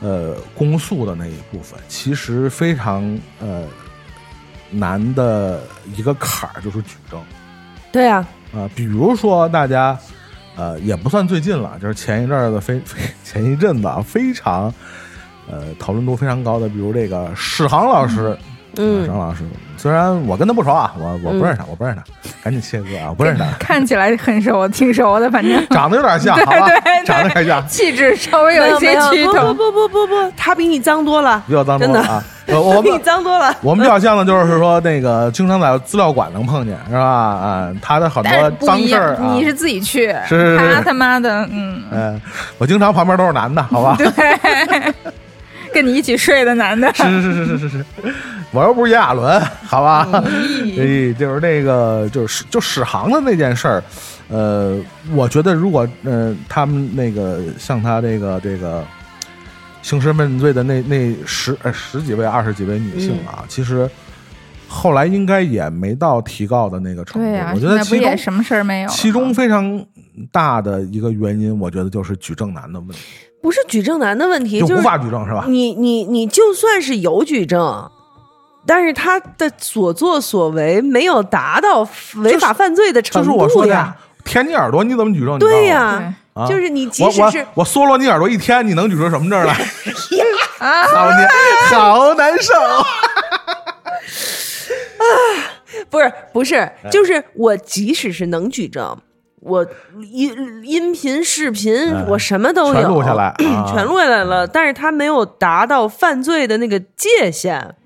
[0.00, 3.62] 呃公诉的那一部分，其实非常呃
[4.70, 5.62] 难的
[5.96, 7.18] 一个坎儿就是举证
[7.90, 9.98] 对啊，啊、比如说大家
[10.56, 14.64] 呃也不算最近了，就是前一阵儿的非 非前一阵子啊非常
[15.50, 18.36] 呃讨论度非常高的，比如这个史航老师。
[18.76, 19.44] 嗯张老师，
[19.84, 25.62] 虽然我跟他不熟啊，我我不认识他，我不认识他，赶紧切割啊，我不认识他，看起来很熟，挺熟的，反正。
[25.68, 26.66] 长得有点像，对 好吧？
[26.66, 29.54] 对，对长得有点像，气质稍微有一些趋同。
[29.54, 32.00] 不不不不不，他比你脏多了，比较脏多真的。
[32.00, 32.24] 了啊。
[32.46, 33.54] 呃我比你们脏多了。
[33.60, 36.98] 我们比较像的就是说，那个经常在资料馆能碰见，是吧？
[37.04, 40.74] 啊，他的很多脏事儿啊，你是自己去，是是是。
[40.76, 42.18] 他他妈的，嗯，嗯，
[42.56, 43.98] 我经常旁边都是男的，好吧？
[43.98, 44.08] 对。
[45.74, 47.84] 跟你一起睡的男的，是是是是是是，
[48.54, 50.08] 我又不是炎亚纶，好吧？
[50.12, 53.82] 哎，就是那个，就是就史航的那件事儿，
[54.28, 54.80] 呃，
[55.12, 58.84] 我觉得如果呃他们那个像他这个这个
[59.82, 63.90] 兴师问罪的那那十呃十几位、二十几位女性啊，其实
[64.68, 67.28] 后来应该也没到提告的那个程度。
[67.54, 68.88] 我觉得其中也什么事儿没有？
[68.88, 69.84] 其中非常
[70.30, 72.98] 大的一个原因，我觉得就是举证难的问题，
[73.42, 75.44] 不是举证难的问题，就无法举证，是吧？
[75.48, 77.90] 你你你就算是有举证，
[78.66, 81.86] 但是他的所作所为没有达到
[82.16, 83.36] 违法犯罪的程就是。
[83.36, 85.38] 我说的呀，舔你耳朵你怎么举证？
[85.38, 89.52] 对呀、啊就是你即使是我嗦了你耳朵一天，你能举出什么证来？
[90.58, 91.28] 啊，好难，
[91.70, 92.52] 好难受。
[92.60, 92.84] 啊
[95.90, 98.96] 不是不是，哎就是我即使是能举证，
[99.40, 99.64] 我
[100.10, 100.34] 音
[100.64, 107.76] 音频、视频，哎我什么都有，全录下来啊全录下来了，但是他没有达到犯罪的那个界限。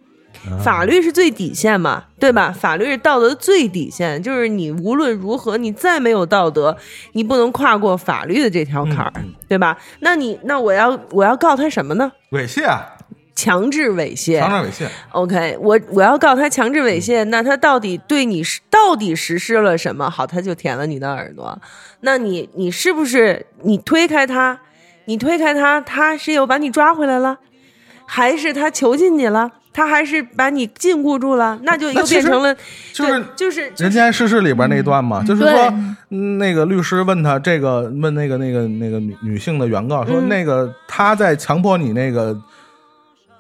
[0.46, 2.50] 啊法律是最底线嘛，对吧？
[2.50, 6.76] 法律是道德的最底线，就是你无论如何，你再没有道德，
[7.12, 9.76] 你不能跨过法律的这条坎儿，嗯对吧？
[10.00, 12.12] 那你那我要我要告他什么呢？
[12.32, 12.94] 猥亵，啊
[13.34, 20.10] 强制猥亵，强制猥亵，OK，我我要告他强制猥亵，那他到底对你是到底实施了什么？
[20.10, 21.56] 好，他就舔了你的耳朵，
[22.00, 24.60] 那你你是不是你推开他，
[25.04, 27.38] 你推开他，他是又把你抓回来了，
[28.06, 29.52] 还是他囚禁你了？
[29.78, 31.56] 他还是把你禁锢住了？
[31.62, 32.52] 那就又变成了
[32.92, 35.72] 就是就是人就是间世事里边那段嘛，就是说，
[36.10, 40.28] 嗯那个律师问他这个，问那个那个那个女女性的原告说，嗯。
[40.28, 42.34] 那个他在强迫你那个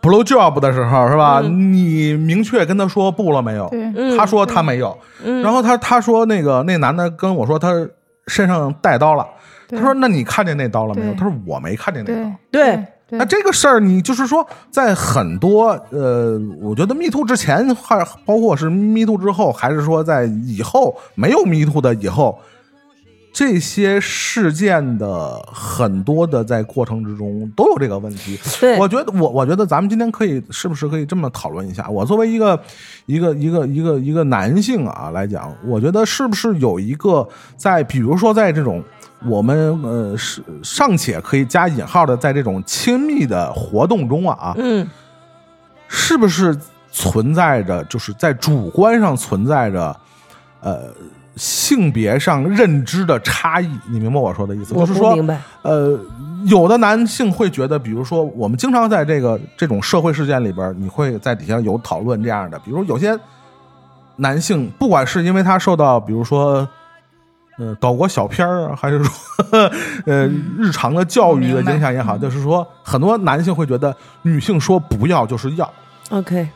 [0.00, 1.40] blow job 的时候，是吧？
[1.40, 3.68] 你明确跟他说不了没有？
[4.16, 5.42] 他说他没有，嗯。
[5.42, 7.72] 然后他他说那个那男的跟我说他
[8.28, 9.26] 身上带刀了，
[9.68, 11.14] 他说那你看见那刀了没有？
[11.14, 12.30] 他说我没看见那刀。
[12.52, 12.78] 对。
[13.10, 22.38] 那这个事儿，你就是说，在很多呃，我觉得 Me Too 之前，还包括是 Me Too 之后，还是说在以后没有 Me Too 的以后，
[23.32, 28.38] 这些事件的很多的在过程之中都有这个问题。
[28.60, 31.88] 对我觉得我我觉得咱们今天可以是不是可以这么讨论一下？
[31.88, 32.60] 我作为一个
[33.06, 37.26] 一个一个一个一个男性啊来讲，我觉得是不是有一个
[37.56, 38.82] 在比如说在这种
[39.26, 44.88] 我们呃是尚且可以加引号的在这种亲密的活动中啊，嗯
[45.88, 46.56] 是不是
[46.92, 49.96] 存在着就是在主观上存在着
[50.60, 50.84] 呃
[51.34, 53.68] 性别上认知的差异？
[53.88, 54.72] 你明白我说的意思？
[54.74, 55.16] 我就是说
[55.62, 55.98] 呃，
[56.46, 63.18] 有的男性会觉得，比如说，我们经常在这个这种社会事件里边，你会在底下有讨论这样的，比如有些
[64.16, 66.68] 男性，不管是因为他受到，比如说。
[67.58, 69.12] 呃，岛国小片儿啊，还是说，
[70.06, 70.26] 呃，
[70.56, 75.68] 日常的教育的影响也好，就是说，很多男性会觉得女性说不要就是要
[76.10, 76.48] ，OK，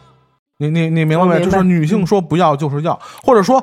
[0.58, 1.38] 你你你明白没？
[1.40, 1.44] 白。
[1.44, 3.62] 就是女性说不要就是要，或者说，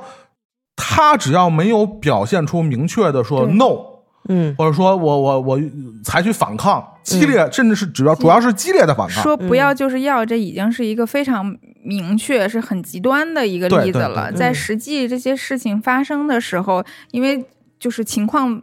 [0.76, 3.89] 她只要没有表现出明确的说 no，
[4.30, 5.60] 嗯或者说我我我
[6.03, 9.22] 采取反抗，激烈，甚至是主要主要是激烈的反抗。
[9.22, 14.31] 说不要就是要，这已经是一个非常明确、是很极端的一个例子了。
[14.31, 17.43] 在实际这些事情发生的时候，因为
[17.80, 18.61] 就是情况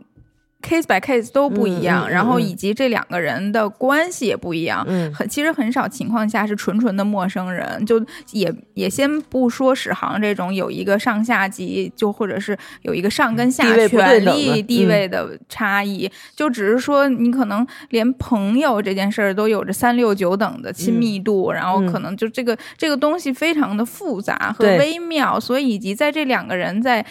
[0.62, 4.85] case by case 都不一样，然后嗯以及这两个人的关系也不一样。
[4.89, 27.05] 嗯很其实很少情况下是纯纯的陌生人，就也也先不说史航这种有一个上下级，就或者是有一个上跟下权力地嗯位的差异，就只是说你可能连朋友这件事儿都有着三六九等的亲密度，然后可能就这个这个东西非常的复杂和微妙，所以以及在这两个人在。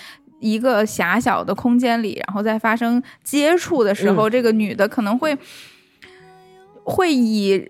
[0.46, 5.36] 一个狭小的空间里，然后在发生接触的时候，这个女的可能会
[6.84, 7.70] 会以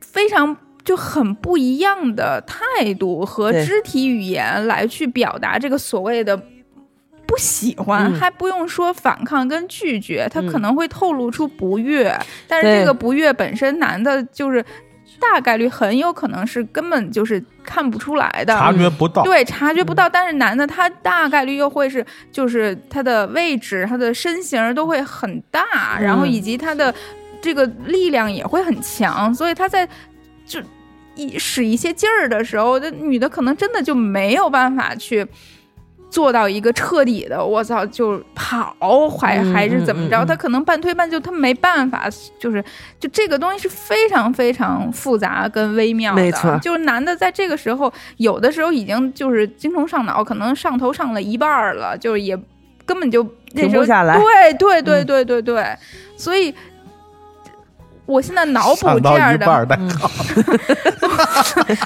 [0.00, 6.36] 非常就很不一样的态度和肢体语言来去表达这个所谓的
[7.26, 8.14] 不喜欢，嗯。
[8.14, 10.46] 还不用说反抗跟拒绝，他嗯。
[10.46, 12.16] 可能会透露出不悦，
[12.46, 14.64] 但是这个不悦本身，男的就是
[15.20, 19.22] 大概率很有可能是根本就是看不出来的，察觉不到。
[19.22, 20.08] 对，察觉不到。
[20.08, 26.94] 但是男的他大概率又会是，就是他的位置、他的身形都会很大，然后嗯以及他的
[27.40, 29.88] 这个力量也会很强，所以他在
[30.46, 30.60] 就
[31.14, 35.26] 一使一些劲儿的时候，这女的可能真的就没有办法去。
[36.08, 38.74] 做到一个彻底的，我操，就跑
[39.10, 40.24] 还嗯还是怎么着？
[40.24, 42.08] 他可能半推半就，他没办法，
[42.38, 42.64] 就是
[42.98, 46.22] 就这个东西是非常非常复杂跟微妙的。
[46.22, 52.38] 没错就是男的在这个时候，有的时候已经就是精虫上脑，可能上头上了一半儿了，就是也
[52.84, 53.22] 根本就
[53.52, 55.76] 那时候停不下来对对对嗯对对对，
[56.16, 56.54] 所以。
[58.06, 59.76] 我现在脑补这样的，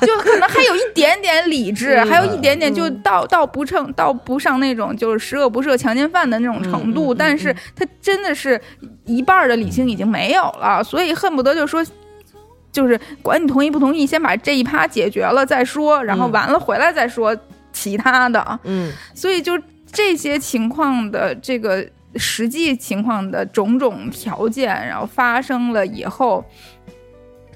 [0.07, 3.01] 就可能还有一点点理智，嗯还有一点点就嗯。
[3.03, 8.61] 到到不成到不上那种就是十恶不赦强奸犯的那种程度，但是他真的是
[9.07, 11.85] 一半的理性已经没有了，所以恨不得就说。
[12.73, 16.31] 就是管你同意不同意，先把这一趴解决了再说，然后嗯。
[16.31, 17.37] 完了回来再说
[17.73, 18.61] 其他的。
[18.63, 18.93] 嗯。
[19.13, 19.61] 所以就
[19.91, 21.85] 这些情况的这个
[22.17, 26.45] 实际情况的种种条件，然后发生了以后，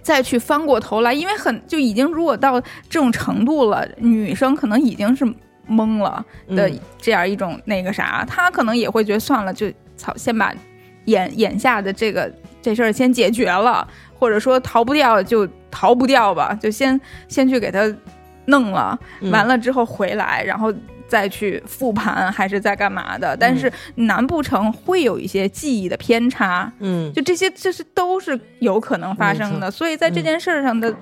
[0.02, 5.24] 再去翻过头来，因为很就已经如果到这种程度了，女生可能已经是
[5.68, 9.66] 懵了的嗯这样一种那个啥，她可能也会觉得算了，就
[9.96, 10.54] 操，先把
[11.06, 13.86] 眼眼下的这个这事儿先解决了，
[14.18, 17.80] 或者说逃不掉就逃不掉吧，就先先去给他
[18.46, 18.98] 弄了。
[19.20, 20.72] 嗯完了之后回来，然后
[21.14, 23.36] 再去复盘还是在干嘛的？
[23.36, 26.72] 但是难不成会有一些记忆的偏差？
[26.80, 29.70] 嗯就这些，这是都是有可能发生的。
[29.70, 30.92] 所以在这件事儿上的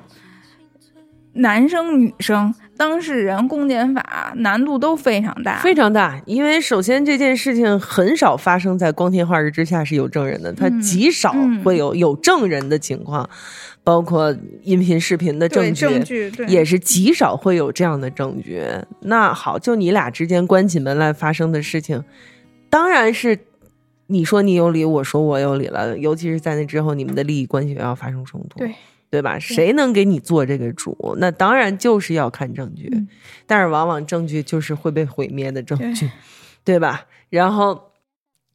[1.33, 13.27] 男生、女生、当事人、公检法难度都非常大，非常大，因为首先这件事情很少发生在光天化日之下是有证人的，它嗯极少嗯会有有证人的情况，
[13.85, 15.81] 包括音频、视频的证据。
[15.81, 18.65] 证据对也是极少会有这样的证据。
[19.01, 22.05] 那好，就你俩之间关起门来发生的事情，
[22.71, 23.39] 当然是
[24.07, 25.99] 你说你有理，我说我有理了。
[25.99, 28.73] 尤其是在那之后，你们的利益关系要发生冲突，对
[29.11, 29.39] 对吧？
[29.39, 31.17] 谁能给你做这个主？
[31.19, 33.09] 那当然就是要看证据，嗯
[33.47, 36.07] 但是往往证据就是会被毁灭的证据
[36.65, 37.07] 对，对吧？
[37.31, 37.92] 然后。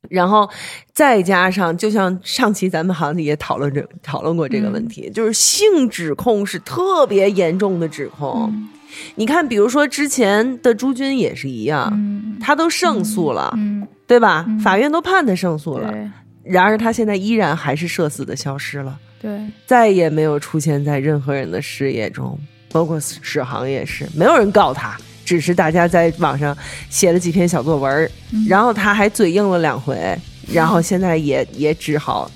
[0.09, 0.49] 然后
[0.93, 8.51] 再加上，就像上期咱们好像也讨论这讨论过这个问嗯题，就是性指控是特别严重的指控。
[8.53, 8.69] 嗯
[9.15, 14.45] 你看，比如说之前的朱军也是一样，嗯他都胜诉了，嗯，对吧？
[14.47, 16.09] 嗯法院都判他胜诉了，对
[16.43, 22.39] 然而他现在依然还是社死的消失了，对再也没有出现在任何人的视野中，
[22.71, 24.97] 包括史航也是，没有人告他，
[25.27, 26.57] 只是大家在网上
[26.89, 30.17] 写了几篇小作文，嗯然后他还嘴硬了两回，
[30.51, 32.31] 然后现在也也只好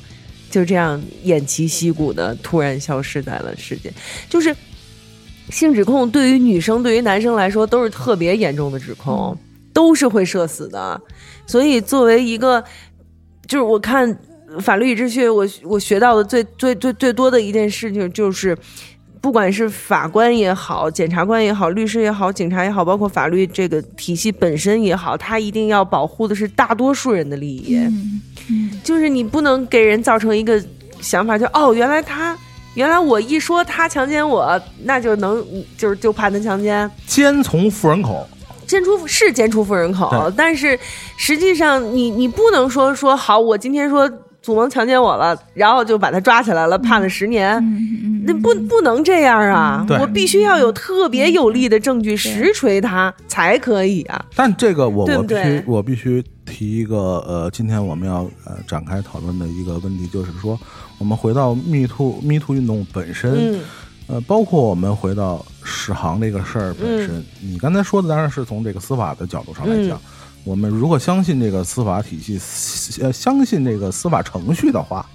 [0.50, 3.92] 就这样偃旗息鼓的突然消失在了世界，
[4.30, 4.54] 就是。
[5.50, 9.38] 性指控对于女生、对于男生来说都是特别严重的指控，
[9.74, 11.02] 都是会社死的。
[11.46, 12.64] 所以，作为一个，
[13.48, 14.18] 就是我看
[14.62, 18.58] 法律与秩序，我我学到的最最最最多的一件事情就是，
[19.22, 27.78] 不管是法官也好、检察官也好、律师也好、警察也好，包括法律这个体系本身也好，他一定要保护的是大多数人的利益。
[27.78, 28.82] 嗯嗯。
[28.84, 30.62] 就是你不能给人造成一个
[31.00, 32.36] 想法，就哦，原来他，
[32.74, 35.46] 原来我一说他强奸我，那就能
[35.78, 38.28] 就是就判他强奸，奸从富人口，
[38.66, 40.78] 奸出是奸出富人口，但是
[41.16, 44.12] 实际上你你不能说说好，我今天说
[44.42, 47.62] 祖萌强奸我了，然后就把他抓起来了，判了十年。
[48.24, 49.86] 那不不能这样啊！
[50.00, 54.24] 我必须要有特别有力的证据实锤他才可以啊！
[54.36, 60.60] 但这个我我必须我必须提一个呃，今天我们要呃展开讨论的一个问题，就是说
[61.00, 63.60] 我们回到 Me Too Me Too 运动本身，嗯
[64.06, 70.02] 呃，包括我们回到史航这个事儿本身，你刚才说的当然是从这个司法的角度上来讲，嗯
[70.44, 75.06] 我们如果相信这个司法体系，呃，相信这个司法程序的话，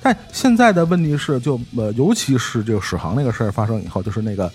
[0.00, 4.50] 但现在的问题是就，呃，尤其是这个史航那个事儿发生以后，就是那个。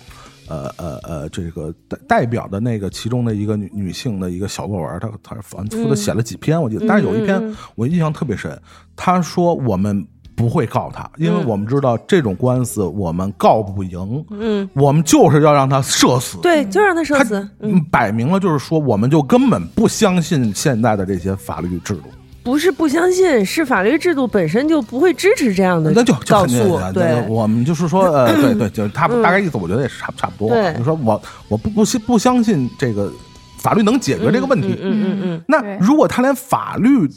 [0.48, 8.56] 呃呃呃，这个代代表的那个其中的一个女女性的一个小作文，她她反复的写了几篇，我记得，但是有一篇我印象特别深，
[8.94, 16.36] 她说我们不会告他，因为嗯我们知道这种官司我们告不赢，嗯，我们就是要让他社死。
[16.42, 17.48] 对，就让他社死。
[17.90, 22.02] 摆明了就是说，我们就根本不相信现在的这些法律制度，
[22.42, 26.92] 不是不相信，是法律制度本身就不会支持这样的那就就告诉单。。
[26.92, 30.54] 对，我们就是说，呃， 对对，就是他嗯大概意思，我觉得也是差不差不多。
[30.54, 33.10] 对就是说我我不不信不相信这个
[33.56, 34.76] 法律能解决这个问题。
[34.80, 37.08] 嗯嗯嗯嗯，那如果他连法律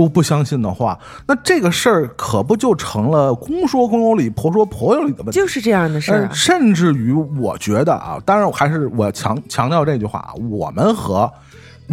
[0.00, 5.32] 都不相信的话，那这个事儿可不就成了公说公有理，婆说婆有理的问题？
[5.32, 6.26] 就是这样的事儿。
[6.32, 11.30] 甚至于，我觉得啊，当然我还是我强强调这句话啊，我们和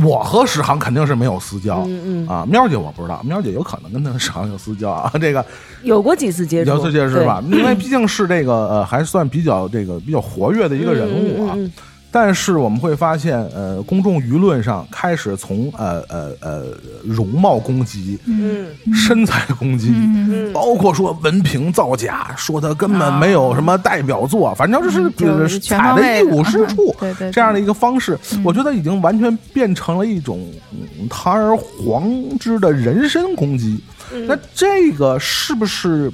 [0.06, 5.46] 我和史航肯定是没有私交，嗯嗯啊，喵姐我不知道，喵姐有可能跟他史航有私交啊， 这个
[5.84, 7.44] 有过几次接触，有次接触吧？
[7.52, 11.52] 因为毕竟是这个呃，还算比较这个比较活跃的一个人物啊。
[11.58, 11.72] 嗯嗯嗯嗯
[12.20, 16.66] 但是我们会发现，呃，公众舆论上开始从呃呃呃
[17.04, 18.66] 容貌攻击、嗯。
[18.92, 20.52] 身材攻击，嗯。
[20.52, 26.96] 包括说文凭造假，说他根本没有什么代表作，反正就是嗯就是踩的一无是处
[27.32, 33.80] 这样的一个方式，我觉得已经完全变成了一种嗯堂而皇之的人身攻击。
[34.12, 34.26] 嗯。
[34.26, 36.12] 那这个是不是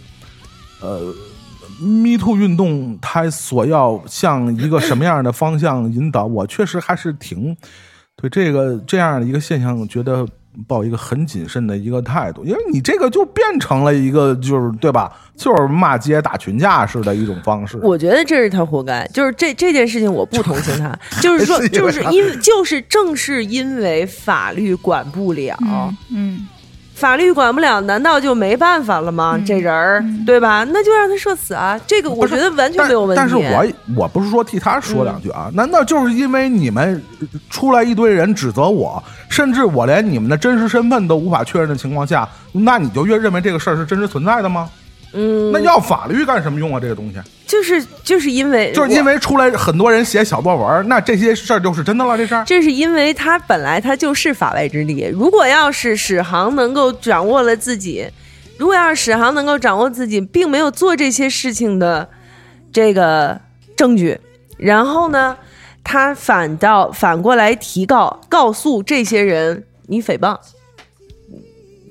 [0.82, 1.00] 呃
[1.84, 6.26] ，Me Too 运动它所要向一个什么样的方向引导？
[6.28, 7.56] 我确实还是挺
[8.16, 10.26] 对这个这样的一个现象觉得。
[10.68, 17.76] 抱一个很谨慎的一个态度，因为你这个就变成了一个就是对吧，就是骂街打群架式的一种方式。
[17.82, 25.58] 我觉得这是他活该，就是这这件事情我不同情他， 就是说，就 是因为就是正是因为法律管不了，
[26.12, 26.48] 嗯
[26.96, 29.40] 法律管不了，难道就没办法了吗？
[29.46, 30.64] 这人儿对吧？
[30.70, 31.80] 那就让他社死啊！
[31.86, 33.16] 这个我觉得完全没有问题。
[33.16, 33.66] 但是我
[33.98, 37.02] 我不是说替他说两句啊，难道就是因为你们
[37.50, 44.70] 出来一堆人指责我，甚至我连你们的真实身份都无法确认的情况下，那你就越认为这个事儿是真实存在的吗？
[45.14, 46.80] 嗯，那要法律干什么用啊？
[46.80, 52.18] 这个东西就是就是因为就是因为出来很多人写小作文，那这些事儿就是真的了。
[52.18, 55.08] 这事儿这是因为他本来他就是法外之地。
[55.14, 58.10] 如果要是史航能够掌握了自己，
[58.58, 62.10] 如果要是史航能够掌握自己并没有做这些事情的
[62.72, 63.40] 这个
[63.78, 64.20] 证据，
[64.58, 65.38] 然后呢，
[65.84, 70.36] 他反倒反过来提告，告诉这些人你诽谤，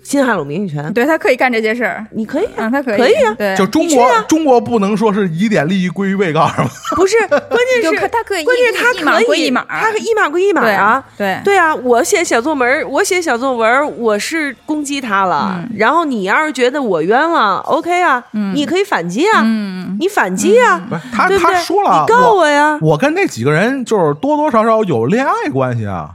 [0.03, 3.35] 侵害了我名誉权，对他可以干这些事儿，你可以啊，嗯，他可以，可以啊。
[3.39, 6.69] 对，就中国、中国不能说是疑点利益归于被告是吗？
[6.97, 7.41] 不是， 关
[7.73, 11.05] 键就是可他可以关键是他一码可以归一码他可以一码归一码啊。
[11.17, 11.57] 对对。
[11.57, 15.57] 啊，我写小作文，我写小作文，我是攻击他了。
[15.59, 15.77] 嗯。
[15.79, 19.97] 然后你要是觉得我冤枉，OK 啊，你可以反击啊，嗯。
[20.01, 20.81] 你反击啊，
[21.13, 21.55] 他对不对？
[21.55, 26.11] 他说了，你告我呀，我跟那几个人就是多多少少有恋爱关系啊，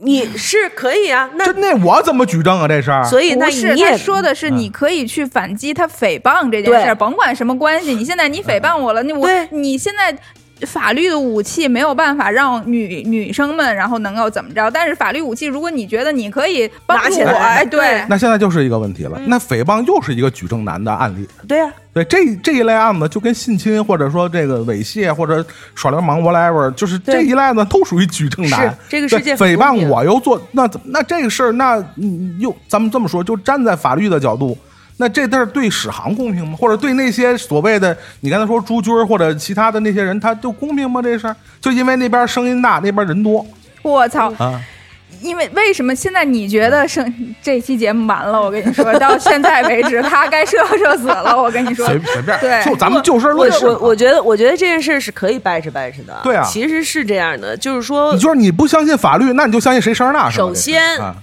[0.00, 1.30] 你是可以啊。
[1.34, 2.68] 那那我怎么举证啊？
[2.68, 7.94] 这事儿所以那是，你也他说的是你可以去反击他诽谤这件事儿，甭管什么关系。
[7.94, 10.16] 你现在你诽谤我了，你我你现在。
[10.62, 19.20] 法律的武器没有办法让女女生们然后能够怎么着，但是法律武器，如果你觉得你可以帮助我，拿起来哎，对对，那现在就是一个问题嗯了。
[19.26, 21.28] 那诽谤又是一个举证难的案例。
[21.46, 28.74] 对呀、对这这一类案子，就跟性侵或者说这个猥亵或者耍流氓 whatever，就是这一类案子都属于举证难。
[28.88, 34.56] 这个世界诽谤我又做那怎那这个事儿，那嗯又咱们这么说，就站在法律的角度。
[34.98, 36.56] 那这事儿对史航公平吗？
[36.58, 41.02] 或者对那些所谓的你刚才说朱军或者其他的那些人，他就公平吗？
[41.02, 43.46] 这事儿就因为那边声音大，那边人多
[43.82, 44.32] 我操！
[44.38, 44.60] 啊。
[45.22, 48.38] 因为为什么现在你觉得生这期节目完了？
[48.40, 51.34] 我跟你说，到现在为止，他该社社死了。
[51.34, 53.66] 我跟你说，随随便，对就咱们就事我论事。
[53.66, 56.20] 我我觉得，我觉得这件事是可以掰扯掰扯的。
[56.22, 60.44] 对啊其实是这样的，就是说你，就是你不相信法律，那你就相信谁声儿大是吧？
[60.44, 61.14] 首先啊，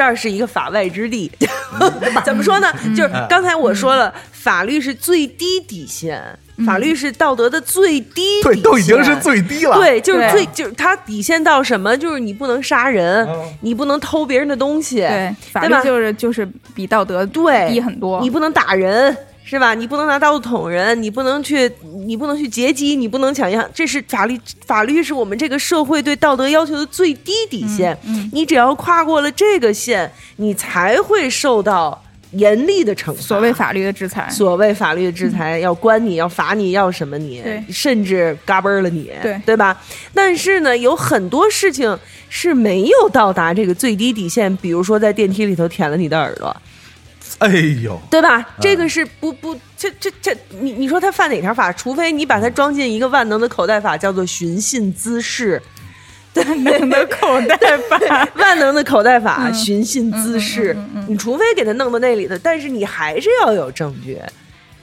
[0.00, 1.30] 这儿是一个法外之地。
[1.78, 1.92] 嗯
[2.24, 2.72] 怎么说呢？
[2.96, 6.22] 就是刚才我说了，法律是最低底线，
[6.64, 9.76] 法律是道德的最低底对，线，都已经是最低了。
[9.76, 11.94] 对，就是最就是它底线到什么？
[11.98, 18.20] 就是你不能杀人，嗯你不能偷别人的东西，对，法对吧律就是就是比道德对低很多。
[18.22, 19.14] 你不能打人。
[19.42, 19.74] 是吧？
[19.74, 21.70] 你不能拿刀子捅人，你不能去，
[22.06, 24.38] 你不能去劫机，你不能抢银行，这是法律。
[24.64, 27.96] 法律是我们这个社会对道德要求的最低底线。
[28.06, 32.00] 嗯你只要跨过了这个线，你才会受到
[32.32, 33.20] 严厉的惩罚。
[33.20, 39.76] 所谓法律的制裁，所谓法律的制裁，要关你，要罚你，要什么你，对甚至嘎嘣儿了你，对对吧？
[40.14, 41.98] 但是呢，有很多事情
[42.28, 46.56] 是没有到达这个最低底线，比如说在电梯里头舔了你的耳朵，
[47.40, 47.48] 哎
[47.82, 48.46] 呦，对吧？
[48.60, 51.72] 这个是不不，这这这，你你说他犯哪条法？
[51.72, 55.60] 除非你把他装进一个万能的口袋法，叫做寻衅滋事。
[56.34, 57.56] 万能的口袋
[57.88, 58.28] 法。
[58.36, 60.76] 万能的口袋法，嗯寻衅滋事。
[61.08, 64.18] 你除非给他弄到那里头，但是你还是要有证据，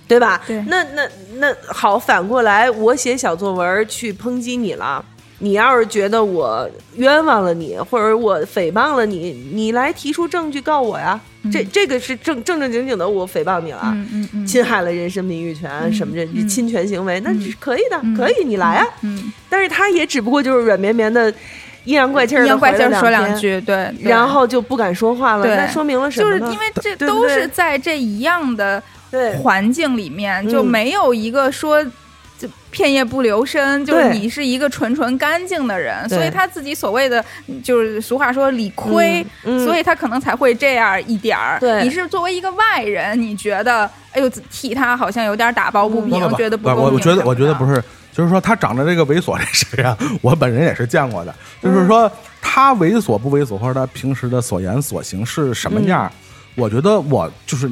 [0.08, 0.42] 对吧？
[0.46, 5.06] 对那那那好，反过来，我写小作文去抨击你了。
[5.40, 11.20] 你要是觉得我冤枉了你，或者我诽谤了你，你来提出证据告我呀。
[11.50, 18.88] 这这个是正正正经经的，我诽谤你了，嗯嗯嗯侵害了人身名誉权，什么这嗯侵权行为，那是可以的，可以，你来啊。
[19.02, 21.34] 嗯，但是他也只不过就是软绵绵的
[21.86, 25.46] 阴阳怪气儿阴阳怪气儿说两，句，对，对然后就不敢说话了。
[25.46, 26.38] 那说明了什么？
[26.38, 31.86] 就是因为这都是在这一样的对环境里面，就嗯没有一个说。
[32.78, 37.24] 就片叶不留身，就是你是一个纯纯干净的人，所以他自己所谓的
[37.64, 41.58] 就是俗话说理亏，嗯嗯所以他可能才会这样一点儿。
[41.60, 47.84] 对你是作为一个外人，你觉得哎呦替他好像有点打抱不平，觉得不，公平我我觉得我觉得不是。
[48.14, 51.34] 就是说他长着这个猥琐这谁啊，我本人也是见过的。
[51.62, 56.12] 就是说他猥琐不猥琐，或者他平时的所言所行是什么样儿，
[56.56, 57.70] 我觉得我就是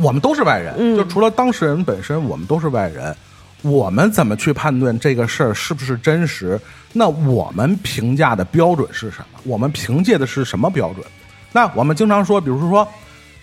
[0.00, 3.16] 我们都是外人，嗯就除了当事人本身，我们都是外人。
[3.62, 6.60] 我们怎么去判断这个事儿是不是真实？
[6.92, 9.40] 那我们评价的标准是什么？
[9.44, 11.04] 我们凭借的是什么标准？
[11.52, 12.86] 那我们经常说，比如说，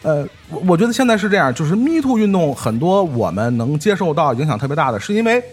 [0.02, 5.44] 呃，我我觉得现在是这样，就是 Me Too 运动很多我们能接受到影响特别大的，是因为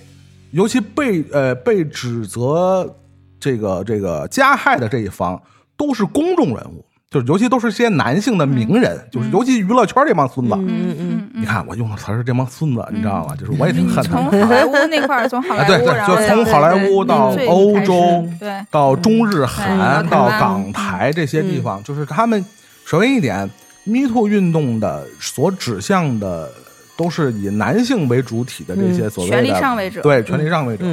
[0.51, 2.95] 尤其被呃被指责
[3.39, 5.41] 这个这个加害的这一方
[5.77, 10.55] 都是公众人物，就是尤其都是些男性的名人，就是尤其娱乐圈这帮孙子。
[10.55, 13.35] 嗯嗯嗯你看我用的词儿是这帮孙子，你知道吗？
[13.35, 14.47] 就是我也挺恨他从们。
[14.47, 22.45] 好莱坞那块儿，从好啊，莱坞，对对，就从好莱坞到欧洲，对，到中日韩，到嗯到港台这些地方，就是他们
[22.85, 23.39] 首先一点
[23.83, 26.49] ，Me Too 运动的所指向的
[26.97, 30.85] 都是以男性为主体的这些所谓的权力上位者对权力上位者。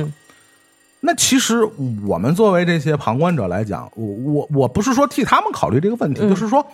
[1.01, 1.63] 嗯那其实
[2.05, 6.29] 我们作为这些旁观者来讲，我我我不是说替他们考虑这个问题，嗯。
[6.29, 6.65] 就是说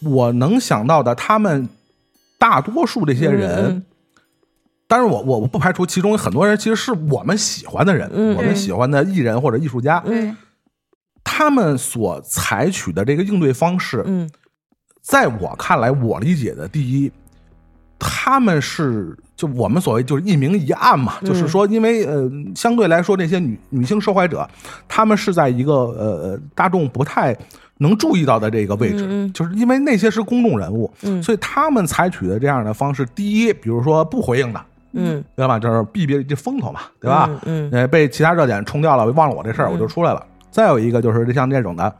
[0.00, 1.68] 我能想到的，他们
[2.38, 3.66] 大多数这些人。
[3.66, 3.82] 嗯
[4.90, 8.34] 当然我，我我不排除其中有很多人其实是我们喜欢的人，嗯。
[8.34, 10.34] 我们喜欢的艺人或者艺术家，对，
[11.22, 14.30] 他们所采取的这个应对方式，嗯。
[15.02, 17.12] 在我看来，我理解的第一，
[17.98, 24.44] 他们是就我们所谓就是一明一暗嘛，嗯就是说，因为呃，相对来说，这些女女性受害者，
[24.88, 27.36] 她们是在一个呃大众不太
[27.76, 34.60] 能注意到的这个位置，嗯嗯就是因为那些是公众人物，嗯所以他们采取的这样的方式，第一，比如说不回应的，
[34.94, 35.56] 嗯，对吧？
[35.56, 37.30] 就是避避这风头嘛，对吧？
[37.44, 40.26] 嗯呃，被其他热点冲掉了，忘了我这事儿，我就出来了。
[40.50, 41.94] 再有一个就是像这种的，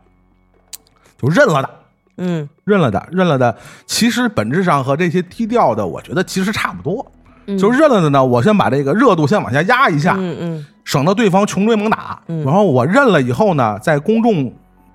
[1.16, 1.70] 就认了的，
[2.16, 3.56] 嗯认了的，认了的，
[3.86, 7.06] 其实本质上和这些低调的，我觉得其实差不多。
[7.48, 7.58] 嗯。
[7.58, 10.66] 就是认了的呢，我先把这个热度先往下压一下，嗯嗯。
[10.84, 12.20] 省得对方穷追猛打。
[12.28, 12.44] 嗯。
[12.44, 14.52] 然后我认了以后呢，在公众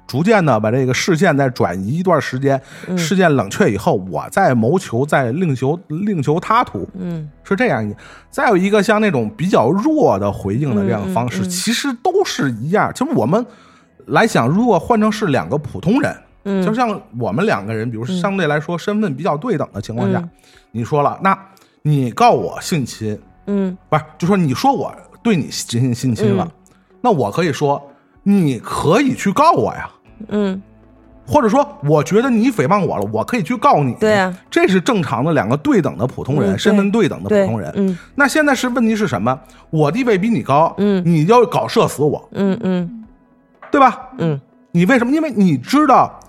[0.07, 2.97] 逐渐的把这个视线再转移一段时间，嗯。
[2.97, 6.87] 事件冷却以后，我再谋求，再另求另求他途。
[6.97, 7.29] 嗯。
[7.43, 7.93] 是这样一，
[8.29, 12.91] 再有一个像那种比较弱的回应的这样的方式，其实都是一样。
[12.93, 13.45] 其实我们
[14.07, 16.15] 来想，如果换成是两个普通人，
[16.45, 20.29] 嗯，就像我们两个人，比如相对来说身份比较对等的情况下，嗯。
[20.71, 21.37] 你说了，那
[21.83, 26.49] 你告我性侵，嗯不是，就说你说我对你进行性侵了，
[27.01, 27.81] 那我可以说
[28.23, 29.89] 你可以去告我呀。
[30.29, 30.61] 嗯
[31.25, 33.93] 或者说，我觉得你诽谤我了，我可以去告你。
[33.93, 37.71] 对啊，这是正常的两个对等的普通人，嗯身份对等的普通人。
[37.77, 39.39] 嗯那现在是问题是什么？
[39.69, 43.05] 我地位比你高，嗯你要搞射死我，嗯嗯
[43.71, 44.09] 对吧？
[44.17, 44.39] 嗯
[44.71, 45.11] 你为什么？
[45.13, 46.19] 因为你知道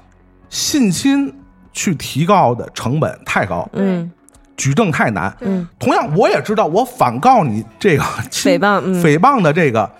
[0.49, 1.33] 性侵
[1.73, 4.09] 去提高的成本太高，嗯
[4.57, 5.35] 举证太难。
[5.41, 5.67] 嗯。
[5.79, 9.03] 同样，我也知道我反告你这个 诽谤嗯。
[9.03, 9.91] 诽谤的这个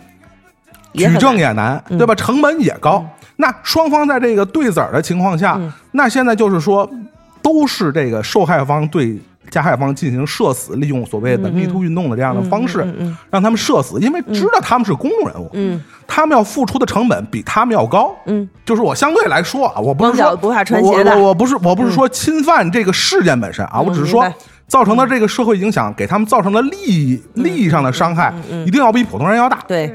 [0.93, 1.99] 举证也难，嗯。
[1.99, 2.15] 对吧？
[2.15, 3.05] 成本也高。
[3.37, 5.73] 那双方在这个对子儿的情况下，嗯。
[5.93, 6.89] 那现在就是说，
[7.43, 9.19] 都是这个受害方对
[9.51, 12.87] 加害方进行射死，利用所谓的嗯嗯 Me Too 运动的这样的方式，
[13.31, 15.83] 让他们射死，因为知道他们是公众人物，嗯。
[16.07, 18.15] 他们要付出的成本比他们要高。
[18.27, 18.49] 嗯。
[18.65, 24.31] 就是我相对来说啊，我不是说光脚不怕穿鞋的我我我不是我不是说侵犯这个事件本身啊，我只是说
[24.67, 28.35] 造成的这个社会影响，给他们造成的利益利益上的伤害，
[28.67, 29.61] 一定要比普通人要大。
[29.67, 29.95] 对，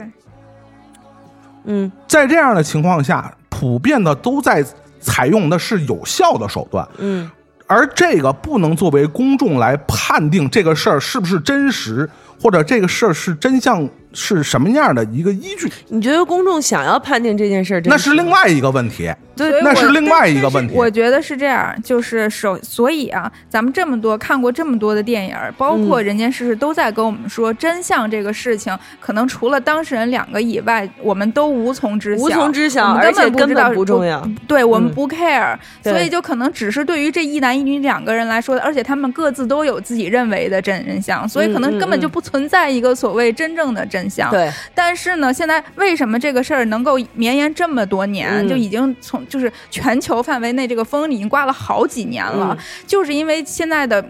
[1.65, 1.91] 嗯。
[2.07, 4.63] 在这样的情况下，普遍的都在
[4.99, 7.30] 采用的是有效的手段，嗯
[7.69, 12.09] 而这个不能作为公众来判定这个事儿是不是真实，
[12.41, 19.11] 或者这个事儿是真相是什么样的一个依据，你觉得公众想要判定这件事儿那是另外一个问题。
[19.36, 20.76] 对那是另外一个问题。
[20.76, 44.31] 我觉得是这样，就是首所以啊，咱们这么多看过这么多的电影，包括《人间世事》，都在跟我们说，真相这个事情，可能除了当事人两个以外，我们都无从知晓，无从知晓根根本不知道本不重要对我们嗯不 care，、对所以就可能只是对于这一男一女两个人来说，而且他们各自都有自己认为的真真相，所以可能根本就嗯不存在一个所谓真正的真相。
[44.31, 48.48] 对，但是呢，现在为什么这个事儿能够绵延这么多年，嗯。
[48.49, 52.57] 就已经从就是全球范围内这个风已经刮了好几年了，
[52.88, 54.03] 就是因为现在的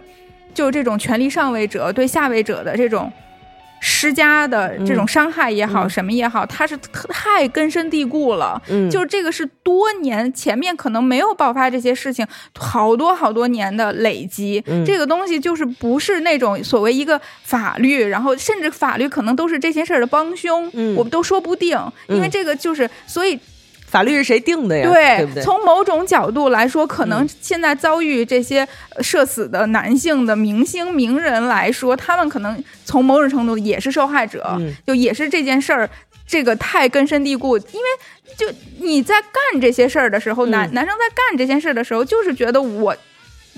[0.54, 3.12] 就是这种权力上位者对下位者的这种
[3.82, 5.90] 施加的这种伤害也好，嗯。
[5.90, 6.78] 什么也好，它是
[7.10, 8.62] 太根深蒂固了。
[8.70, 8.90] 嗯。
[8.90, 12.26] 就是这个是多年前面可能没有爆发这些事情，
[12.58, 14.86] 好多好多年的累积，嗯。
[14.86, 20.96] 这个东西就是不是那种所谓一个法律，然后甚至法律可能都是这些事儿的帮凶，嗯。
[20.96, 21.78] 我们都说不定，
[22.08, 23.40] 因为嗯这个就是所以
[23.90, 24.84] 法律是谁定的呀？
[25.34, 25.44] 对？
[25.44, 35.90] 从某种角度来说，可能嗯现在遭遇这些呃社死的男性的明星名人来说，他们可能从某种程度也是受害者，嗯就也是这件事儿。
[36.32, 38.46] 这个太根深蒂固，因为就
[38.78, 42.96] 你在干这些事儿的时候，男嗯男生在干这件事儿的时候，就是觉得我，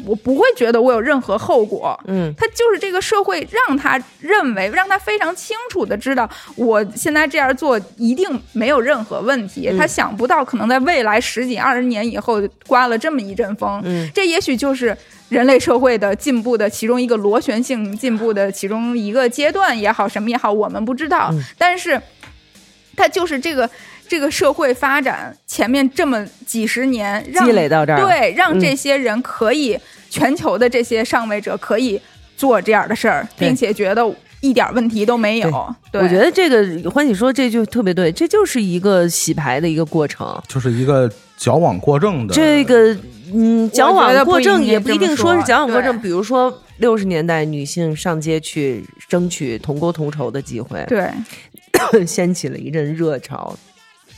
[0.05, 2.33] 我不会觉得我有任何后果，嗯。
[2.37, 9.67] 他就是这个社会让他认为，让他非常清楚的知道，我现在这样做一定没有任何问题。
[9.69, 9.77] 嗯。
[9.77, 14.09] 他想不到，可能在未来十几二十年以后刮了这么一阵风，嗯。
[14.13, 14.97] 这也许就是
[15.29, 21.43] 人类社会的进步的其中一个螺旋性进步的其中一个阶段也好，什么也好，我们不知道，嗯。
[21.57, 22.01] 但是
[22.95, 23.69] 他就是这个。
[24.11, 29.79] 这个社会发展前面这么几十年，让积累到这儿对，让嗯这些人可以、
[30.09, 31.97] 全球的这些上位者可以
[32.35, 34.05] 做这样的事儿，并且觉得
[34.41, 35.75] 一点问题都没有。
[35.93, 40.37] 对，我觉得这个欢喜说这句特别对，这就是一个洗牌的一个过程。
[40.45, 42.93] 就是一个矫枉过正的这个
[43.33, 51.09] 嗯，矫枉过正也不一定说是矫枉过正，比如说六十年代女性上街去争取同工同酬的机会，对，
[52.05, 53.57] 掀起了一阵热潮。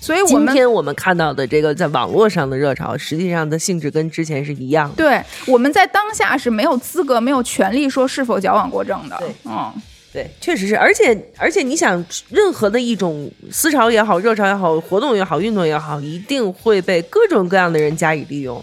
[0.04, 4.96] 所以我们今天我们看到的这个在网络上的热潮，实际上的性质跟之前是一样的。
[4.98, 9.16] 对我们在当下是没有资格、没有权利说是否矫枉过正的。
[9.20, 9.74] 对嗯，
[10.12, 18.62] 对，确实是，而且而且你想，任何的一种思潮也好、热潮也好、活动也好、运动也好，一定会被各种各样的人加以利用。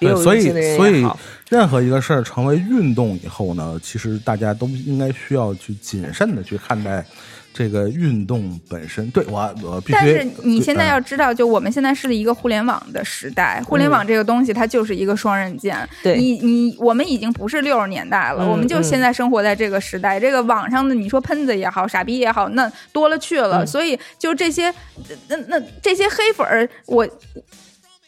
[0.00, 1.06] 对，所以所以，
[1.48, 7.04] 任何一个事儿成为运动以后呢，其实大家都应该需要去谨慎的去看待
[7.52, 9.10] 这个运动本身。
[9.10, 9.92] 对我，我必须。
[9.92, 15.76] 但是你现在要知道，就我们现在是一个互联网的时代，互联网这个东西它就是一个双刃剑。
[15.76, 20.18] 嗯对你你我们已经不是六十年代了，嗯我们就现在生活在这个时代。
[20.18, 23.64] 这个网上的你说喷子也好，傻逼也好，那多了去了。
[23.64, 24.72] 嗯所以就这些，
[25.28, 27.06] 那那这些黑粉儿，我。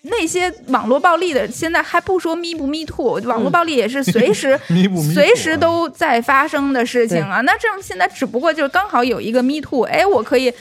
[0.06, 4.58] 那些网络暴力的，现在还不说 me 不 me too，网络暴力也是随时
[5.14, 7.40] 随时都在发生的事情啊。
[7.40, 10.52] 那这现在只不过就是刚好有一个 me too，哎，我可以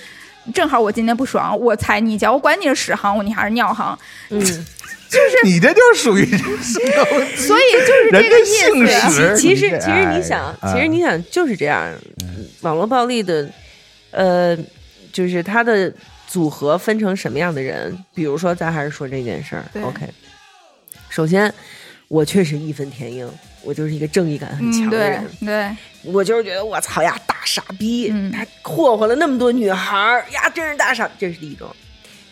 [0.53, 3.97] 正好我今天不爽，我踩你一脚，我管你是屎行，你还是尿行，
[4.29, 4.39] 嗯，
[5.09, 9.37] 就是 你这就属于所以就是这个意姓氏思。
[9.37, 11.93] 其实其实哎你想，哎其实你想就是这样，
[12.61, 13.49] 网络暴力的，
[14.11, 14.57] 呃，
[15.11, 15.91] 就是它的
[16.33, 17.95] 组合分成什么样的人？
[18.15, 20.01] 比如说，咱还是说这件事儿，OK。
[21.07, 21.53] 首先，
[22.07, 23.29] 我确实义愤填膺，
[23.61, 25.77] 我就是一个正义感很强嗯，对的人，对，
[26.11, 31.69] 我就是觉得我操呀，大傻逼，嗯他霍霍了那么多女孩儿呀，真是大傻，这是第一种。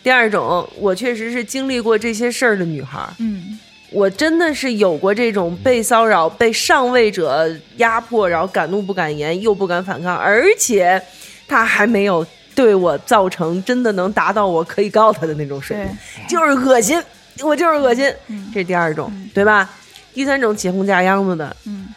[0.02, 3.56] 第二种，我确实是经历过这些事儿的女孩儿，嗯，
[3.92, 11.00] 我真的是有过这种被骚扰、被上位者压迫，然后敢怒不敢言，又不敢反抗，而且
[11.46, 17.02] 他还没有对我造成真的能达到我可以告他的那种水平，，就是恶心，
[17.42, 18.50] 我就是恶心，嗯。
[18.52, 19.30] 这是第二种，嗯。
[19.34, 19.68] 对吧？
[20.14, 21.88] 第三种起哄架秧子的，嗯，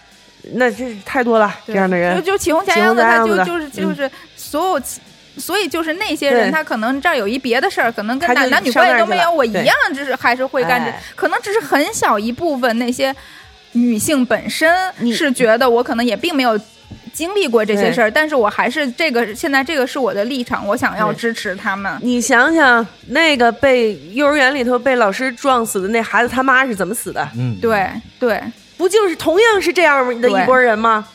[0.53, 2.15] 那这太多了，这样的人。
[2.17, 5.01] 就就起哄架秧子，他就就是就是所有其。
[5.37, 13.13] 所以就是那些人，他可能这儿有一别的事儿，可能跟男男女关系都没有，我一样就是还是会干这哎，可能只是很小一部分那些
[13.73, 14.73] 女性本身
[15.13, 16.57] 是觉得我可能也并没有
[17.15, 21.97] 经历过这些事儿，但是我还是这个现在这个是我的立场，我想要支持他们。
[22.01, 27.25] 你想想，那个被幼儿园里头被老师撞死的那孩子他妈是怎么死的？
[27.37, 27.89] 嗯，对
[28.19, 28.43] 对，
[28.77, 31.07] 不就是同样是这样的一拨人吗？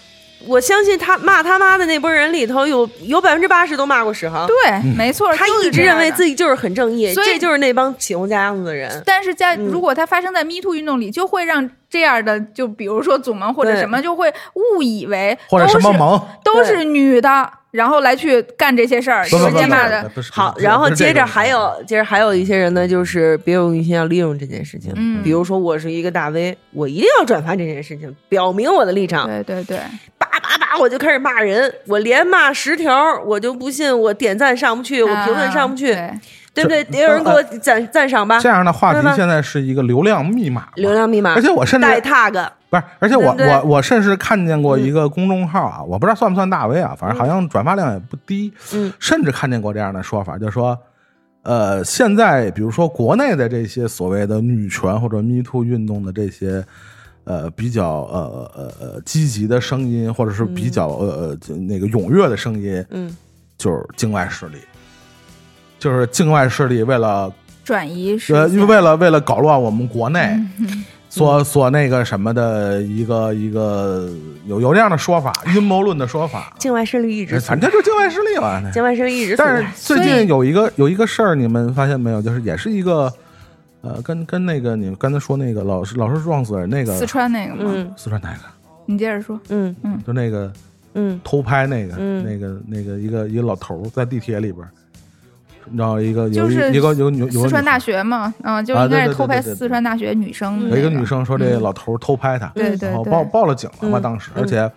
[0.47, 9.03] 我相信他骂他妈的那波人里头有有百分之八十都骂过史航，对，没错，他一直认为自己就是很正义，所以这就是那帮起哄架秧子的人。
[9.05, 9.67] 但是在嗯。
[9.67, 20.09] 如果他发生在 Me Too 运动里，就会让这样的，就比如说祖盟或者什么，就会误以为或者都是什么萌，都是女的，然后来去干这些事儿，直接骂的。
[20.31, 24.93] 好，然后接着还有，接着还有一些人呢，就是别有用心要利用这件事情。
[24.95, 25.21] 嗯。
[25.23, 29.27] 比如说我是一个大 V，我一定要转发这件事情，表明我的立场。
[29.27, 29.77] 对对对，
[30.17, 36.11] 叭叭叭，我就开始骂人，我连骂十条，我就不信我点赞上不去，我评论上不去，啊
[36.63, 36.85] 对不对？
[36.85, 38.49] 得有人给我赞赞赏吧这。
[38.49, 50.79] 样的话题现在是一个流量密码，流量密码，而且我甚至带 tag，不是，而且我我我甚至看见过一个公众号啊，我不知道算不算大 V 啊，反正好像转发量也不低，嗯甚至看见过这样的说法，就是说，
[51.43, 56.65] 呃，现在比如说国内的这些所谓的女权或者 Me Too 运动的这些
[57.25, 63.17] 呃比较呃呃呃积极的声音，或者是比较呃呃那个踊跃的声音，嗯
[63.59, 64.59] 就是境外势力，
[65.81, 67.33] 就是境外势力为了
[67.65, 70.21] 转移视呃，因为为了为了搞乱我们国内，
[70.61, 74.09] 嗯 所所那个什么的一个一个
[74.47, 78.71] 有有这样的说法，阴谋论的说法， 境外势力一直反正就是境外势力嘛。
[78.71, 79.67] 境外势力一直但是。
[79.75, 82.23] 最近有一个有一个事儿，你们发现没有？
[82.23, 83.13] 就是也是一个
[83.81, 88.41] 呃，跟跟那个你们刚才说那个老师老师撞死人那个四川那个嘛，嗯四川哪个？
[88.87, 89.41] 你接着说。
[89.49, 90.53] 嗯嗯就那个
[90.95, 94.65] 嗯偷拍那个、嗯那个那个一个一个老头在地铁里边
[95.73, 104.03] 儿，然后一个有一、一个有个女有四川大学嘛，嗯，就啊应该是偷拍四川大学女生有一个女生说这老头儿偷拍她，对对对然后报报了警了嘛，嗯。
[104.03, 104.43] 当时，嗯。
[104.43, 104.71] 而且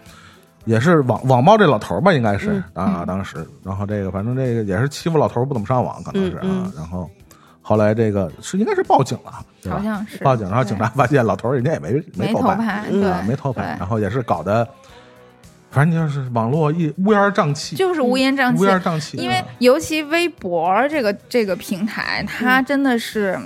[0.66, 2.86] 也是网网暴这老头儿吧，应该是、嗯。
[2.86, 7.10] 啊，当时，然后这个反正这个也是欺负老头儿不怎么上网，可能是啊，然后
[7.62, 9.32] 后来这个是应该是报警了，
[9.70, 9.82] 好？
[9.82, 14.68] 像是报警，然后警察发现老头儿人家也没没偷拍，对啊，，没偷拍，然后也是搞得，
[15.74, 18.62] 反正就是网络一乌烟瘴气，就是乌烟瘴气。
[18.62, 18.80] 乌烟。
[18.80, 23.38] 瘴气，因为啊尤其微博这个这个平台，它嗯真的是，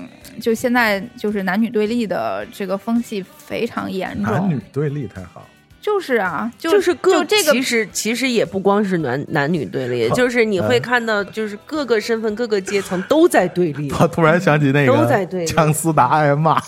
[0.42, 4.34] 就现在就是男女对立的这个风气非常严重。
[4.34, 4.60] 男女。
[4.74, 5.48] 对立太好，
[5.80, 13.90] 就是啊，就就是各就这个其实其实也不光是男男女对立，就是你会看到，就是各个身份、各个阶层都在对立。
[13.98, 15.48] 我突然想起那个都在对立。
[15.48, 16.60] 姜思达挨骂，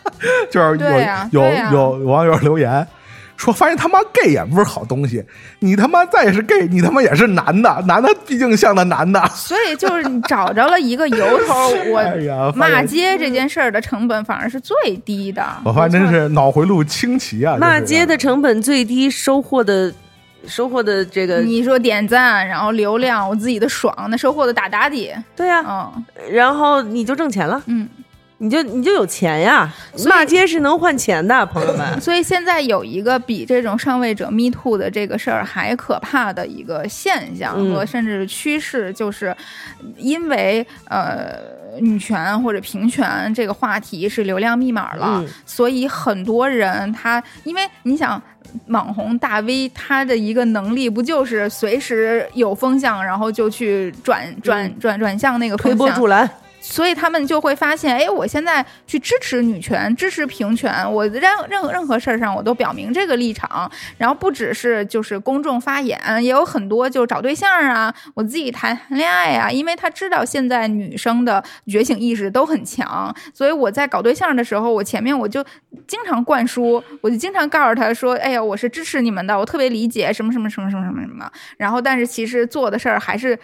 [0.50, 0.78] 就是
[1.30, 2.86] 有、有有网友留言
[3.36, 5.24] 说，发现他妈 gay 也不是好东西，
[5.60, 9.22] 你他妈再是 gay，你他妈也是男的，男的毕竟像个男的。
[9.34, 15.44] 所以就是你找着了一个由头， 我哎呀，骂街这件事儿的成本反而是最低的。
[15.64, 17.56] 我发现真是脑回路清奇啊！
[17.58, 19.92] 骂街的成本最低，收获的
[20.46, 27.88] 收获的这个你说点赞，然后流量，我自己的爽，那收获的打打底，对呀、嗯然后你就挣钱了，嗯。
[28.38, 29.72] 你就你就有钱呀。
[30.06, 31.86] 骂街是能换钱的，朋友们。
[32.00, 39.34] 所以现在有一个比这种上位者 me too 的这个事儿还可怕的一个现象嗯和甚至趋势，就是
[39.96, 41.38] 因为呃
[41.80, 48.22] 女权或者平权这个话题是流量密码了，嗯所以很多人他因为你想。
[48.68, 56.26] 网红大 V 他的一个能力不就是随时有风向，然后就去转转转转向那个推，波助澜，
[56.68, 63.70] 所以他们就会发现，哎，我现在去支持女权、支持平权，我任任任何事儿上我都表明这个立场。
[63.96, 75.42] 然后不只是就是公众发言，也有很多就找对象啊，我自己谈恋爱啊，因为他知道现在女生的觉醒意识都很强，所以我在搞对象的时候，我前面我就
[75.86, 81.30] 经常灌输，我就经常告诉他说，哎呀，我是支持你们的，我特别理解什么什么什么什么什么什么。
[81.58, 83.38] 然后，但是其实做的事儿还是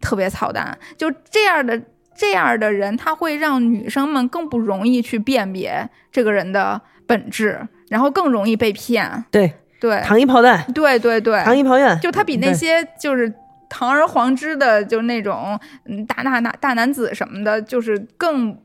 [0.00, 1.82] 特别操蛋，就这样的。
[2.22, 9.24] 这样的人，他会让女生们更不容易去辨别这个人的本质，然后更容易被骗。
[9.28, 13.32] 对，对，糖衣炮弹，对对对，糖衣炮弹，就他比那些就是
[13.68, 18.56] 堂而皇之的，就是那种嗯大大大大男子什么的，就是更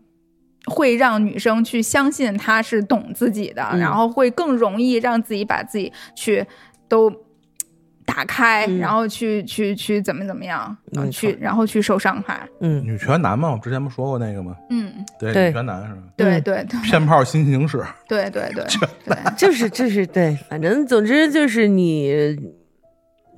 [0.66, 6.46] 会让女生去相信他是懂自己的，嗯然后会更容易让自己把自己去
[6.88, 7.12] 都
[8.08, 10.76] 打开，嗯然后去去去怎么怎么样，
[11.12, 12.48] 去然后去受伤害。
[12.62, 14.56] 嗯，女权男嘛，我之前不说过那个吗？
[14.72, 16.02] 嗯，对，对女权男是吧？
[16.16, 18.64] 对嗯对对骗炮新形式，对对对
[19.06, 19.18] 对。
[19.38, 22.36] 就是就是对，反正总之就是你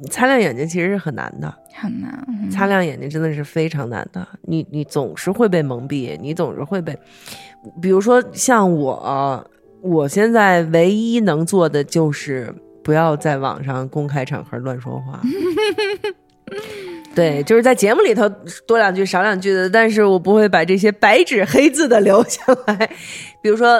[0.01, 2.23] 你擦亮眼睛其实是很难的，很难。
[2.29, 4.25] 嗯擦亮眼睛真的是非常难的。
[4.43, 6.97] 你你总是会被蒙蔽，你总是会被，
[7.81, 9.45] 比如说像我，
[9.81, 12.53] 我现在唯一能做的就是
[12.89, 15.21] 不要在网上公开场合乱说话。
[17.13, 18.27] 对，就是在节目里头
[18.65, 22.89] 多两句少两句的，但是我不会把这些白纸黑字的留下来。
[23.43, 23.79] 比如说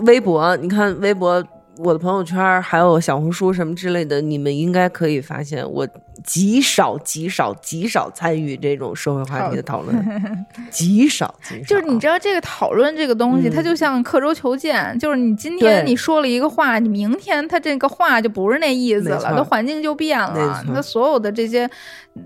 [0.00, 1.40] 微博，你看微博，
[1.78, 5.86] 我的朋友圈还有小红书什么之类的，你们应该可以发现，我
[6.24, 9.96] 极少极少极少参与这种社会话题的讨论，
[10.70, 11.64] 极少极少。
[11.64, 13.52] 就是你知道这个讨论这个东西，嗯。
[13.52, 19.36] 它就像刻舟求剑，就是你今天你说了一个话，你明天它这个话就不是那意思了，没错。
[19.36, 20.74] 它环境就变了，错。
[20.74, 21.68] 它所有的这些
[22.14, 22.24] 嗯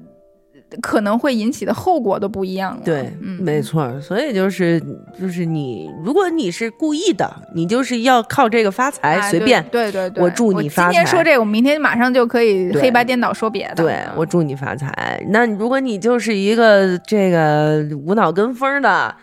[0.80, 2.82] 可能会引起的后果都不一样了。
[2.84, 4.00] 对，嗯，没错。
[4.00, 4.80] 所以就是
[5.18, 9.62] 就是你，如果你是故意的，你就是要靠这个发财，哎随便。
[9.70, 13.74] 对对对对，我祝你发财今天说这个，我明天马上就可以黑白颠倒说别的。
[13.76, 15.22] 对嗯我祝你发财。
[15.28, 19.14] 那如果你就是一个这个无脑跟风的，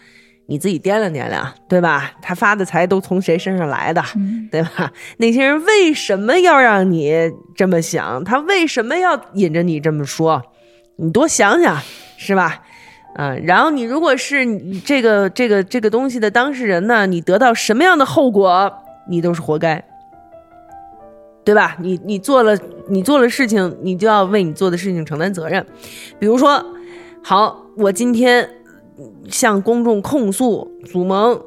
[0.48, 2.12] 你自己掂量掂量，对吧？
[2.22, 4.92] 他发的财都从谁身上来的，嗯对吧？
[5.18, 7.14] 那些人为什么要让你
[7.56, 8.24] 这么想？
[8.24, 10.42] 他为什么要引着你这么说？
[11.02, 11.78] 你多想想，
[12.18, 12.62] 是吧？
[13.16, 18.72] 啊，然后你如果是你这个这个这个东西的当事人呢，你得到什么样的后果，
[19.10, 19.84] 你都是活该。
[21.44, 21.76] 对吧？
[21.80, 22.56] 你你做了
[22.90, 25.66] 你做了事情，你就要为你做的事情承担责任。
[26.20, 26.64] 比如说，
[27.24, 28.48] 好，我今天
[29.30, 31.42] 向公众控诉祖萌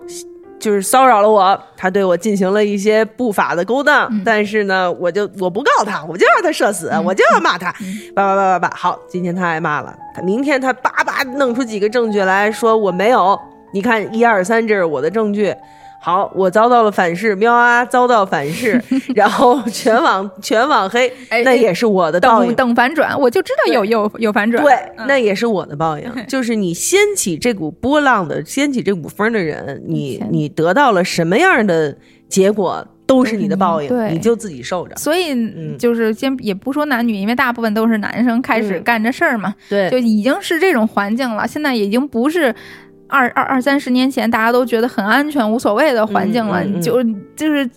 [0.63, 7.73] 就是骚扰了我，他对我进行了一些不法的勾当，但是呢，我就我不告他，我就让他社死，我就要骂他，
[8.15, 8.77] 叭叭叭叭叭。
[8.77, 13.37] 好，今天他挨骂了，他明天他叭叭弄出几个证据来说我没有，
[13.75, 15.53] 你看一二三，这是我的证据。
[16.05, 18.83] 好，我遭到了反噬，喵啊，遭到反噬，
[19.15, 22.55] 然后全网全网黑，哎那也是我的报等应。
[22.57, 24.61] 等反转，我就知道有有有反转。
[24.65, 26.13] 对，嗯那也是我的报应。
[26.27, 31.97] 就是你掀起这股波浪的、掀起这股风的人，你你得到了什么样的
[32.29, 34.97] 结果，都是你的报应，对你就自己受着。
[34.97, 41.47] 所以就是先也不说男女，因为大部分都是男生开始嗯干这事儿嘛，对就已经是这种环境了。
[41.47, 42.53] 现在已经不是
[43.13, 47.03] 二二二三十年前大家都觉得很安全无所谓的环境了，嗯嗯嗯就
[47.37, 47.69] 就是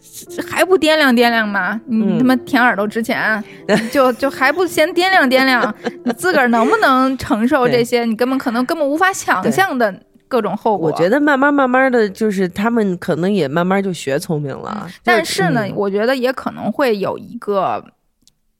[0.49, 1.79] 还不掂量掂量吗？
[1.87, 3.43] 你嗯他妈舔耳朵值钱，
[3.91, 5.75] 就就还不先掂量掂量，
[6.05, 8.05] 你自个儿能不能承受这些？
[8.05, 9.93] 你根本可能根本无法想象的
[10.27, 10.89] 各种后果。
[10.89, 14.87] 我觉得慢慢慢慢的就是他们可能也慢慢就学聪明了。
[15.03, 17.83] 但是呢，嗯我觉得也可能会有一个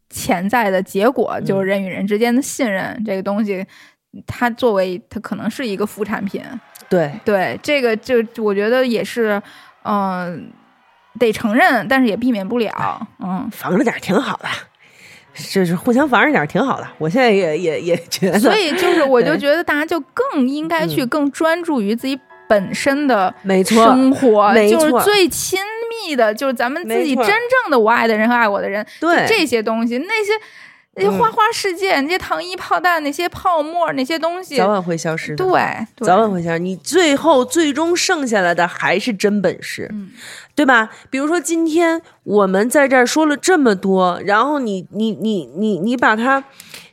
[0.09, 3.65] 潜在的结果，嗯就是人与人之间的信任这个东西，
[4.25, 6.41] 它作为它可能是一个副产品。
[6.87, 9.41] 对，对，这个就我觉得也是，
[9.83, 10.51] 嗯、
[11.19, 13.07] 得承认，但是也避免不了。
[13.19, 14.47] 嗯，防着点儿挺好的，
[15.51, 16.87] 就是互相防着点儿挺好的。
[16.97, 25.59] 我现在也也也觉得，所以就是我就觉得大家就更应该去嗯更专注于自己本身的没错，生活，就是最亲
[26.07, 30.31] 密的，就是咱们自己真正的我爱的人和爱我的人，对这些东西，那些
[30.95, 35.43] 那些嗯花花世界，那些糖衣炮弹，那些泡沫，那些东西，早晚会消失的。
[35.43, 35.61] 对，
[35.95, 36.59] 对早晚会消失。
[36.59, 40.11] 你最后最终剩下来的还是真本事，嗯
[40.55, 40.89] 对吧？
[41.09, 46.41] 比如说今天我们在这儿说了这么多，然后你你你你你把它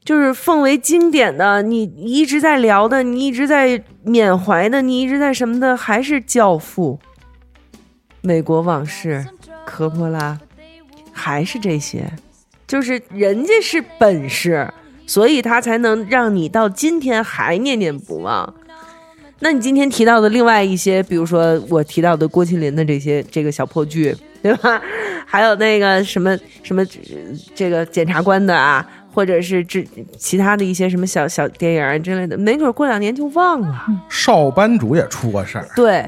[0.05, 6.99] 就是奉为经典的，你你一直在聊的，你一直在缅怀的，你一直在什么的，还是《教父》、
[8.21, 9.25] 美国往事、
[9.65, 10.41] 科波拉，
[11.13, 12.11] 还是这些，
[12.73, 14.67] 就是人家是本事，
[15.07, 18.55] 所以他才能让你到今天还念念不忘。
[19.41, 24.81] 那你今天提到的另外一些，比如说我提到的郭麒麟的这些这个小破剧，对吧？
[25.29, 29.87] 还有那个什么什么呃这个检察官的啊，或者是这
[30.17, 33.85] 其他的一些什么小小电影啊之类的，没准过两年就忘了。
[34.09, 36.07] 少班主也出过事儿，对，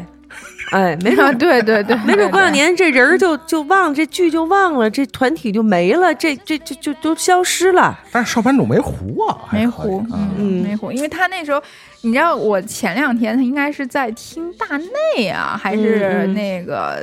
[0.74, 7.96] 哎，没 准啊，对对对，没准过两年这人儿就就忘，这剧就忘了，这团体就没了，这这这就都消失了。
[8.10, 11.62] 但是少班主没糊啊，没糊，啊嗯，没糊，因为他那时候，
[12.00, 14.76] 你知道，我前两天他应该是在听大
[15.16, 16.98] 内啊，还是那个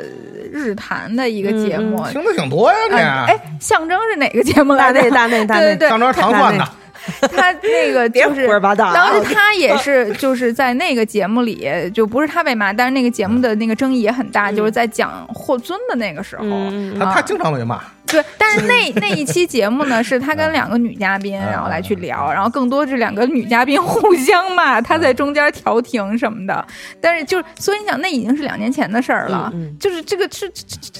[0.51, 4.99] 日坛的一个节目，听的挺多呀，啊，你哎，象征是哪个节目来着？
[4.99, 6.67] 大内大内大内，对对上周糖蒜的，
[7.31, 8.87] 他那个 就是胡说八道。
[8.87, 16.43] 啊当时他也是就是在那个节目里，就不是他被骂，但是那个节目的那个争议也很大，就是在讲霍尊的那个时候。
[16.45, 26.65] 嗯他他经常被骂，对，但是那 那一期节目呢，是他跟两个女嘉宾，然后来去聊，然后更多是两个女嘉宾互相骂，他在中间调停什么的。
[26.99, 29.77] 但是就是，所以你想，那已经是两年前的事儿了，嗯嗯。
[29.79, 30.51] 就是这个是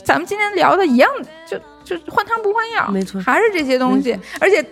[0.04, 1.10] 咱们今天聊的一样，
[1.48, 3.22] 就就换汤不换药，没错。
[3.22, 4.66] 还是这些东西，而且。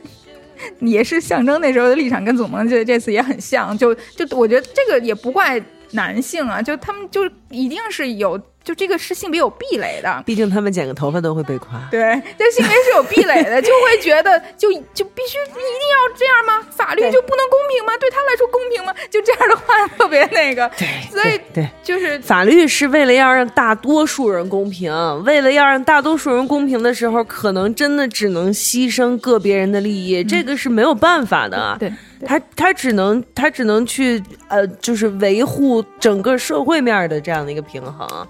[0.80, 5.62] 也是象征那时候的立场跟祖萌这这次也很像，就就我觉得这个也不怪
[5.92, 11.80] 男性啊，就他们就一定是有，就这个是性别有壁垒的，毕竟他们剪个头发都会被夸。
[11.90, 12.00] 对，
[12.38, 16.66] 这性别是有壁垒的， 就会觉得就就必须一定要这样吗？
[16.70, 17.94] 法律就不能公平吗？
[18.00, 18.94] 对他来说公平吗？
[19.10, 24.94] 就这样的话特别那个，对，所以对对就是法律是为了要让大多数人公平，
[25.24, 31.76] 为了要让大多数人公平的时候，可能真的只能牺牲个别人的利益，这个是没有办法的。
[31.80, 31.92] 对，
[32.26, 38.28] 他他只能他只能去呃，就是维护整个社会面的这样的一个平衡，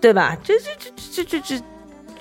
[0.00, 0.36] 对吧？
[0.42, 1.64] 这这这这这这。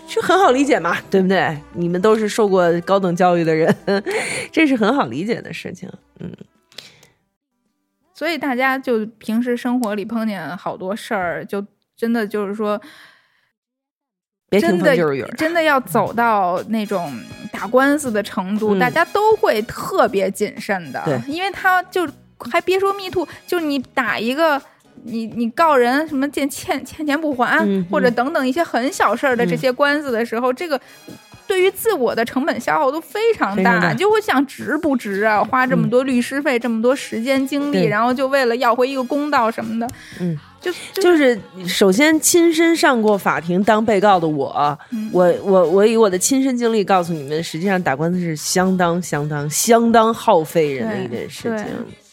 [0.07, 1.57] 这很好理解嘛，对不对？
[1.74, 3.76] 你们都是受过高等教育的人，
[4.52, 5.90] 这是很好理解的事情。
[6.20, 6.32] 嗯
[8.14, 11.66] 所以大家就平时生活里碰见好多事儿，就
[11.98, 12.80] 真的就是说，
[14.60, 15.30] 别听真的风就是雨儿。
[15.38, 17.11] 真的要走到那种
[17.52, 22.07] 打官司的程度，嗯大家都会特别谨慎的，对因为他就
[22.40, 24.61] 还别说 me too，就你打一个。
[25.07, 30.80] 你你告人什么欠欠欠钱不还，嗯或者等等一些很小事儿的这嗯些官司的时候，这个
[31.45, 35.44] 对于自我的成本消耗都非常大，大就会想值不值啊？
[35.44, 39.88] 花这么多律师费，这么多时间精力，然后就为了要回一个公道什么的，
[40.19, 51.68] 嗯，就就就是首先亲身上过法庭当被告的我，嗯我我我以我的亲身经历告诉你们，实际上打官司是相当相当相当耗费人的一件事对情。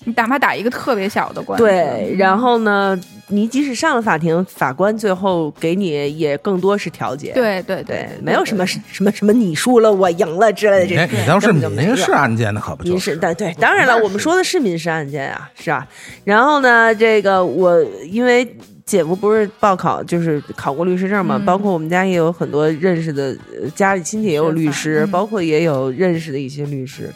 [0.04, 2.98] 你哪怕打一个特别小的官司，对，然后呢，
[3.28, 7.32] 你即使上了法庭，法官最后给你也更多是调解。
[7.34, 11.20] 对对对，没有什么什么 什么你输了我赢了之类的这你种。
[11.20, 15.86] 你当是民事案件，的可不就民事，对对，当然了，我们说的是民事案件啊，是吧？
[16.24, 17.80] 然后呢，这个我
[18.10, 27.08] 因为姐夫不是报考，就是考过律师证嘛，嗯包括我们家也有很多认识的，呃家里亲戚也有律师，嗯包括也有认识的一些律师，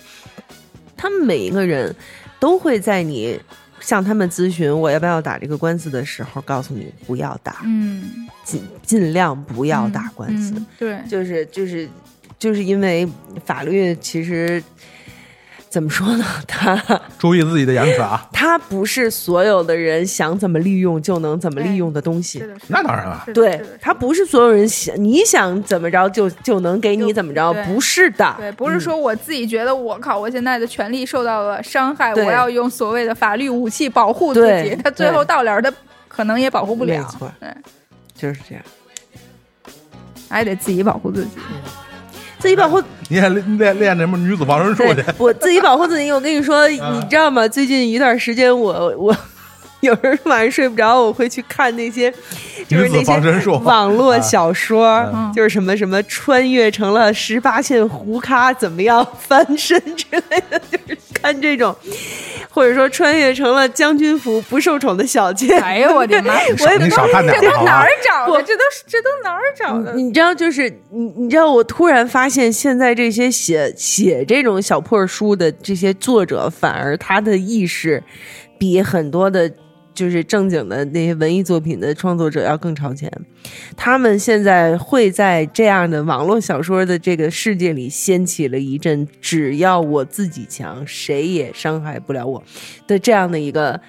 [0.97, 1.95] 他们每一个人
[2.39, 3.39] 都会在你
[3.81, 10.55] 向他们咨询我要不要打这个官司的时候，告诉你不要打，嗯，尽尽量不要打官司。
[10.57, 11.89] 嗯对，就是就是
[12.39, 13.09] 就是因为
[13.45, 14.63] 法律其实
[15.69, 16.25] 怎么说呢？
[16.49, 16.81] 他
[17.19, 18.27] 注意自己的言辞啊。
[18.33, 22.43] 他不是所有的人想怎么利用就能怎么利用的东西。
[22.69, 23.23] 那当然了。
[23.35, 28.35] 对是的，它不是所有人想你想怎么着就就能给你怎么着，不是的。
[28.39, 35.71] 对，不是说我自己觉得我靠，我现在的权利受到了伤害，我要用所谓的法律武器保护自己，他最后到了，他
[36.09, 36.97] 可能也保护不了。
[36.99, 37.49] 没错，对，
[38.15, 38.65] 就是这样，
[40.29, 41.31] 还得自己保护自己。
[42.47, 45.02] 自己保护你也练练练什么女子防身术去？
[45.18, 46.12] 我自己保护自己。
[46.12, 47.47] 我跟你说， 啊你知道吗？
[47.48, 49.16] 最近一段时间我，我
[49.87, 52.13] 有时候晚上睡不着，我会去看那些
[52.69, 61.75] 就是那些网络小说，嗯就是什么什么穿越成了十八线胡咖怎么样翻身之类的， 就是看这种，
[62.51, 65.57] 或者说穿越成了将军府不受宠的小妾。
[65.57, 66.35] 哎呦我的妈！
[66.61, 67.89] 我也你少看点吧，好吧这都哪儿？
[68.05, 68.43] 找我的？
[68.45, 69.95] 这都这都哪儿找的？
[69.95, 78.03] 你知道，就是你，你知道，我突然发现，现在这些写写这种小破书的这些作者，反而他的意识
[78.59, 79.51] 比很多的，
[79.97, 83.10] 就是正经的那些文艺作品的创作者要更超前。
[83.77, 92.40] 他们现在会在这样的网络小说的这个世界里掀起了一阵“只要我自己强，谁也伤害不了我”
[92.86, 93.81] 的这样的一个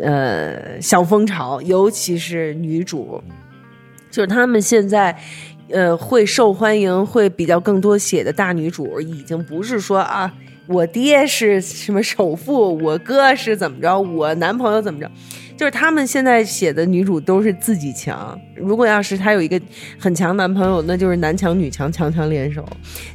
[0.00, 3.22] 呃小风潮，尤其是女主。
[4.10, 5.16] 就是他们现在，
[5.70, 10.32] 呃，会受欢迎、会比较更多写的大女主，已经不是说啊，
[10.68, 15.10] 我爹是什么首富，我哥是怎么着，我男朋友怎么着，
[15.56, 18.38] 就是他们现在写的女主都是自己强。
[18.56, 19.60] 如果要是她有一个
[19.98, 22.66] 很强男朋友，那就是男强女强，强强联手。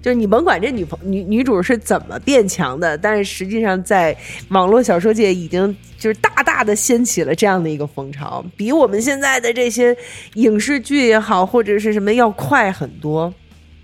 [0.02, 4.16] 就是你甭管这女朋女女主是怎么变强的，但是实际上在
[4.50, 9.96] 网络小说界已经就是大大的掀起了这样的一个风潮，比我们现在的这些
[10.36, 13.34] 影视剧也好，或者是什么要快很多。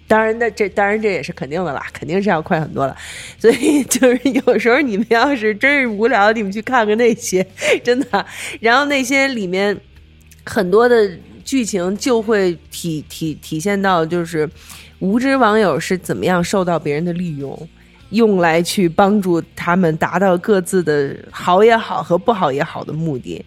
[0.07, 2.95] 当然那，这当然这也是肯定的啦，肯定是要快很多了。
[3.39, 7.45] 所以就是有时候你们要是真是无聊，你们去看看那些，
[7.83, 8.25] 真的。
[8.59, 9.75] 然后那些里面
[10.45, 11.11] 很多的
[11.43, 14.49] 剧情就会体体体现到，就是
[14.99, 17.69] 无知网友是怎么样受到别人的利用，
[18.09, 23.43] 用来去帮助他们达到各自的好也好和不好也好的目的。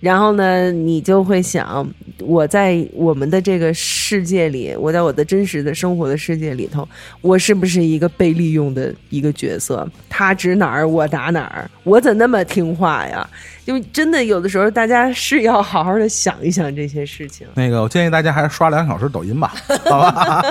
[0.00, 6.86] 然后呢，你就会想，我在我们的这个世界里，我在我的真实的生活的世界里头，
[7.20, 9.88] 我是不是一个被利用的一个角色？
[10.08, 13.24] 他指哪儿，我打哪儿，我怎那么听话呀？
[13.64, 17.46] 就真的有的时候，大家是要好好的想一想这些事情。
[17.54, 20.42] 那个，我建议大家还是刷两小时抖音吧，好吧？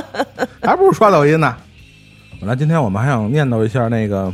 [0.61, 1.53] 还不如刷抖音呢。
[2.41, 4.34] 本来今天我们还想念叨一下那个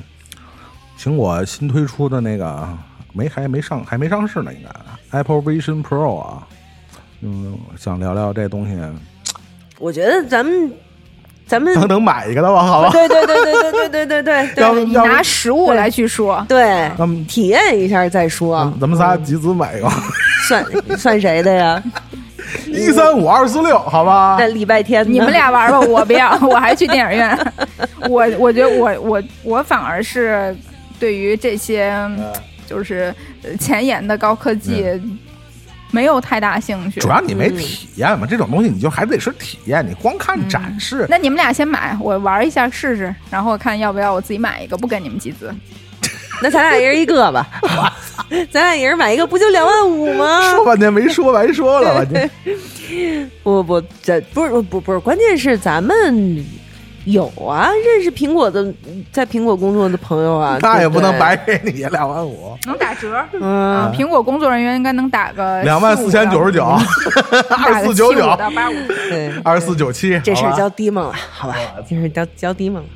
[0.98, 2.66] 苹果新推出的那个
[3.12, 6.48] 没还没上还没上市呢，应该 Apple Vision Pro 啊，
[7.20, 8.78] 嗯，想聊聊这东西，
[9.78, 10.72] 我觉得咱们，
[11.46, 12.92] 咱们能能买一个的吧，好吧？
[12.96, 19.90] 对对对对对对对对对对要不要拿实物来去说，对，咱们体验一下再说，咱们仨集资买一个，
[20.48, 20.66] 算
[20.98, 21.84] 算谁的呀？
[22.68, 24.48] 一三五二四六，好吧那？
[24.48, 27.54] 礼拜天你们俩玩吧，我不要， 我还去电影院。
[28.10, 30.56] 我我觉得我我我反而是
[31.00, 31.94] 对于这些
[32.66, 33.14] 就是
[33.44, 34.86] 呃前沿的高科技
[35.92, 37.10] 没有太大兴趣主。
[37.10, 45.54] 要你没体验嘛，这种东西你就还得是体验，你光看展示，那你们俩先买，我玩一下试试，然后看要不要我自己买一个，不跟你们集资。
[46.42, 47.48] 那咱俩一人一个吧，
[48.52, 50.52] 咱俩一人买一个，不就两万五吗？
[50.52, 52.12] 说半天没说白说了吧？
[52.12, 56.46] 你不不不，这不是不不是，关键是咱们
[57.06, 58.74] 有啊，认识苹果的，
[59.12, 66.64] 在苹果工作的朋友啊，那也不能白给你两万五，能打折，嗯啊，苹果工作人员应该能打个两万四千九十九，
[67.66, 68.74] 二四九九，到八五。
[69.10, 71.56] 对，二四九七，这事儿交低梦了，好吧，
[71.90, 72.90] 这事儿交交低梦了。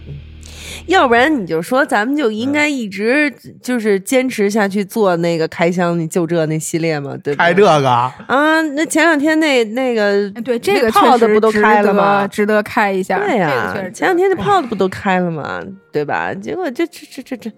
[0.79, 3.31] 嗯要不然你就说咱们就应该一直
[3.61, 7.35] 就是坚持下去做那个开箱就这那系列嘛，对？
[7.35, 12.27] 开这个，啊，那前两天那那个哎对这个那泡的不都确实值得开了吗？
[12.27, 13.17] 值得开一下。
[13.19, 15.61] 对呀、这个前两天那泡的不都开了吗？
[15.91, 16.33] 对吧？
[16.33, 17.51] 结果这这这这这，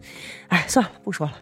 [0.48, 1.34] 哎，算了，不说了，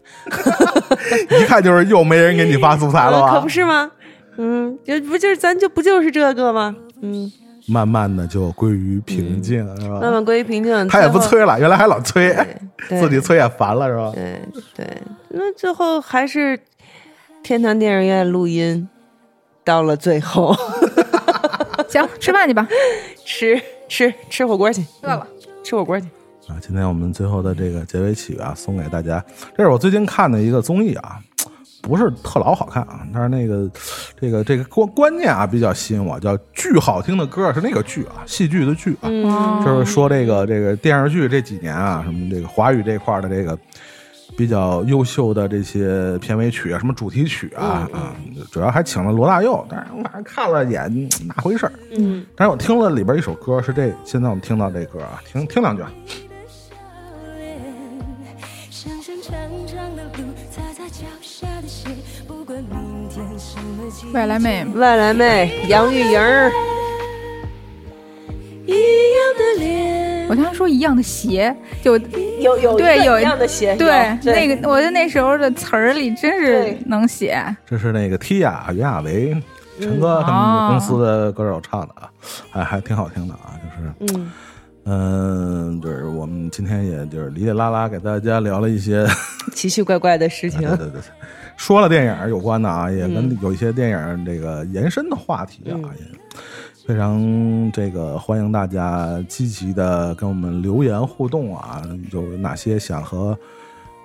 [1.39, 3.31] 一看就是又没人给你发素材了吧？
[3.35, 3.89] 可不是吗？
[4.37, 6.75] 嗯，就不就是咱就不就是这个吗？
[7.01, 7.31] 嗯，
[7.67, 9.99] 慢慢的就归于平静，是吧？
[9.99, 10.87] 慢慢归于平静。
[10.87, 12.35] 他也不催了，原来还老催，
[12.89, 14.11] 自己催也烦了，是吧？
[14.13, 14.41] 对
[14.75, 16.59] 对，那最后还是
[17.43, 18.87] 天堂电影院录音，
[19.63, 20.55] 到了最后
[21.89, 22.67] 行，吃饭去吧，
[23.25, 25.27] 吃吃吃火锅去，饿了。
[25.63, 26.07] 吃火锅去。
[26.47, 29.23] 啊，今天我们最后的这个结尾曲啊，送给大家。
[29.55, 31.19] 这是我最近看的一个综艺啊，
[31.81, 33.69] 不是特老好看啊，但是那个
[34.19, 39.65] 这个这个观观念啊比较吸引我，叫巨好听的歌是那个剧啊，戏剧的剧啊，嗯。
[39.65, 43.57] 就是说这个这个电视剧这几年啊，什么这个华语这块儿的这个
[44.37, 48.15] 比较优秀的这些片尾曲啊，什么主题曲啊、啊，
[48.51, 51.71] 主要还请了罗大佑，但是我反正看了也嗯那回事儿。
[51.97, 55.83] 嗯，但是我听了里边一首歌是这，现在我们听到这歌啊，听听两句
[64.13, 66.51] 外来妹，外来妹杨钰莹儿，
[68.65, 68.77] 一样
[69.37, 70.27] 的脸。
[70.27, 71.97] 我刚才说一样的鞋，就
[72.39, 73.87] 有有对有一样的鞋，对
[74.23, 77.43] 有那个，我觉得那时候的词儿里真是能写。
[77.65, 79.35] 这是那个 Tia 袁娅维、
[79.79, 82.09] 陈哥他们公司的歌手唱的啊，
[82.51, 84.31] 还还挺好听的啊，就是嗯。
[84.83, 89.05] 嗯，就是我们今天也就是哩哩啦啦给大家聊了一些，
[89.53, 90.59] 奇奇怪怪的事情。
[90.61, 91.01] 对，对对，
[91.57, 96.19] 说了电影有关的啊，也跟有一些电影这个延伸的话题啊，嗯也
[96.87, 103.37] 非常这个欢迎大家积极的跟我们留言互动啊，有哪些想和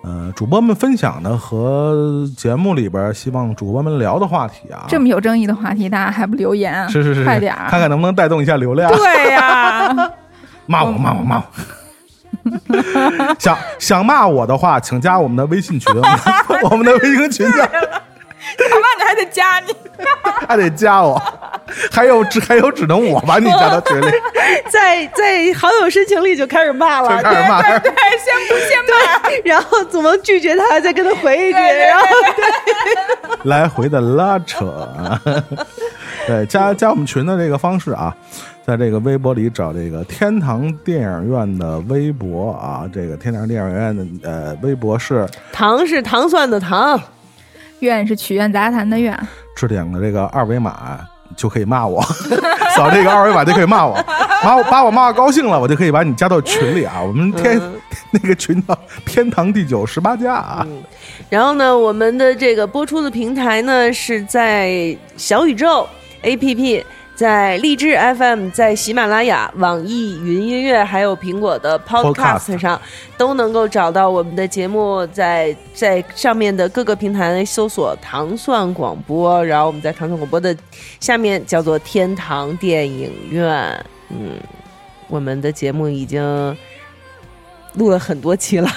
[0.05, 6.87] 呃主播们分享的和节目里边希望主播们聊的话题啊，这么有争议的话题，大家还不留言？
[6.91, 7.71] 是是是，快点儿！
[7.71, 8.93] 看看能不能带动一下流量。
[8.93, 10.13] 对呀、
[10.67, 11.45] 骂我骂我骂我。
[13.39, 15.93] 想想骂我的话，请加我们的微信群，
[16.63, 19.75] 我们的微信群叫干嘛你还得加你？
[20.47, 21.21] 还得加我，
[21.91, 24.07] 还有只还有只能我把你加到群里，
[24.71, 27.63] 在在好友申请里就开始骂了，就开始骂。
[27.63, 27.91] 对，
[28.23, 29.31] 先不先骂。
[29.45, 34.67] 然后怎么拒绝他，再跟他回一句，对对然后对来回的拉扯
[34.97, 35.21] 啊。
[36.27, 38.15] 对，加加我们群的这个方式啊，
[38.67, 47.01] 在这个微博里找这个天堂电影院的微博啊，这个天堂电影院的呃微博是糖是糖蒜的糖，
[47.79, 49.17] 院是曲苑杂谈的院，
[49.55, 50.99] 置顶的这个二维码
[51.37, 52.03] 就可以骂我，
[52.75, 53.95] 扫这个二维码就可以骂我，
[54.43, 57.01] 把我把我骂高兴了，我就可以把你加到群里啊。
[57.01, 57.63] 我们天、
[58.11, 60.67] 那个群叫天堂第九十八家啊，
[61.31, 65.87] 然后呢，我们的这个播出的平台呢是在小宇宙
[66.25, 66.83] APP。
[67.17, 72.81] 在荔枝 FM、在喜马拉雅、网易云音乐，还有苹果的 Podcast 上，
[73.17, 75.57] 都能够找到我们的节目在。
[75.75, 80.57] 在上面的各个平台搜索“糖蒜广播”，然后我们在糖蒜广播的
[81.01, 83.85] 下面叫做“天堂电影院”。
[84.09, 84.41] 嗯，
[85.09, 86.57] 我们的节目已经
[87.75, 88.71] 录了很多期了。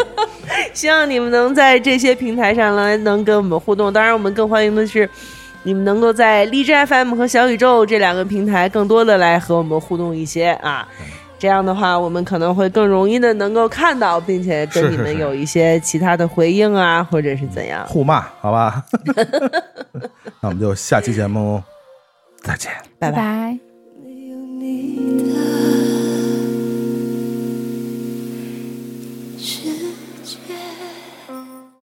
[0.74, 3.90] 希望你们能在这些平台上来能跟我们互动。
[3.90, 5.08] 当然，我们更欢迎的是
[5.66, 10.86] 你们能够在荔枝 fm 和小宇宙这两个平台更多的来和我们互动一些啊。
[11.38, 17.84] 这样的话我们可能会更容易的能够看到并且跟你们有一些其他的回应啊或者是怎样。
[17.88, 18.82] 互骂好吧？
[20.40, 21.60] 那我们就下期节目
[22.42, 22.70] 再见。
[23.00, 23.58] 拜拜。
[24.04, 25.85] 没有你的